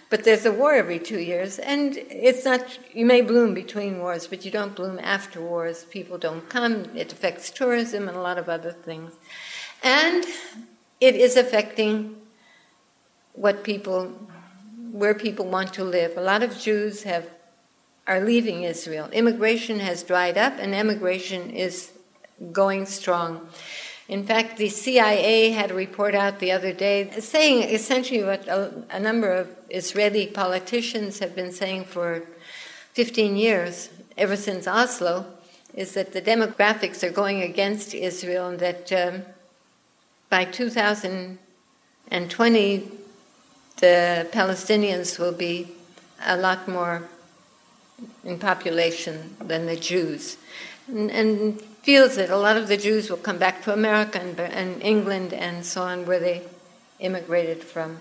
But 0.09 0.25
there's 0.25 0.45
a 0.45 0.53
war 0.53 0.75
every 0.75 0.99
two 0.99 1.21
years, 1.21 1.61
and 1.61 1.97
it's 1.97 2.45
not, 2.45 2.81
you 2.93 3.07
may 3.07 3.21
bloom 3.21 3.55
between 3.55 4.01
wars, 4.01 4.27
but 4.27 4.45
you 4.45 4.51
don't 4.51 4.75
bloom 4.75 4.99
after 5.01 5.41
wars. 5.41 5.85
People 5.85 6.19
don't 6.19 6.49
come. 6.49 6.87
It 6.97 7.13
affects 7.13 7.49
tourism 7.49 8.09
and 8.09 8.17
a 8.17 8.21
lot 8.21 8.37
of 8.37 8.49
other 8.49 8.73
things. 8.73 9.13
And 9.85 10.25
it 11.01 11.15
is 11.17 11.37
affecting 11.37 12.17
what 13.33 13.65
people, 13.65 14.07
where 14.93 15.15
people 15.15 15.47
want 15.47 15.73
to 15.75 15.85
live. 15.85 16.17
A 16.17 16.21
lot 16.21 16.43
of 16.43 16.59
Jews 16.59 17.05
have, 17.05 17.29
are 18.07 18.21
leaving 18.21 18.65
Israel. 18.65 19.09
Immigration 19.13 19.81
has 19.81 20.03
dried 20.03 20.37
up, 20.37 20.55
and 20.59 20.75
emigration 20.75 21.51
is 21.51 21.93
going 22.53 22.87
strong. 22.87 23.49
In 24.09 24.27
fact, 24.27 24.57
the 24.57 24.69
CIA 24.69 25.51
had 25.51 25.71
a 25.71 25.75
report 25.75 26.17
out 26.17 26.41
the 26.41 26.51
other 26.51 26.73
day 26.73 27.11
saying 27.21 27.63
essentially 27.63 28.25
what 28.25 28.47
a, 28.49 28.85
a, 28.91 28.99
number 28.99 29.31
of 29.31 29.49
Israeli 29.69 30.27
politicians 30.27 31.21
have 31.21 31.37
been 31.37 31.53
saying 31.53 31.85
for 31.85 32.25
15 32.95 33.37
years, 33.37 33.89
ever 34.19 34.35
since 34.35 34.67
Oslo, 34.67 35.27
is 35.75 35.95
that 35.95 36.13
the 36.13 36.21
demographics 36.21 37.05
are 37.05 37.13
going 37.13 37.41
against 37.43 37.95
Israel 37.95 38.49
and 38.49 38.59
that 38.59 38.91
um, 38.93 39.23
by 40.31 40.45
2020, 40.45 42.89
the 43.79 44.29
Palestinians 44.33 45.19
will 45.19 45.33
be 45.33 45.73
a 46.25 46.37
lot 46.37 46.69
more 46.69 47.03
in 48.25 48.39
population 48.39 49.35
than 49.41 49.67
the 49.67 49.75
Jews. 49.77 50.37
And, 50.87 51.11
and 51.11 51.61
feels 51.83 52.15
that 52.17 52.31
a 52.31 52.37
lot 52.37 52.57
of 52.57 52.69
the 52.69 52.77
Jews 52.77 53.11
will 53.11 53.17
come 53.17 53.39
back 53.39 53.65
to 53.65 53.73
America 53.73 54.21
and, 54.21 54.39
and 54.39 54.81
England 54.83 55.33
and 55.33 55.65
so 55.65 55.83
on, 55.83 56.07
where 56.07 56.21
they 56.21 56.43
immigrated 57.01 57.65
from. 57.65 57.99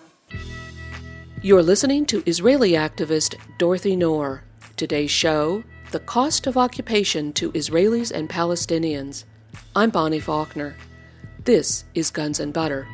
You're 1.41 1.63
listening 1.63 2.05
to 2.07 2.21
Israeli 2.25 2.73
activist 2.73 3.35
Dorothy 3.57 3.95
Naor. 3.95 4.41
Today's 4.75 5.11
show 5.11 5.63
The 5.91 6.01
Cost 6.01 6.45
of 6.47 6.57
Occupation 6.57 7.31
to 7.33 7.51
Israelis 7.53 8.11
and 8.11 8.29
Palestinians. 8.29 9.23
I'm 9.75 9.89
Bonnie 9.89 10.19
Faulkner. 10.19 10.75
This 11.49 11.81
is 11.95 12.11
Guns 12.11 12.39
and 12.39 12.53
Butter. 12.53 12.87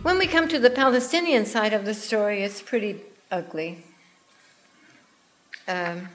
When 0.00 0.16
we 0.16 0.26
come 0.26 0.48
to 0.48 0.58
the 0.58 0.70
Palestinian 0.70 1.44
side 1.44 1.74
of 1.74 1.84
the 1.84 1.92
story, 1.92 2.42
it's 2.42 2.62
pretty 2.62 3.02
ugly. 3.30 3.84
Um, 5.68 6.08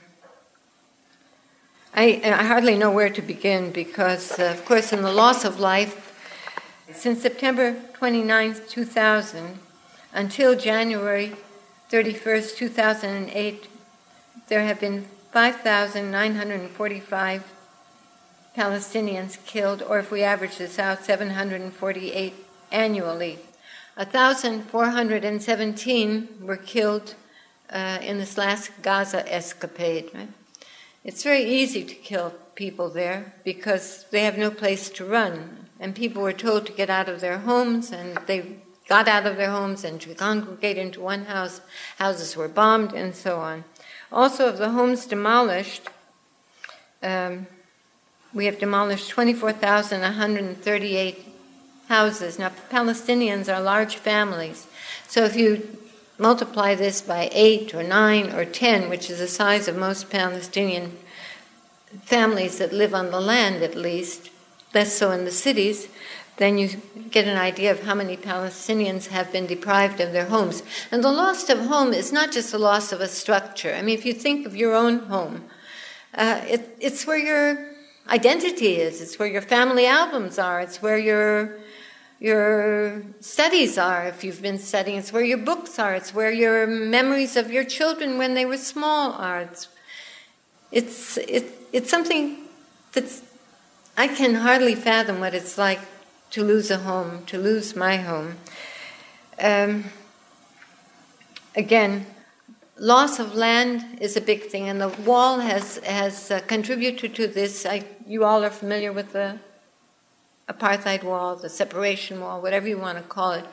I, 1.93 2.20
I 2.26 2.45
hardly 2.45 2.80
know 2.80 2.89
where 2.89 3.12
to 3.12 3.22
begin 3.22 3.72
because, 3.72 4.39
uh, 4.39 4.45
of 4.45 4.66
course, 4.66 4.91
in 4.91 5.04
the 5.04 5.12
loss 5.12 5.45
of 5.45 5.60
life, 5.60 6.16
since 6.93 7.22
September 7.22 7.76
29, 7.93 8.56
2000, 8.68 9.60
until 10.14 10.56
January 10.56 11.36
31st, 11.91 12.58
2008, 12.58 13.68
there 14.47 14.64
have 14.64 14.80
been 14.80 15.06
5,945 15.32 17.59
Palestinians 18.60 19.38
killed, 19.45 19.82
or 19.82 19.99
if 19.99 20.12
we 20.12 20.22
average 20.22 20.57
this 20.57 20.78
out, 20.78 21.05
748 21.05 22.34
annually. 22.74 23.39
1,417 23.95 26.28
were 26.41 26.57
killed 26.57 27.16
uh, 27.70 27.99
in 28.01 28.18
this 28.18 28.38
last 28.38 28.72
Gaza 28.82 29.24
escapade. 29.34 30.12
Right? 30.14 30.28
It's 31.05 31.24
very 31.24 31.45
easy 31.45 31.86
to 31.86 31.95
kill 31.95 32.34
people 32.55 32.89
there 32.89 33.34
because 33.45 34.03
they 34.12 34.24
have 34.24 34.38
no 34.38 34.51
place 34.51 34.89
to 34.89 35.05
run. 35.05 35.68
And 35.80 35.95
people 35.95 36.22
were 36.22 36.34
told 36.34 36.66
to 36.66 36.74
get 36.74 36.89
out 36.89 37.07
of 37.07 37.22
their 37.22 37.38
homes, 37.38 37.93
and 37.93 38.18
they 38.28 38.57
got 38.89 39.07
out 39.07 39.26
of 39.26 39.38
their 39.38 39.51
homes 39.51 39.86
and 39.86 40.01
to 40.01 40.14
congregate 40.16 40.78
into 40.78 40.99
one 40.99 41.24
house. 41.24 41.62
Houses 41.97 42.36
were 42.36 42.49
bombed, 42.49 42.91
and 42.91 43.16
so 43.16 43.39
on. 43.39 43.64
Also, 44.12 44.49
of 44.49 44.57
the 44.57 44.72
homes 44.72 45.05
demolished, 45.05 45.84
um, 47.01 47.47
we 48.34 48.45
have 48.45 48.59
demolished 48.59 49.09
24,138 49.09 51.25
houses. 51.88 52.38
Now, 52.38 52.51
Palestinians 52.69 53.51
are 53.53 53.61
large 53.61 53.95
families. 53.95 54.67
So 55.07 55.23
if 55.23 55.36
you 55.36 55.77
multiply 56.19 56.75
this 56.75 57.01
by 57.01 57.30
eight 57.32 57.73
or 57.73 57.82
nine 57.84 58.30
or 58.32 58.45
ten, 58.45 58.89
which 58.89 59.09
is 59.09 59.17
the 59.19 59.27
size 59.27 59.67
of 59.67 59.75
most 59.75 60.09
Palestinian 60.09 60.97
families 62.03 62.59
that 62.59 62.71
live 62.71 62.93
on 62.93 63.09
the 63.09 63.19
land 63.19 63.63
at 63.63 63.73
least, 63.75 64.30
less 64.73 64.95
so 64.95 65.09
in 65.11 65.25
the 65.25 65.32
cities, 65.32 65.88
then 66.38 66.59
you 66.59 66.69
get 67.09 67.27
an 67.27 67.38
idea 67.38 67.71
of 67.71 67.84
how 67.84 67.95
many 67.95 68.15
Palestinians 68.15 69.07
have 69.07 69.32
been 69.32 69.47
deprived 69.47 69.99
of 69.99 70.13
their 70.13 70.25
homes. 70.25 70.61
And 70.91 71.03
the 71.03 71.11
loss 71.11 71.49
of 71.49 71.65
home 71.65 71.93
is 71.93 72.13
not 72.13 72.32
just 72.32 72.51
the 72.51 72.59
loss 72.59 72.91
of 72.91 73.01
a 73.01 73.07
structure. 73.07 73.73
I 73.73 73.82
mean, 73.82 73.97
if 73.97 74.05
you 74.05 74.13
think 74.13 74.45
of 74.45 74.55
your 74.55 74.75
own 74.75 74.99
home, 74.99 75.45
uh, 76.13 76.41
it, 76.47 76.77
it's 76.80 77.07
where 77.07 77.17
your 77.17 77.69
identity 78.10 78.76
is, 78.76 79.01
it's 79.01 79.18
where 79.20 79.28
your 79.28 79.41
family 79.41 79.86
albums 79.86 80.38
are, 80.39 80.60
it's 80.62 80.82
where 80.82 80.97
your 80.97 81.60
your 82.20 83.01
studies 83.22 83.78
are, 83.78 84.05
if 84.07 84.26
you've 84.26 84.41
been 84.41 84.60
studying. 84.60 84.97
It's 84.97 85.14
where 85.14 85.24
your 85.24 85.38
books 85.38 85.80
are. 85.80 85.95
It's 85.95 86.14
where 86.14 86.32
your 86.32 86.68
memories 86.68 87.38
of 87.38 87.49
your 87.49 87.64
children 87.64 88.18
when 88.18 88.34
they 88.34 88.45
were 88.45 88.57
small 88.57 89.14
are. 89.14 89.41
It's, 89.41 89.70
it's, 90.70 91.18
it, 91.18 91.45
it's 91.72 91.89
something 91.89 92.39
that's, 92.91 93.22
I 93.95 94.07
can 94.07 94.36
hardly 94.36 94.76
fathom 94.76 95.22
what 95.22 95.34
it's 95.34 95.57
like 95.57 95.80
to 96.32 96.43
lose 96.43 96.70
a 96.70 96.80
home, 96.80 97.26
to 97.28 97.38
lose 97.38 97.76
my 97.76 97.95
home. 97.95 98.36
Um, 99.41 99.86
again, 101.55 102.05
loss 102.78 103.18
of 103.18 103.34
land 103.34 103.99
is 104.01 104.18
a 104.18 104.22
big 104.22 104.47
thing, 104.47 104.68
and 104.68 104.82
the 104.82 104.89
wall 104.89 105.39
has, 105.39 105.78
has 105.78 106.32
uh, 106.32 106.41
contributed 106.41 107.16
to 107.16 107.28
this. 107.28 107.66
I, 107.66 107.86
you 108.10 108.26
all 108.26 108.43
are 108.43 108.49
familiar 108.49 108.91
with 108.91 109.14
the 109.14 109.38
apartheid 110.49 111.03
wall, 111.03 111.36
the 111.36 111.47
separation 111.47 112.20
wall, 112.20 112.41
whatever 112.41 112.68
you 112.68 112.80
want 112.80 112.97
to 112.97 113.03
call 113.03 113.34
it. 113.34 113.45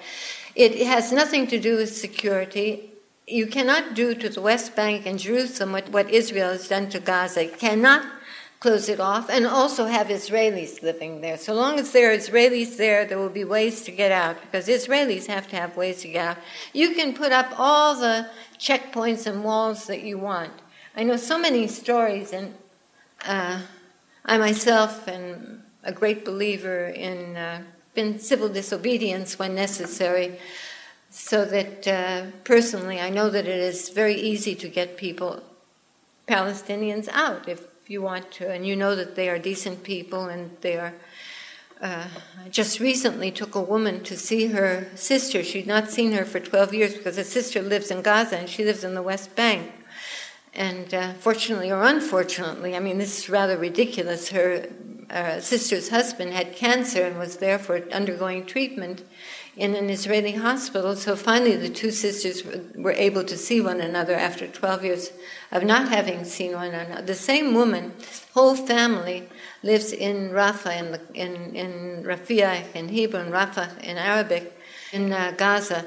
It 0.55 0.87
has 0.87 1.13
nothing 1.13 1.47
to 1.49 1.61
do 1.61 1.77
with 1.77 1.95
security. 1.95 2.91
You 3.27 3.47
cannot 3.47 3.95
do 3.95 4.15
to 4.15 4.31
the 4.31 4.41
West 4.41 4.75
Bank 4.75 5.05
and 5.05 5.19
Jerusalem 5.19 5.73
what, 5.73 5.91
what 5.91 6.11
Israel 6.11 6.53
has 6.53 6.69
done 6.69 6.89
to 6.89 6.99
Gaza. 6.99 7.45
You 7.45 7.51
cannot 7.51 8.07
close 8.59 8.89
it 8.89 8.99
off 8.99 9.29
and 9.29 9.47
also 9.47 9.85
have 9.85 10.07
Israelis 10.07 10.83
living 10.83 11.21
there. 11.21 11.37
So 11.37 11.53
long 11.53 11.79
as 11.79 11.93
there 11.93 12.11
are 12.11 12.17
Israelis 12.17 12.79
there, 12.79 13.05
there 13.05 13.19
will 13.19 13.29
be 13.29 13.45
ways 13.45 13.83
to 13.83 13.91
get 13.91 14.11
out 14.11 14.41
because 14.41 14.69
Israelis 14.69 15.27
have 15.27 15.47
to 15.49 15.57
have 15.57 15.77
ways 15.77 16.01
to 16.01 16.09
get 16.09 16.29
out. 16.29 16.39
You 16.73 16.95
can 16.95 17.13
put 17.13 17.31
up 17.31 17.53
all 17.59 17.95
the 17.95 18.31
checkpoints 18.59 19.27
and 19.27 19.45
walls 19.45 19.87
that 19.87 20.03
you 20.03 20.17
want. 20.17 20.53
I 20.97 21.03
know 21.03 21.19
so 21.19 21.39
many 21.39 21.69
stories, 21.69 22.33
and 22.33 22.55
uh, 23.27 23.61
I 24.29 24.39
myself 24.39 25.07
am 25.07 25.63
a 25.85 25.93
great 25.93 26.25
believer 26.25 26.87
in, 26.89 27.37
uh, 27.37 27.63
in 27.95 28.19
civil 28.19 28.49
disobedience 28.49 29.39
when 29.39 29.55
necessary. 29.55 30.41
So 31.11 31.45
that 31.45 31.87
uh, 31.87 32.27
personally, 32.43 33.01
I 33.01 33.09
know 33.09 33.31
that 33.31 33.47
it 33.47 33.61
is 33.61 33.91
very 33.91 34.17
easy 34.17 34.57
to 34.57 34.69
get 34.69 34.97
people, 34.97 35.43
Palestinians, 36.27 37.09
out 37.13 37.49
if 37.49 37.63
you 37.87 38.03
want 38.03 38.33
to, 38.33 38.51
and 38.51 38.67
you 38.67 38.75
know 38.75 38.97
that 38.97 39.15
they 39.15 39.29
are 39.29 39.39
decent 39.39 39.85
people 39.85 40.25
and 40.25 40.51
they 40.61 40.77
are. 40.77 40.93
Uh, 41.81 42.07
just 42.51 42.81
recently 42.81 43.31
took 43.31 43.55
a 43.55 43.61
woman 43.61 44.03
to 44.03 44.17
see 44.17 44.47
her 44.47 44.89
sister. 44.95 45.45
She'd 45.45 45.67
not 45.67 45.91
seen 45.91 46.13
her 46.13 46.25
for 46.25 46.41
12 46.41 46.73
years 46.73 46.95
because 46.95 47.19
her 47.19 47.25
sister 47.25 47.61
lives 47.61 47.91
in 47.91 48.01
Gaza 48.01 48.39
and 48.39 48.49
she 48.49 48.65
lives 48.65 48.83
in 48.83 48.95
the 48.95 49.03
West 49.03 49.37
Bank. 49.37 49.71
And 50.57 50.93
uh, 50.95 51.13
fortunately 51.13 51.71
or 51.71 51.85
unfortunately, 51.85 52.75
I 52.75 52.81
mean, 52.81 52.97
this 52.97 53.19
is 53.19 53.29
rather 53.29 53.59
ridiculous. 53.59 54.31
Her 54.31 54.67
uh, 55.11 55.39
sister's 55.39 55.91
husband 55.91 56.33
had 56.33 56.57
cancer 56.57 57.05
and 57.05 57.19
was 57.19 57.37
therefore 57.37 57.83
undergoing 57.93 58.47
treatment 58.47 59.05
in 59.55 59.75
an 59.75 59.91
Israeli 59.91 60.33
hospital. 60.33 60.97
So 60.97 61.15
finally, 61.15 61.57
the 61.57 61.69
two 61.69 61.91
sisters 61.91 62.43
were 62.75 62.93
able 62.93 63.23
to 63.25 63.37
see 63.37 63.61
one 63.61 63.83
another 63.83 64.15
after 64.15 64.47
12 64.47 64.85
years 64.85 65.11
of 65.53 65.63
not 65.63 65.91
having 65.91 66.25
seen 66.25 66.55
one 66.55 66.73
another. 66.75 67.03
The 67.03 67.15
same 67.15 67.53
woman, 67.53 67.93
whole 68.33 68.57
family, 68.57 69.29
lives 69.63 69.93
in 69.93 70.31
Rafah, 70.31 71.01
in, 71.15 71.55
in, 71.55 71.55
in 71.55 72.67
in 72.75 72.89
Hebrew, 72.89 73.21
and 73.21 73.35
in 73.83 73.99
Arabic, 73.99 74.59
in 74.93 75.13
uh, 75.13 75.35
Gaza. 75.37 75.87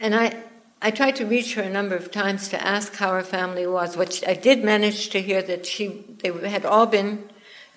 And 0.00 0.14
I, 0.14 0.42
I 0.82 0.90
tried 0.90 1.16
to 1.16 1.26
reach 1.26 1.54
her 1.54 1.62
a 1.62 1.70
number 1.70 1.96
of 1.96 2.10
times 2.10 2.48
to 2.48 2.62
ask 2.62 2.94
how 2.96 3.12
her 3.12 3.22
family 3.22 3.66
was, 3.66 3.96
which 3.96 4.26
I 4.26 4.34
did 4.34 4.62
manage 4.62 5.08
to 5.10 5.22
hear 5.22 5.42
that 5.42 5.66
she 5.66 6.04
they 6.18 6.30
had 6.48 6.66
all 6.66 6.86
been 6.86 7.28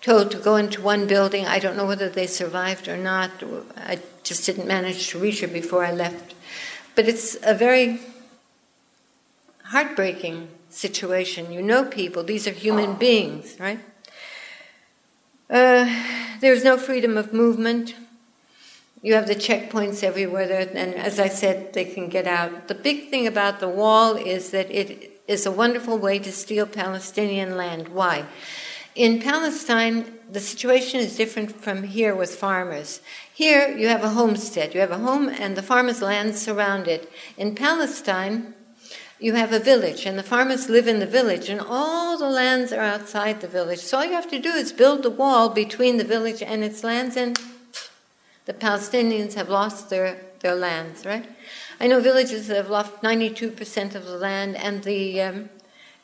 told 0.01 0.31
to 0.31 0.37
go 0.37 0.55
into 0.55 0.81
one 0.81 1.07
building. 1.07 1.45
I 1.45 1.59
don't 1.59 1.77
know 1.77 1.85
whether 1.85 2.09
they 2.09 2.27
survived 2.27 2.87
or 2.87 2.97
not. 2.97 3.31
I 3.77 3.99
just 4.23 4.45
didn't 4.45 4.67
manage 4.67 5.09
to 5.09 5.19
reach 5.19 5.41
her 5.41 5.47
before 5.47 5.85
I 5.85 5.91
left. 5.91 6.35
But 6.95 7.07
it's 7.07 7.37
a 7.43 7.53
very 7.53 7.99
heartbreaking 9.63 10.49
situation. 10.69 11.51
You 11.51 11.61
know 11.61 11.85
people, 11.85 12.23
these 12.23 12.47
are 12.47 12.51
human 12.51 12.95
beings, 12.95 13.57
right? 13.59 13.79
Uh, 15.49 15.89
there's 16.41 16.63
no 16.63 16.77
freedom 16.77 17.17
of 17.17 17.33
movement. 17.33 17.95
You 19.01 19.13
have 19.13 19.27
the 19.27 19.35
checkpoints 19.35 20.03
everywhere, 20.03 20.67
and 20.73 20.95
as 20.95 21.19
I 21.19 21.29
said, 21.29 21.71
they 21.71 21.85
can 21.85 22.09
get 22.09 22.27
out. 22.27 22.67
The 22.67 22.75
big 22.75 23.09
thing 23.09 23.27
about 23.27 23.61
the 23.61 23.69
wall 23.69 24.15
is 24.15 24.51
that 24.51 24.69
it 24.69 25.21
is 25.25 25.45
a 25.45 25.51
wonderful 25.51 25.97
way 25.97 26.19
to 26.19 26.31
steal 26.31 26.65
Palestinian 26.65 27.55
land. 27.55 27.87
Why? 27.89 28.25
In 28.95 29.21
Palestine, 29.21 30.19
the 30.29 30.41
situation 30.41 30.99
is 30.99 31.15
different 31.15 31.61
from 31.61 31.83
here 31.83 32.13
with 32.13 32.35
farmers. 32.35 32.99
Here, 33.33 33.69
you 33.77 33.87
have 33.87 34.03
a 34.03 34.09
homestead. 34.09 34.73
You 34.73 34.81
have 34.81 34.91
a 34.91 34.97
home, 34.97 35.29
and 35.29 35.55
the 35.55 35.63
farmer's 35.63 36.01
land 36.01 36.35
surrounded. 36.35 37.07
In 37.37 37.55
Palestine, 37.55 38.53
you 39.17 39.33
have 39.35 39.53
a 39.53 39.59
village, 39.59 40.05
and 40.05 40.19
the 40.19 40.23
farmers 40.23 40.67
live 40.67 40.89
in 40.89 40.99
the 40.99 41.05
village, 41.05 41.47
and 41.47 41.61
all 41.61 42.17
the 42.17 42.29
lands 42.29 42.73
are 42.73 42.81
outside 42.81 43.39
the 43.39 43.47
village. 43.47 43.79
So 43.79 43.99
all 43.99 44.05
you 44.05 44.11
have 44.11 44.29
to 44.31 44.39
do 44.39 44.49
is 44.49 44.73
build 44.73 45.03
the 45.03 45.09
wall 45.09 45.47
between 45.47 45.95
the 45.95 46.03
village 46.03 46.41
and 46.41 46.65
its 46.65 46.83
lands, 46.83 47.15
and 47.15 47.39
the 48.49 48.55
Palestinians 48.55 49.35
have 49.35 49.47
lost 49.47 49.91
their, 49.91 50.19
their 50.39 50.55
lands, 50.55 51.05
right? 51.05 51.29
I 51.79 51.85
know 51.85 52.01
villages 52.01 52.47
that 52.47 52.57
have 52.57 52.71
lost 52.71 53.03
92% 53.03 53.93
of 53.93 54.05
the 54.05 54.17
land, 54.17 54.55
and 54.55 54.83
the, 54.83 55.21
um, 55.21 55.49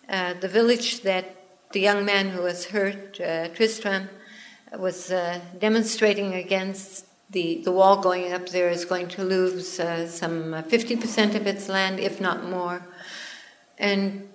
uh, 0.07 0.35
the 0.35 0.47
village 0.47 1.01
that 1.01 1.37
the 1.71 1.79
young 1.79 2.05
man 2.05 2.29
who 2.29 2.43
was 2.43 2.67
hurt, 2.67 3.19
uh, 3.19 3.47
Tristan, 3.47 4.09
was 4.77 5.11
uh, 5.11 5.39
demonstrating 5.57 6.35
against 6.35 7.07
the, 7.31 7.63
the 7.63 7.71
wall 7.71 7.97
going 7.97 8.31
up 8.31 8.49
there 8.49 8.69
is 8.69 8.85
going 8.85 9.07
to 9.07 9.23
lose 9.23 9.79
uh, 9.79 10.07
some 10.07 10.53
50% 10.53 11.33
of 11.33 11.47
its 11.47 11.67
land, 11.67 11.99
if 11.99 12.21
not 12.21 12.47
more. 12.47 12.85
And 13.79 14.29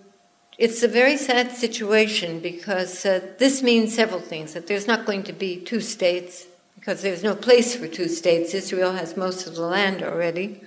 it's 0.58 0.82
a 0.82 0.88
very 0.88 1.16
sad 1.16 1.52
situation 1.52 2.40
because 2.40 3.06
uh, 3.06 3.20
this 3.38 3.62
means 3.62 3.94
several 3.94 4.20
things 4.20 4.52
that 4.54 4.66
there's 4.66 4.88
not 4.88 5.06
going 5.06 5.22
to 5.22 5.32
be 5.32 5.60
two 5.60 5.80
states, 5.80 6.48
because 6.80 7.02
there's 7.02 7.22
no 7.22 7.36
place 7.36 7.76
for 7.76 7.86
two 7.86 8.08
states. 8.08 8.54
Israel 8.54 8.92
has 8.92 9.14
most 9.14 9.46
of 9.46 9.54
the 9.54 9.62
land 9.62 10.02
already. 10.02 10.62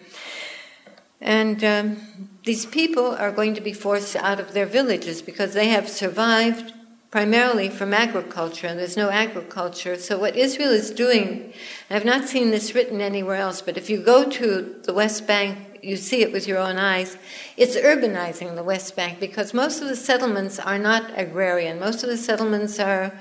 And 1.20 1.64
um, 1.64 2.30
these 2.44 2.68
people 2.68 3.16
are 3.16 3.32
going 3.32 3.56
to 3.56 3.62
be 3.62 3.74
forced 3.74 4.16
out 4.16 4.40
of 4.40 4.54
their 4.54 4.68
villages 4.68 5.24
because 5.24 5.56
they 5.56 5.70
have 5.70 5.90
survived 5.90 6.72
primarily 7.10 7.70
from 7.70 7.94
agriculture, 7.94 8.66
and 8.66 8.80
there's 8.80 8.98
no 8.98 9.12
agriculture. 9.12 9.98
So, 9.98 10.18
what 10.18 10.36
Israel 10.36 10.72
is 10.72 10.90
doing, 10.90 11.54
I've 11.90 12.06
not 12.06 12.28
seen 12.28 12.50
this 12.50 12.74
written 12.74 13.02
anywhere 13.02 13.36
else, 13.36 13.62
but 13.62 13.78
if 13.78 13.88
you 13.88 14.02
go 14.02 14.28
to 14.30 14.82
the 14.84 14.94
West 14.94 15.28
Bank, 15.28 15.80
you 15.84 15.96
see 15.96 16.22
it 16.22 16.32
with 16.32 16.48
your 16.48 16.58
own 16.58 16.78
eyes, 16.78 17.18
it's 17.56 17.76
urbanizing 17.76 18.56
the 18.56 18.64
West 18.64 18.96
Bank 18.96 19.20
because 19.20 19.54
most 19.54 19.82
of 19.82 19.88
the 19.88 19.96
settlements 19.96 20.58
are 20.58 20.80
not 20.80 21.12
agrarian. 21.16 21.80
Most 21.80 22.04
of 22.04 22.10
the 22.10 22.18
settlements 22.18 22.80
are, 22.80 23.14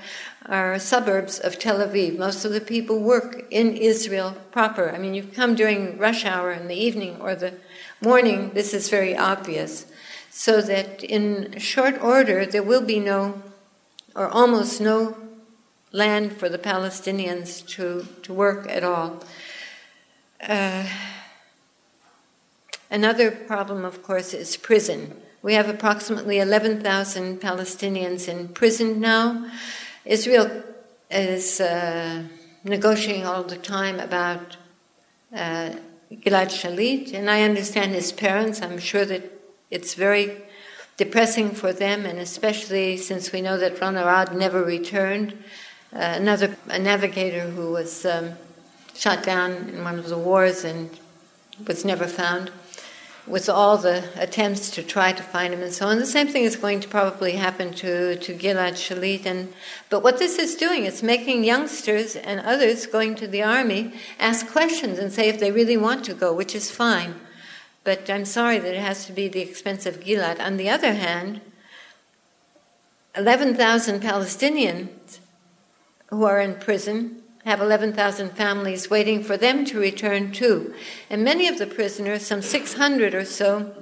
are 0.45 0.77
suburbs 0.77 1.39
of 1.39 1.57
Tel 1.57 1.79
Aviv. 1.79 2.17
Most 2.17 2.43
of 2.43 2.51
the 2.51 2.61
people 2.61 2.99
work 2.99 3.45
in 3.49 3.77
Israel 3.77 4.35
proper. 4.51 4.91
I 4.91 4.97
mean, 4.97 5.13
you 5.13 5.23
come 5.23 5.55
during 5.55 5.97
rush 5.97 6.25
hour 6.25 6.51
in 6.51 6.67
the 6.67 6.75
evening 6.75 7.21
or 7.21 7.35
the 7.35 7.53
morning, 8.01 8.51
this 8.53 8.73
is 8.73 8.89
very 8.89 9.15
obvious. 9.15 9.85
So 10.29 10.61
that 10.61 11.03
in 11.03 11.57
short 11.59 12.01
order, 12.01 12.45
there 12.45 12.63
will 12.63 12.81
be 12.81 12.99
no, 12.99 13.41
or 14.15 14.27
almost 14.27 14.81
no, 14.81 15.15
land 15.91 16.33
for 16.33 16.49
the 16.49 16.57
Palestinians 16.57 17.65
to, 17.67 18.05
to 18.23 18.33
work 18.33 18.67
at 18.67 18.83
all. 18.83 19.23
Uh, 20.41 20.85
another 22.89 23.31
problem, 23.31 23.85
of 23.85 24.03
course, 24.03 24.33
is 24.33 24.57
prison. 24.57 25.15
We 25.43 25.53
have 25.53 25.69
approximately 25.69 26.39
11,000 26.39 27.39
Palestinians 27.39 28.27
in 28.27 28.49
prison 28.49 28.99
now. 28.99 29.49
Israel 30.05 30.63
is 31.09 31.61
uh, 31.61 32.23
negotiating 32.63 33.25
all 33.25 33.43
the 33.43 33.57
time 33.57 33.99
about 33.99 34.57
uh, 35.33 35.71
Gilad 36.11 36.49
Shalit, 36.51 37.13
and 37.13 37.29
I 37.29 37.43
understand 37.43 37.93
his 37.93 38.11
parents. 38.11 38.61
I'm 38.61 38.79
sure 38.79 39.05
that 39.05 39.23
it's 39.71 39.93
very 39.93 40.41
depressing 40.97 41.51
for 41.51 41.71
them, 41.71 42.05
and 42.05 42.19
especially 42.19 42.97
since 42.97 43.31
we 43.31 43.41
know 43.41 43.57
that 43.57 43.79
Ron 43.79 43.95
Arad 43.95 44.35
never 44.35 44.63
returned. 44.63 45.33
Uh, 45.93 46.15
another 46.17 46.57
a 46.67 46.79
navigator 46.79 47.49
who 47.49 47.71
was 47.71 48.05
um, 48.05 48.33
shot 48.93 49.23
down 49.23 49.51
in 49.69 49.83
one 49.83 49.97
of 49.97 50.09
the 50.09 50.17
wars 50.17 50.63
and 50.63 50.99
was 51.65 51.85
never 51.85 52.07
found 52.07 52.51
with 53.25 53.47
all 53.47 53.77
the 53.77 54.03
attempts 54.17 54.69
to 54.71 54.83
try 54.83 55.13
to 55.13 55.23
find 55.23 55.53
him 55.53 55.61
and 55.61 55.73
so 55.73 55.87
on. 55.87 55.97
The 55.97 56.05
same 56.05 56.27
thing 56.27 56.43
is 56.43 56.57
going 56.57 56.81
to 56.81 56.89
probably 56.89 57.33
happen 57.33 57.73
to, 57.75 58.17
to 58.17 58.37
Gilad 58.37 58.73
Shalit. 58.73 59.25
And, 59.25 59.53
but 59.89 60.03
what 60.03 60.19
this 60.19 60.37
is 60.37 60.55
doing, 60.55 60.83
it's 60.83 61.01
making 61.01 61.45
youngsters 61.45 62.17
and 62.17 62.41
others 62.41 62.85
going 62.85 63.15
to 63.15 63.27
the 63.27 63.41
army 63.41 63.93
ask 64.19 64.47
questions 64.51 64.99
and 64.99 65.11
say 65.11 65.29
if 65.29 65.39
they 65.39 65.51
really 65.51 65.77
want 65.77 66.03
to 66.05 66.13
go, 66.13 66.33
which 66.33 66.53
is 66.53 66.69
fine. 66.69 67.15
But 67.85 68.09
I'm 68.09 68.25
sorry 68.25 68.59
that 68.59 68.73
it 68.73 68.81
has 68.81 69.05
to 69.05 69.13
be 69.13 69.29
the 69.29 69.41
expense 69.41 69.85
of 69.85 70.01
Gilad. 70.01 70.39
On 70.39 70.57
the 70.57 70.69
other 70.69 70.93
hand, 70.93 71.39
11,000 73.15 74.01
Palestinians 74.01 75.19
who 76.07 76.25
are 76.25 76.41
in 76.41 76.55
prison 76.55 77.22
have 77.45 77.59
11,000 77.59 78.31
families 78.31 78.89
waiting 78.89 79.23
for 79.23 79.35
them 79.35 79.65
to 79.65 79.79
return 79.79 80.31
too. 80.31 80.73
And 81.09 81.23
many 81.23 81.47
of 81.47 81.57
the 81.57 81.67
prisoners, 81.67 82.25
some 82.25 82.41
600 82.41 83.13
or 83.13 83.25
so, 83.25 83.73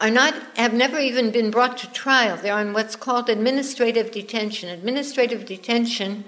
are 0.00 0.10
not 0.10 0.34
have 0.56 0.74
never 0.74 0.98
even 0.98 1.30
been 1.30 1.50
brought 1.50 1.78
to 1.78 1.92
trial. 1.92 2.36
They're 2.36 2.54
on 2.54 2.72
what's 2.72 2.96
called 2.96 3.28
administrative 3.28 4.10
detention. 4.10 4.68
Administrative 4.68 5.46
detention, 5.46 6.24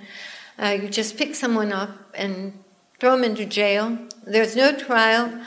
uh, 0.60 0.78
you 0.80 0.88
just 0.88 1.16
pick 1.16 1.34
someone 1.34 1.72
up 1.72 1.90
and 2.14 2.52
throw 3.00 3.16
them 3.16 3.24
into 3.24 3.44
jail. 3.44 3.98
There's 4.24 4.54
no 4.54 4.76
trial. 4.76 5.40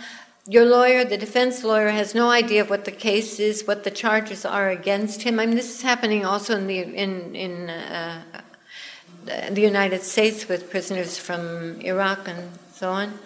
Your 0.45 0.65
lawyer, 0.65 1.03
the 1.03 1.17
defense 1.17 1.63
lawyer, 1.63 1.89
has 1.89 2.13
no 2.15 2.29
idea 2.29 2.61
of 2.61 2.69
what 2.69 2.85
the 2.85 2.91
case 2.91 3.39
is, 3.39 3.65
what 3.65 3.83
the 3.83 3.91
charges 3.91 4.45
are 4.45 4.69
against 4.69 5.23
him. 5.23 5.39
I 5.39 5.45
mean, 5.45 5.55
this 5.55 5.75
is 5.75 5.81
happening 5.81 6.25
also 6.25 6.57
in 6.57 6.67
the 6.67 6.79
in 6.79 7.35
in 7.35 7.69
uh, 7.69 8.21
the 9.27 9.61
United 9.61 10.01
States 10.01 10.47
with 10.47 10.69
prisoners 10.69 11.17
from 11.17 11.79
Iraq 11.81 12.27
and 12.27 12.51
so 12.73 12.91
on. 12.91 13.19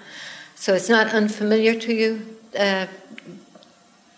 So 0.55 0.73
it's 0.73 0.89
not 0.89 1.07
unfamiliar 1.07 1.75
to 1.75 1.93
you. 1.93 2.37
Uh, 2.57 2.87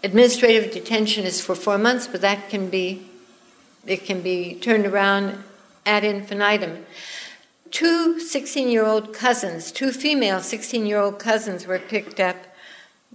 administrative 0.03 0.71
detention 0.73 1.25
is 1.25 1.39
for 1.39 1.55
four 1.55 1.77
months, 1.77 2.07
but 2.07 2.21
that 2.21 2.49
can 2.49 2.69
be 2.69 3.09
it 3.85 4.05
can 4.05 4.21
be 4.21 4.55
turned 4.55 4.85
around 4.85 5.43
ad 5.85 6.03
infinitum. 6.03 6.85
Two 7.71 8.19
16 8.19 8.69
year 8.69 8.85
old 8.85 9.13
cousins, 9.13 9.71
two 9.71 9.91
female 9.91 10.39
16 10.39 10.85
year 10.85 10.99
old 10.99 11.19
cousins, 11.19 11.65
were 11.65 11.79
picked 11.79 12.19
up 12.19 12.37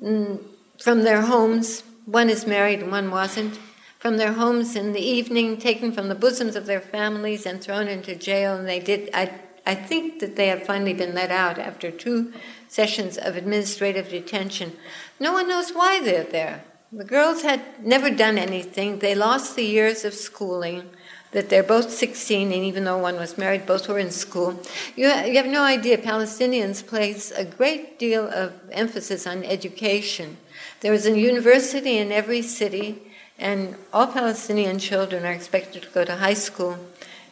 mm, 0.03 0.43
from 0.79 1.05
their 1.05 1.23
homes. 1.23 1.83
One 2.07 2.29
is 2.29 2.47
married 2.47 2.81
and 2.81 2.91
one 2.91 3.11
wasn't 3.11 3.59
from 3.99 4.17
their 4.17 4.33
homes 4.33 4.77
in 4.77 4.93
the 4.93 5.01
evening, 5.01 5.57
taken 5.57 5.93
from 5.93 6.09
the 6.09 6.15
bosoms 6.15 6.55
of 6.57 6.67
their 6.67 6.81
families 6.81 7.45
and 7.45 7.61
thrown 7.61 7.89
into 7.89 8.15
jail. 8.15 8.57
And 8.57 8.69
they 8.69 8.79
did, 8.79 9.11
I, 9.13 9.33
I 9.67 9.75
think 9.75 10.21
that 10.21 10.37
they 10.37 10.49
have 10.49 10.63
finally 10.63 10.95
been 10.95 11.15
let 11.15 11.31
out 11.31 11.59
after 11.59 11.91
two 11.91 12.33
sessions 12.69 13.19
of 13.19 13.37
administrative 13.37 14.09
detention. 14.09 14.77
No 15.19 15.33
one 15.33 15.49
knows 15.49 15.71
why 15.71 16.03
they're 16.03 16.25
there. 16.25 16.65
The 16.93 17.05
girls 17.05 17.43
had 17.43 17.85
never 17.85 18.09
done 18.09 18.39
anything. 18.39 19.01
They 19.01 19.15
lost 19.15 19.57
the 19.57 19.65
years 19.65 20.05
of 20.05 20.15
schooling. 20.15 20.91
That 21.33 21.51
they're 21.51 21.63
both 21.63 21.91
16, 21.91 22.53
and 22.53 22.65
even 22.65 22.85
though 22.85 22.97
one 22.97 23.17
was 23.17 23.37
married, 23.37 23.67
both 23.67 23.87
were 23.87 23.99
in 23.99 24.11
school. 24.11 24.63
You, 24.97 25.09
you 25.09 25.37
have 25.37 25.45
no 25.45 25.63
idea. 25.63 25.99
Palestinians 25.99 26.87
place 26.87 27.31
a 27.31 27.45
great 27.45 27.99
deal 27.99 28.27
of 28.27 28.55
emphasis 28.73 29.27
on 29.27 29.45
education. 29.45 30.39
There 30.81 30.95
is 30.95 31.05
a 31.05 31.19
university 31.19 31.99
in 31.99 32.13
every 32.13 32.41
city 32.41 33.08
and 33.39 33.77
all 33.93 34.07
Palestinian 34.09 34.79
children 34.79 35.25
are 35.25 35.33
expected 35.33 35.83
to 35.83 35.89
go 35.91 36.05
to 36.05 36.17
high 36.17 36.35
school, 36.35 36.79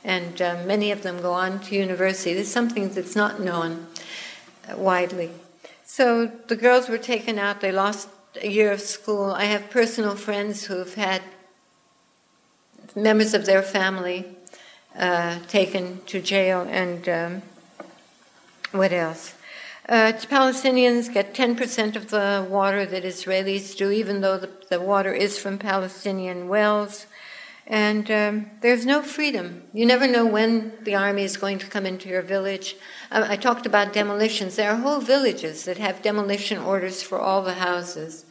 and 0.05 0.41
uh, 0.41 0.63
many 0.65 0.93
of 0.93 1.03
them 1.03 1.21
go 1.21 1.33
on 1.33 1.61
to 1.61 1.75
university. 1.75 2.35
This 2.35 2.47
is 2.47 2.53
something 2.53 2.91
that's 2.91 3.17
not 3.17 3.41
known 3.41 3.87
uh, 4.69 4.77
widely. 4.77 5.31
So 5.85 6.27
the 6.27 6.57
girls 6.57 6.89
were 6.89 6.99
taken 6.99 7.39
out, 7.39 7.61
they 7.61 7.73
lost 7.73 8.09
a 8.43 8.49
year 8.49 8.71
of 8.71 8.81
school. 8.81 9.31
I 9.31 9.45
have 9.45 9.71
personal 9.71 10.15
friends 10.15 10.65
who've 10.67 10.95
had 10.95 11.23
members 12.95 13.35
of 13.35 13.47
their 13.47 13.63
family 13.63 14.27
uh, 14.99 15.39
taken 15.49 16.01
to 16.07 16.21
jail, 16.21 16.67
and 16.71 17.09
um, 17.09 17.43
what 18.73 18.93
else? 18.93 19.35
Uh, 19.89 20.12
Palestinians 20.12 21.12
get 21.12 21.32
10% 21.32 21.95
of 21.95 22.11
the 22.11 22.45
water 22.51 22.84
that 22.84 23.05
Israelis 23.05 23.76
do, 23.76 23.93
even 23.93 24.20
though 24.20 24.37
the, 24.37 24.51
the 24.68 24.80
water 24.80 25.12
is 25.12 25.39
from 25.39 25.59
Palestinian 25.59 26.49
wells. 26.49 27.07
And 27.68 28.11
um, 28.11 28.51
there's 28.62 28.84
no 28.84 29.01
freedom. 29.03 29.62
You 29.72 29.87
never 29.87 30.09
know 30.09 30.26
when 30.26 30.72
the 30.82 30.97
army 30.97 31.22
is 31.22 31.37
going 31.37 31.59
to 31.61 31.66
come 31.66 31.87
into 31.87 32.09
your 32.09 32.22
village. 32.22 32.76
Uh, 33.12 33.26
I 33.28 33.37
talked 33.37 33.64
about 33.64 33.93
demolitions. 33.93 34.57
There 34.57 34.70
are 34.70 34.76
whole 34.76 35.01
villages 35.01 35.64
that 35.66 35.78
have 35.78 36.03
demolition 36.03 36.59
orders 36.59 37.03
for 37.03 37.20
all 37.20 37.43
the 37.43 37.55
houses. 37.55 38.24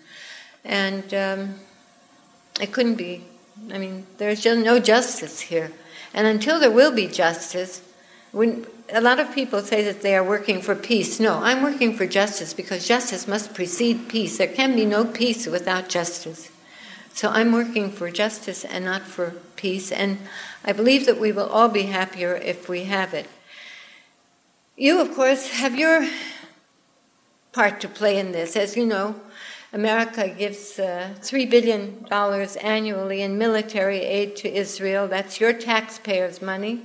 And 0.66 1.14
um, 1.14 1.56
it 2.60 2.74
couldn't 2.74 2.96
be. 2.96 3.24
I 3.74 3.78
mean, 3.78 4.08
there's 4.18 4.42
just 4.42 4.60
no 4.60 4.80
justice 4.80 5.40
here. 5.40 5.72
And 6.14 6.28
until 6.28 6.60
there 6.60 6.72
will 6.72 6.94
be 6.94 7.08
justice, 7.08 7.82
When, 8.36 8.68
a 8.92 9.00
lot 9.00 9.22
of 9.22 9.34
people 9.34 9.62
say 9.62 9.82
that 9.84 10.02
they 10.02 10.14
are 10.14 10.22
working 10.22 10.62
for 10.62 10.76
peace. 10.76 11.22
No, 11.22 11.36
I'm 11.36 11.64
working 11.64 11.96
for 11.96 12.06
justice 12.06 12.54
because 12.54 12.86
justice 12.86 13.30
must 13.30 13.54
precede 13.54 14.10
peace. 14.10 14.38
There 14.38 14.50
can 14.50 14.76
be 14.76 14.86
no 14.86 15.06
peace 15.06 15.48
without 15.48 15.88
justice. 15.88 16.52
So 17.14 17.30
I'm 17.30 17.54
working 17.54 17.90
for 17.90 18.12
justice 18.12 18.66
and 18.66 18.84
not 18.84 19.04
for 19.04 19.36
peace, 19.56 19.90
and 19.90 20.18
I 20.66 20.74
believe 20.74 21.06
that 21.06 21.18
we 21.18 21.32
will 21.32 21.48
all 21.48 21.70
be 21.70 21.84
happier 21.84 22.36
if 22.36 22.68
we 22.68 22.84
have 22.84 23.14
it. 23.14 23.30
You, 24.76 25.00
of 25.00 25.16
course, 25.16 25.52
have 25.52 25.80
your 25.80 26.06
part 27.54 27.80
to 27.80 27.88
play 27.88 28.20
in 28.20 28.34
this. 28.34 28.58
As 28.58 28.76
you 28.76 28.86
know, 28.86 29.16
America 29.72 30.28
gives 30.28 30.78
uh, 30.78 31.12
$3 31.22 31.50
billion 31.50 32.06
annually 32.62 33.22
in 33.22 33.38
military 33.38 34.02
aid 34.02 34.36
to 34.36 34.54
Israel. 34.54 35.08
That's 35.08 35.40
your 35.40 35.54
taxpayers' 35.54 36.42
money. 36.42 36.82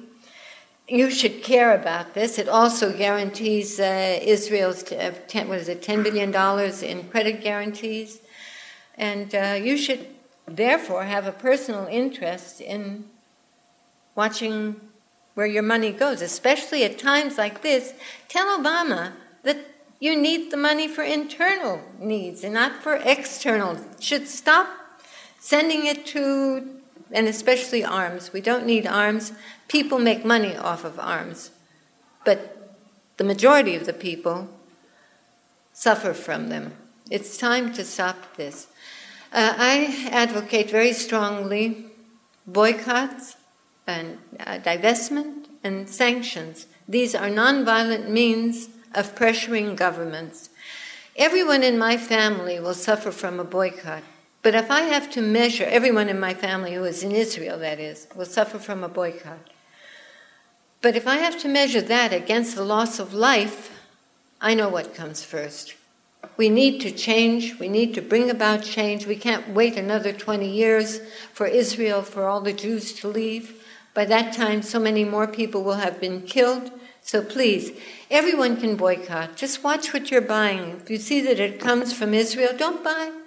You 0.91 1.09
should 1.09 1.45
care 1.45 1.73
about 1.73 2.15
this. 2.15 2.37
It 2.37 2.49
also 2.49 2.93
guarantees 2.93 3.79
uh, 3.79 4.19
Israel's, 4.21 4.83
uh, 4.91 5.15
10, 5.29 5.49
what 5.49 5.59
is 5.59 5.69
it, 5.69 5.83
$10 5.83 6.03
billion 6.03 6.35
in 6.83 7.09
credit 7.11 7.41
guarantees. 7.41 8.19
And 8.99 9.33
uh, 9.33 9.57
you 9.63 9.77
should 9.77 10.09
therefore 10.47 11.05
have 11.05 11.29
a 11.29 11.33
personal 11.33 11.87
interest 11.87 12.61
in 12.61 13.05
watching 14.17 14.81
where 15.35 15.47
your 15.47 15.63
money 15.63 15.93
goes, 15.93 16.23
especially 16.23 16.83
at 16.83 16.99
times 16.99 17.39
like 17.39 17.63
this. 17.63 17.95
Tell 18.27 18.59
Obama 18.59 19.13
that 19.45 19.59
you 20.01 20.17
need 20.17 20.51
the 20.51 20.57
money 20.57 20.89
for 20.89 21.05
internal 21.05 21.81
needs 22.01 22.43
and 22.43 22.55
not 22.55 22.83
for 22.83 22.97
external. 22.97 23.79
Should 24.01 24.27
stop 24.27 24.67
sending 25.39 25.87
it 25.87 26.05
to, 26.07 26.80
and 27.13 27.27
especially 27.27 27.85
arms. 27.85 28.33
We 28.33 28.41
don't 28.41 28.67
need 28.67 28.87
arms. 28.87 29.33
People 29.69 29.99
make 29.99 30.25
money 30.25 30.57
off 30.57 30.85
of 30.85 30.99
arms. 30.99 31.51
But 32.25 32.77
the 33.17 33.25
majority 33.25 33.75
of 33.75 33.87
the 33.87 33.93
people 33.93 34.49
suffer 35.73 36.13
from 36.15 36.49
them. 36.49 36.73
It's 37.11 37.37
time 37.37 37.73
to 37.75 37.85
stop 37.85 38.37
this. 38.37 38.69
Uh, 39.33 39.55
I 39.57 40.09
advocate 40.11 40.71
very 40.71 40.93
strongly 40.93 41.87
boycotts 42.47 43.37
and 43.87 44.19
uh, 44.41 44.59
divestment 44.59 45.47
and 45.63 45.89
sanctions. 45.89 46.67
These 46.89 47.15
are 47.15 47.29
nonviolent 47.29 48.09
means 48.09 48.69
of 48.95 49.15
pressuring 49.15 49.77
governments. 49.77 50.51
Everyone 51.17 51.63
in 51.63 51.79
my 51.79 51.97
family 51.97 52.59
will 52.59 52.75
suffer 52.75 53.13
from 53.13 53.39
a 53.39 53.45
boycott. 53.45 54.03
But 54.43 54.55
if 54.55 54.71
I 54.71 54.83
have 54.83 55.11
to 55.11 55.21
measure, 55.21 55.65
everyone 55.65 56.09
in 56.09 56.19
my 56.19 56.33
family 56.33 56.75
who 56.75 56.85
is 56.85 57.03
in 57.03 57.13
Israel, 57.13 57.59
that 57.59 57.79
is, 57.79 58.07
will 58.15 58.25
suffer 58.25 58.59
from 58.59 58.83
a 58.83 58.89
boycott. 58.89 59.51
But 60.81 60.97
if 60.97 61.07
I 61.07 61.17
have 61.17 61.39
to 61.41 61.49
measure 61.49 61.83
that 61.83 62.13
against 62.13 62.57
the 62.57 62.65
loss 62.65 62.99
of 62.99 63.13
life, 63.13 63.79
I 64.41 64.55
know 64.55 64.71
what 64.71 64.95
comes 64.95 65.23
first. 65.23 65.75
We 66.39 66.49
need 66.49 66.81
to 66.81 66.91
change. 66.91 67.59
We 67.59 67.69
need 67.69 67.93
to 67.95 68.03
bring 68.03 68.31
about 68.31 68.63
change. 68.63 69.07
We 69.07 69.17
can't 69.17 69.51
wait 69.51 69.77
another 69.77 70.13
20 70.13 70.49
years 70.49 71.01
for 71.35 71.47
Israel, 71.47 72.01
for 72.01 72.27
all 72.27 72.41
the 72.41 72.55
Jews 72.55 72.95
to 72.95 73.09
leave. 73.09 73.63
By 73.93 74.07
that 74.07 74.33
time, 74.33 74.63
so 74.63 74.79
many 74.79 75.05
more 75.05 75.27
people 75.27 75.63
will 75.63 75.75
have 75.75 76.01
been 76.01 76.23
killed. 76.23 76.71
So 77.03 77.23
please, 77.23 77.73
everyone 78.11 78.57
can 78.57 78.77
boycott. 78.77 79.37
Just 79.37 79.63
watch 79.63 79.93
what 79.93 80.11
you're 80.11 80.21
buying. 80.23 80.81
If 80.83 80.89
you 80.89 80.97
see 80.97 81.21
that 81.23 81.41
it 81.41 81.61
comes 81.61 81.93
from 81.93 82.15
Israel, 82.15 82.53
don't 82.57 82.83
buy. 82.83 83.20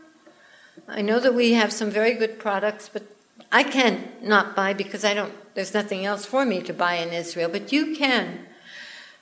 I 0.87 1.01
know 1.01 1.19
that 1.19 1.33
we 1.33 1.53
have 1.53 1.71
some 1.71 1.89
very 1.89 2.13
good 2.13 2.39
products, 2.39 2.89
but 2.91 3.03
I 3.51 3.63
can't 3.63 4.23
not 4.23 4.55
buy 4.55 4.73
because 4.73 5.05
I 5.05 5.13
don't. 5.13 5.33
There's 5.55 5.73
nothing 5.73 6.05
else 6.05 6.25
for 6.25 6.45
me 6.45 6.61
to 6.63 6.73
buy 6.73 6.95
in 6.95 7.13
Israel. 7.13 7.49
But 7.49 7.71
you 7.71 7.95
can. 7.95 8.39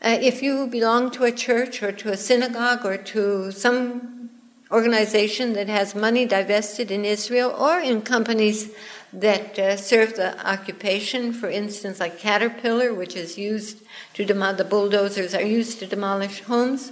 Uh, 0.01 0.18
if 0.20 0.41
you 0.41 0.66
belong 0.68 1.12
to 1.12 1.26
a 1.26 1.32
church 1.32 1.84
or 1.84 1.91
to 1.91 2.12
a 2.12 2.18
synagogue 2.18 2.86
or 2.86 2.97
to 2.97 3.51
some 3.51 4.30
organization 4.72 5.53
that 5.53 5.68
has 5.68 5.93
money 5.93 6.26
divested 6.26 6.89
in 6.89 7.05
Israel 7.05 7.51
or 7.51 7.80
in 7.80 8.01
companies 8.01 8.72
that 9.14 9.59
uh, 9.59 9.76
serve 9.76 10.16
the 10.16 10.47
occupation, 10.47 11.34
for 11.34 11.49
instance, 11.49 11.99
like 11.99 12.18
Caterpillar, 12.18 12.93
which 12.93 13.16
is 13.16 13.38
used 13.38 13.84
to 14.14 14.26
demolish, 14.26 14.57
the 14.57 14.64
bulldozers 14.64 15.36
are 15.36 15.43
used 15.43 15.80
to 15.80 15.86
demolish 15.86 16.41
homes, 16.41 16.91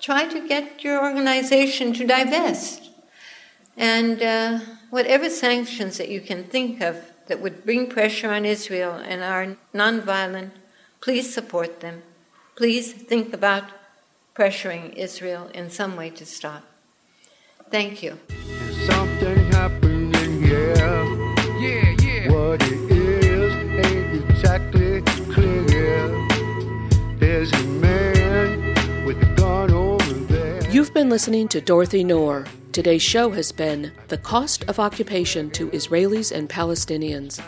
try 0.00 0.26
to 0.26 0.46
get 0.46 0.84
your 0.84 1.02
organization 1.04 1.92
to 1.92 2.06
divest. 2.06 2.88
And 3.78 4.20
uh, 4.20 4.58
whatever 4.90 5.30
sanctions 5.30 5.96
that 5.96 6.10
you 6.10 6.20
can 6.20 6.44
think 6.44 6.82
of 6.82 6.96
that 7.28 7.40
would 7.40 7.64
bring 7.64 7.88
pressure 7.88 8.30
on 8.30 8.44
Israel 8.44 8.92
and 8.92 9.22
are 9.22 9.56
nonviolent 9.72 10.50
Please 11.00 11.32
support 11.32 11.80
them. 11.80 12.02
Please 12.56 12.92
think 12.92 13.32
about 13.32 13.64
pressuring 14.34 14.94
Israel 14.94 15.48
in 15.54 15.70
some 15.70 15.96
way 15.96 16.10
to 16.10 16.26
stop. 16.26 16.64
Thank 17.70 18.02
you. 18.02 18.18
Something 18.86 19.38
happening 19.52 20.42
here. 20.42 20.74
Yeah, 21.58 21.94
yeah. 22.02 22.32
What 22.32 22.62
it 22.62 22.90
is 22.90 23.54
ain't 23.86 24.30
exactly 24.30 25.02
clear. 25.32 26.08
There's 27.18 27.52
a 27.52 27.64
man 27.64 29.04
with 29.04 29.22
a 29.22 29.34
gun 29.36 29.70
over 29.70 30.12
there. 30.32 30.68
You've 30.70 30.92
been 30.92 31.08
listening 31.08 31.46
to 31.48 31.60
Dorothy 31.60 32.02
Naor. 32.02 32.46
Today's 32.78 33.02
show 33.02 33.30
has 33.30 33.50
been 33.50 33.90
The 34.06 34.18
Cost 34.18 34.62
of 34.68 34.78
Occupation 34.78 35.50
to 35.50 35.68
Israelis 35.70 36.30
and 36.30 36.48
Palestinians. 36.48 37.42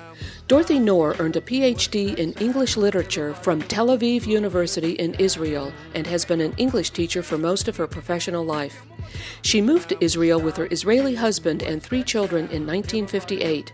Dorothy 0.49 0.81
Naor 0.81 1.21
earned 1.21 1.37
a 1.37 1.41
PhD 1.41 2.17
in 2.17 2.33
English 2.41 2.77
literature 2.77 3.33
from 3.35 3.63
Tel 3.63 3.97
Aviv 3.97 4.27
University 4.27 4.95
in 4.95 5.15
Israel 5.21 5.73
and 5.95 6.05
has 6.09 6.25
been 6.25 6.41
an 6.41 6.53
English 6.57 6.91
teacher 6.91 7.23
for 7.23 7.39
most 7.39 7.69
of 7.69 7.77
her 7.77 7.87
professional 7.87 8.45
life. 8.45 8.85
She 9.43 9.61
moved 9.61 9.91
to 9.91 10.05
Israel 10.05 10.41
with 10.41 10.57
her 10.57 10.67
Israeli 10.73 11.15
husband 11.15 11.63
and 11.63 11.81
three 11.81 12.03
children 12.03 12.49
in 12.49 12.67
1958. 12.67 13.73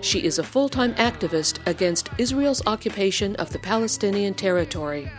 She 0.00 0.24
is 0.24 0.38
a 0.38 0.42
full 0.42 0.70
time 0.70 0.94
activist 0.94 1.58
against 1.66 2.08
Israel's 2.16 2.66
occupation 2.66 3.36
of 3.36 3.50
the 3.52 3.58
Palestinian 3.58 4.32
territory 4.32 5.10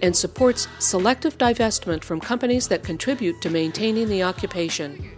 and 0.00 0.16
supports 0.16 0.68
selective 0.78 1.36
divestment 1.36 2.02
from 2.02 2.18
companies 2.18 2.68
that 2.68 2.82
contribute 2.82 3.42
to 3.42 3.50
maintaining 3.50 4.08
the 4.08 4.22
occupation. 4.22 5.10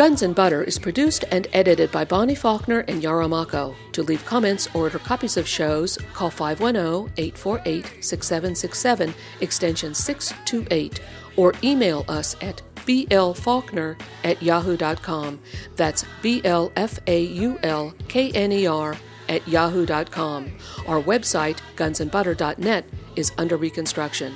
Guns 0.00 0.22
and 0.22 0.34
Butter 0.34 0.62
is 0.62 0.78
produced 0.78 1.26
and 1.30 1.46
edited 1.52 1.92
by 1.92 2.06
Bonnie 2.06 2.34
Faulkner 2.34 2.86
and 2.88 3.02
Yarrow 3.02 3.28
Mahko. 3.28 3.74
To 3.92 4.02
leave 4.02 4.24
comments 4.24 4.66
or 4.68 4.84
order 4.84 4.98
copies 4.98 5.36
of 5.36 5.46
shows, 5.46 5.98
call 6.14 6.30
510 6.30 7.12
848 7.18 8.02
6767, 8.02 9.14
extension 9.42 9.92
628, 9.92 11.02
or 11.36 11.52
email 11.62 12.06
us 12.08 12.34
at 12.40 12.62
blfaulkner 12.86 14.00
at 14.24 14.42
yahoo.com. 14.42 15.38
That's 15.76 16.06
B 16.22 16.40
L 16.46 16.72
F 16.76 16.98
A 17.06 17.20
U 17.20 17.58
L 17.62 17.92
K 18.08 18.30
N 18.30 18.52
E 18.52 18.66
R 18.66 18.96
at 19.28 19.46
yahoo.com. 19.46 20.50
Our 20.86 21.02
website, 21.02 21.58
gunsandbutter.net, 21.76 22.86
is 23.16 23.32
under 23.36 23.58
reconstruction. 23.58 24.32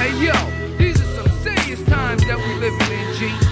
Hey 0.00 0.26
yo, 0.26 0.76
these 0.76 1.00
are 1.00 1.22
some 1.22 1.28
serious 1.44 1.80
times 1.84 2.26
that 2.26 2.36
we 2.36 2.54
living 2.54 2.98
in, 2.98 3.14
G 3.14 3.51